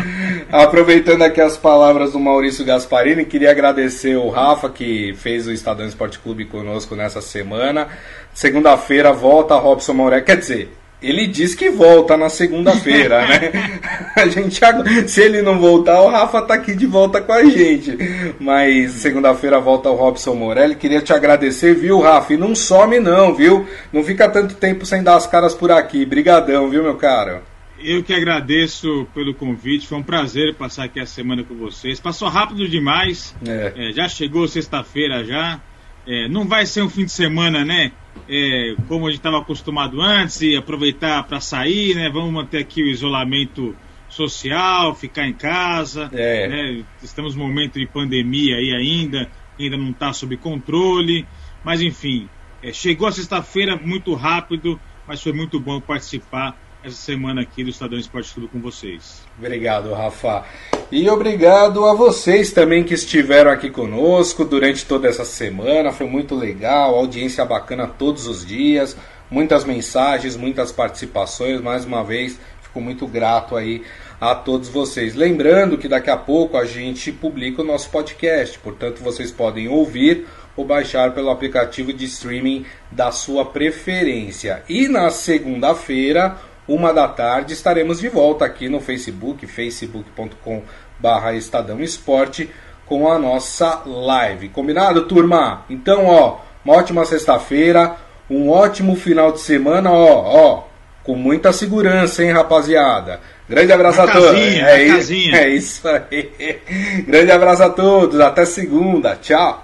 Aproveitando 0.52 1.24
aqui 1.24 1.42
as 1.42 1.58
palavras 1.58 2.14
do 2.14 2.20
Maurício 2.20 2.64
Gasparini, 2.64 3.26
queria 3.26 3.52
agradecer 3.52 4.16
o 4.16 4.30
Rafa 4.30 4.70
que 4.70 5.14
fez 5.18 5.48
o 5.48 5.52
Estadão 5.52 5.88
Esporte 5.88 6.20
Clube 6.20 6.46
conosco 6.46 6.96
nessa 6.96 7.22
semana. 7.22 7.88
Segunda-feira 8.34 9.12
volta 9.12 9.56
Robson 9.56 9.94
Moreira. 9.94 10.24
Quer 10.24 10.38
dizer, 10.38 10.70
ele 11.06 11.28
diz 11.28 11.54
que 11.54 11.70
volta 11.70 12.18
na 12.18 12.30
segunda-feira, 12.30 13.28
né? 13.28 13.52
A 14.16 14.28
gente 14.28 14.60
se 15.08 15.22
ele 15.22 15.42
não 15.42 15.60
voltar, 15.60 16.02
o 16.02 16.10
Rafa 16.10 16.42
tá 16.42 16.54
aqui 16.56 16.74
de 16.74 16.88
volta 16.88 17.22
com 17.22 17.32
a 17.32 17.44
gente. 17.44 17.98
Mas 18.40 18.92
segunda-feira 18.94 19.60
volta 19.60 19.90
o 19.90 19.96
Robson 19.96 20.34
Morelli. 20.34 20.76
Queria 20.76 21.02
te 21.02 21.14
agradecer, 21.14 21.76
viu, 21.76 22.00
Rafa? 22.00 22.34
E 22.34 22.38
não 22.38 22.56
some 22.56 23.00
não, 23.00 23.36
viu? 23.36 23.68
Não 23.94 24.04
fica 24.04 24.30
tanto 24.30 24.56
tempo 24.56 24.86
sem 24.86 25.04
dar 25.04 25.16
as 25.16 25.28
caras 25.28 25.54
por 25.54 25.70
aqui. 25.72 26.06
Brigadão, 26.06 26.70
viu, 26.70 26.82
meu 26.82 26.96
caro? 26.96 27.42
Eu 27.78 28.02
que 28.02 28.14
agradeço 28.14 29.06
pelo 29.14 29.34
convite, 29.34 29.86
foi 29.86 29.98
um 29.98 30.04
prazer 30.04 30.56
passar 30.56 30.86
aqui 30.86 31.00
a 31.00 31.06
semana 31.06 31.44
com 31.44 31.56
vocês. 31.56 32.00
Passou 32.00 32.30
rápido 32.30 32.68
demais, 32.68 33.36
é. 33.46 33.74
É, 33.76 33.92
já 33.92 34.08
chegou 34.08 34.48
sexta-feira 34.48 35.24
já. 35.24 35.60
É, 36.08 36.28
não 36.28 36.48
vai 36.48 36.66
ser 36.66 36.82
um 36.82 36.90
fim 36.90 37.06
de 37.06 37.12
semana, 37.12 37.66
né? 37.66 37.92
É, 38.28 38.76
como 38.88 39.08
a 39.08 39.10
gente 39.10 39.20
estava 39.20 39.40
acostumado 39.40 40.02
antes, 40.02 40.42
e 40.42 40.56
aproveitar 40.56 41.24
para 41.24 41.40
sair, 41.40 41.96
né? 41.96 42.10
Vamos 42.10 42.32
manter 42.32 42.60
aqui 42.60 42.82
o 42.84 42.88
isolamento 42.88 43.76
social, 44.10 44.96
ficar 44.96 45.28
em 45.28 45.34
casa. 45.34 46.10
É. 46.14 46.48
Né? 46.48 46.86
Estamos 47.04 47.36
num 47.36 47.46
momento 47.48 47.80
de 47.80 47.86
pandemia 47.86 48.58
aí 48.58 48.74
ainda, 48.74 49.30
ainda 49.60 49.78
não 49.78 49.92
está 49.92 50.14
sob 50.14 50.36
controle. 50.38 51.26
Mas 51.64 51.82
enfim, 51.82 52.30
é, 52.64 52.72
chegou 52.72 53.08
a 53.08 53.12
sexta-feira 53.12 53.76
muito 53.76 54.14
rápido, 54.14 54.80
mas 55.08 55.22
foi 55.22 55.34
muito 55.34 55.60
bom 55.60 55.80
participar 55.80 56.58
essa 56.86 56.98
semana 56.98 57.42
aqui 57.42 57.64
do 57.64 57.72
Estadão 57.72 57.98
Esporte 57.98 58.32
Clube 58.32 58.50
com 58.50 58.60
vocês. 58.60 59.24
Obrigado, 59.40 59.92
Rafa. 59.92 60.46
E 60.92 61.10
obrigado 61.10 61.84
a 61.84 61.96
vocês 61.96 62.52
também 62.52 62.84
que 62.84 62.94
estiveram 62.94 63.50
aqui 63.50 63.72
conosco 63.72 64.46
durante 64.46 64.86
toda 64.86 65.08
essa 65.08 65.26
semana. 65.26 65.92
Foi 65.92 66.06
muito 66.06 66.36
legal, 66.36 66.94
audiência 66.94 67.44
bacana 67.44 67.88
todos 67.88 68.28
os 68.28 68.46
dias, 68.46 68.96
muitas 69.32 69.66
mensagens, 69.66 70.36
muitas 70.36 70.72
participações. 70.72 71.60
Mais 71.60 71.86
uma 71.86 72.04
vez, 72.04 72.40
fico 72.62 72.80
muito 72.80 73.08
grato 73.08 73.56
aí 73.56 73.82
a 74.22 74.36
todos 74.36 74.70
vocês. 74.70 75.16
Lembrando 75.16 75.80
que 75.80 75.88
daqui 75.88 76.12
a 76.12 76.18
pouco 76.18 76.56
a 76.56 76.66
gente 76.66 77.12
publica 77.12 77.64
o 77.64 77.66
nosso 77.66 77.90
podcast, 77.90 78.60
portanto 78.60 79.02
vocês 79.02 79.32
podem 79.32 79.68
ouvir 79.68 80.28
ou 80.56 80.64
baixar 80.64 81.14
pelo 81.14 81.30
aplicativo 81.30 81.92
de 81.92 82.06
streaming 82.06 82.66
da 82.92 83.12
sua 83.12 83.44
preferência. 83.44 84.64
E 84.70 84.88
na 84.88 85.10
segunda-feira 85.10 86.38
uma 86.68 86.94
da 86.94 87.08
tarde, 87.08 87.54
estaremos 87.54 88.00
de 88.00 88.10
volta 88.10 88.46
aqui 88.46 88.68
no 88.68 88.80
Facebook, 88.80 89.46
facebook.com 89.46 90.64
barra 91.00 91.34
Estadão 91.34 91.80
Esporte, 91.82 92.50
com 92.86 93.12
a 93.12 93.20
nossa 93.20 93.82
live. 93.86 94.50
Combinado, 94.50 95.04
turma? 95.04 95.66
Então, 95.70 96.06
ó, 96.06 96.40
uma 96.64 96.76
ótima 96.76 97.06
sexta-feira, 97.06 97.96
um 98.30 98.50
ótimo 98.50 98.96
final 98.96 99.32
de 99.32 99.42
semana, 99.42 99.92
ó, 99.92 100.24
ó, 100.26 100.64
com 101.04 101.16
muita 101.16 101.52
segurança, 101.52 102.24
hein, 102.24 102.32
rapaziada? 102.32 103.20
Grande 103.48 103.72
abraço 103.72 104.00
na 104.00 104.04
a 104.06 104.12
todos. 104.12 104.32
Casinha, 104.32 104.66
é, 104.70 104.84
isso, 104.84 105.14
é 105.14 105.50
isso 105.50 105.88
aí. 105.88 106.62
Grande 107.08 107.32
abraço 107.32 107.64
a 107.64 107.70
todos. 107.70 108.20
Até 108.20 108.44
segunda. 108.44 109.16
Tchau. 109.16 109.64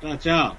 Tchau, 0.00 0.16
tchau. 0.16 0.56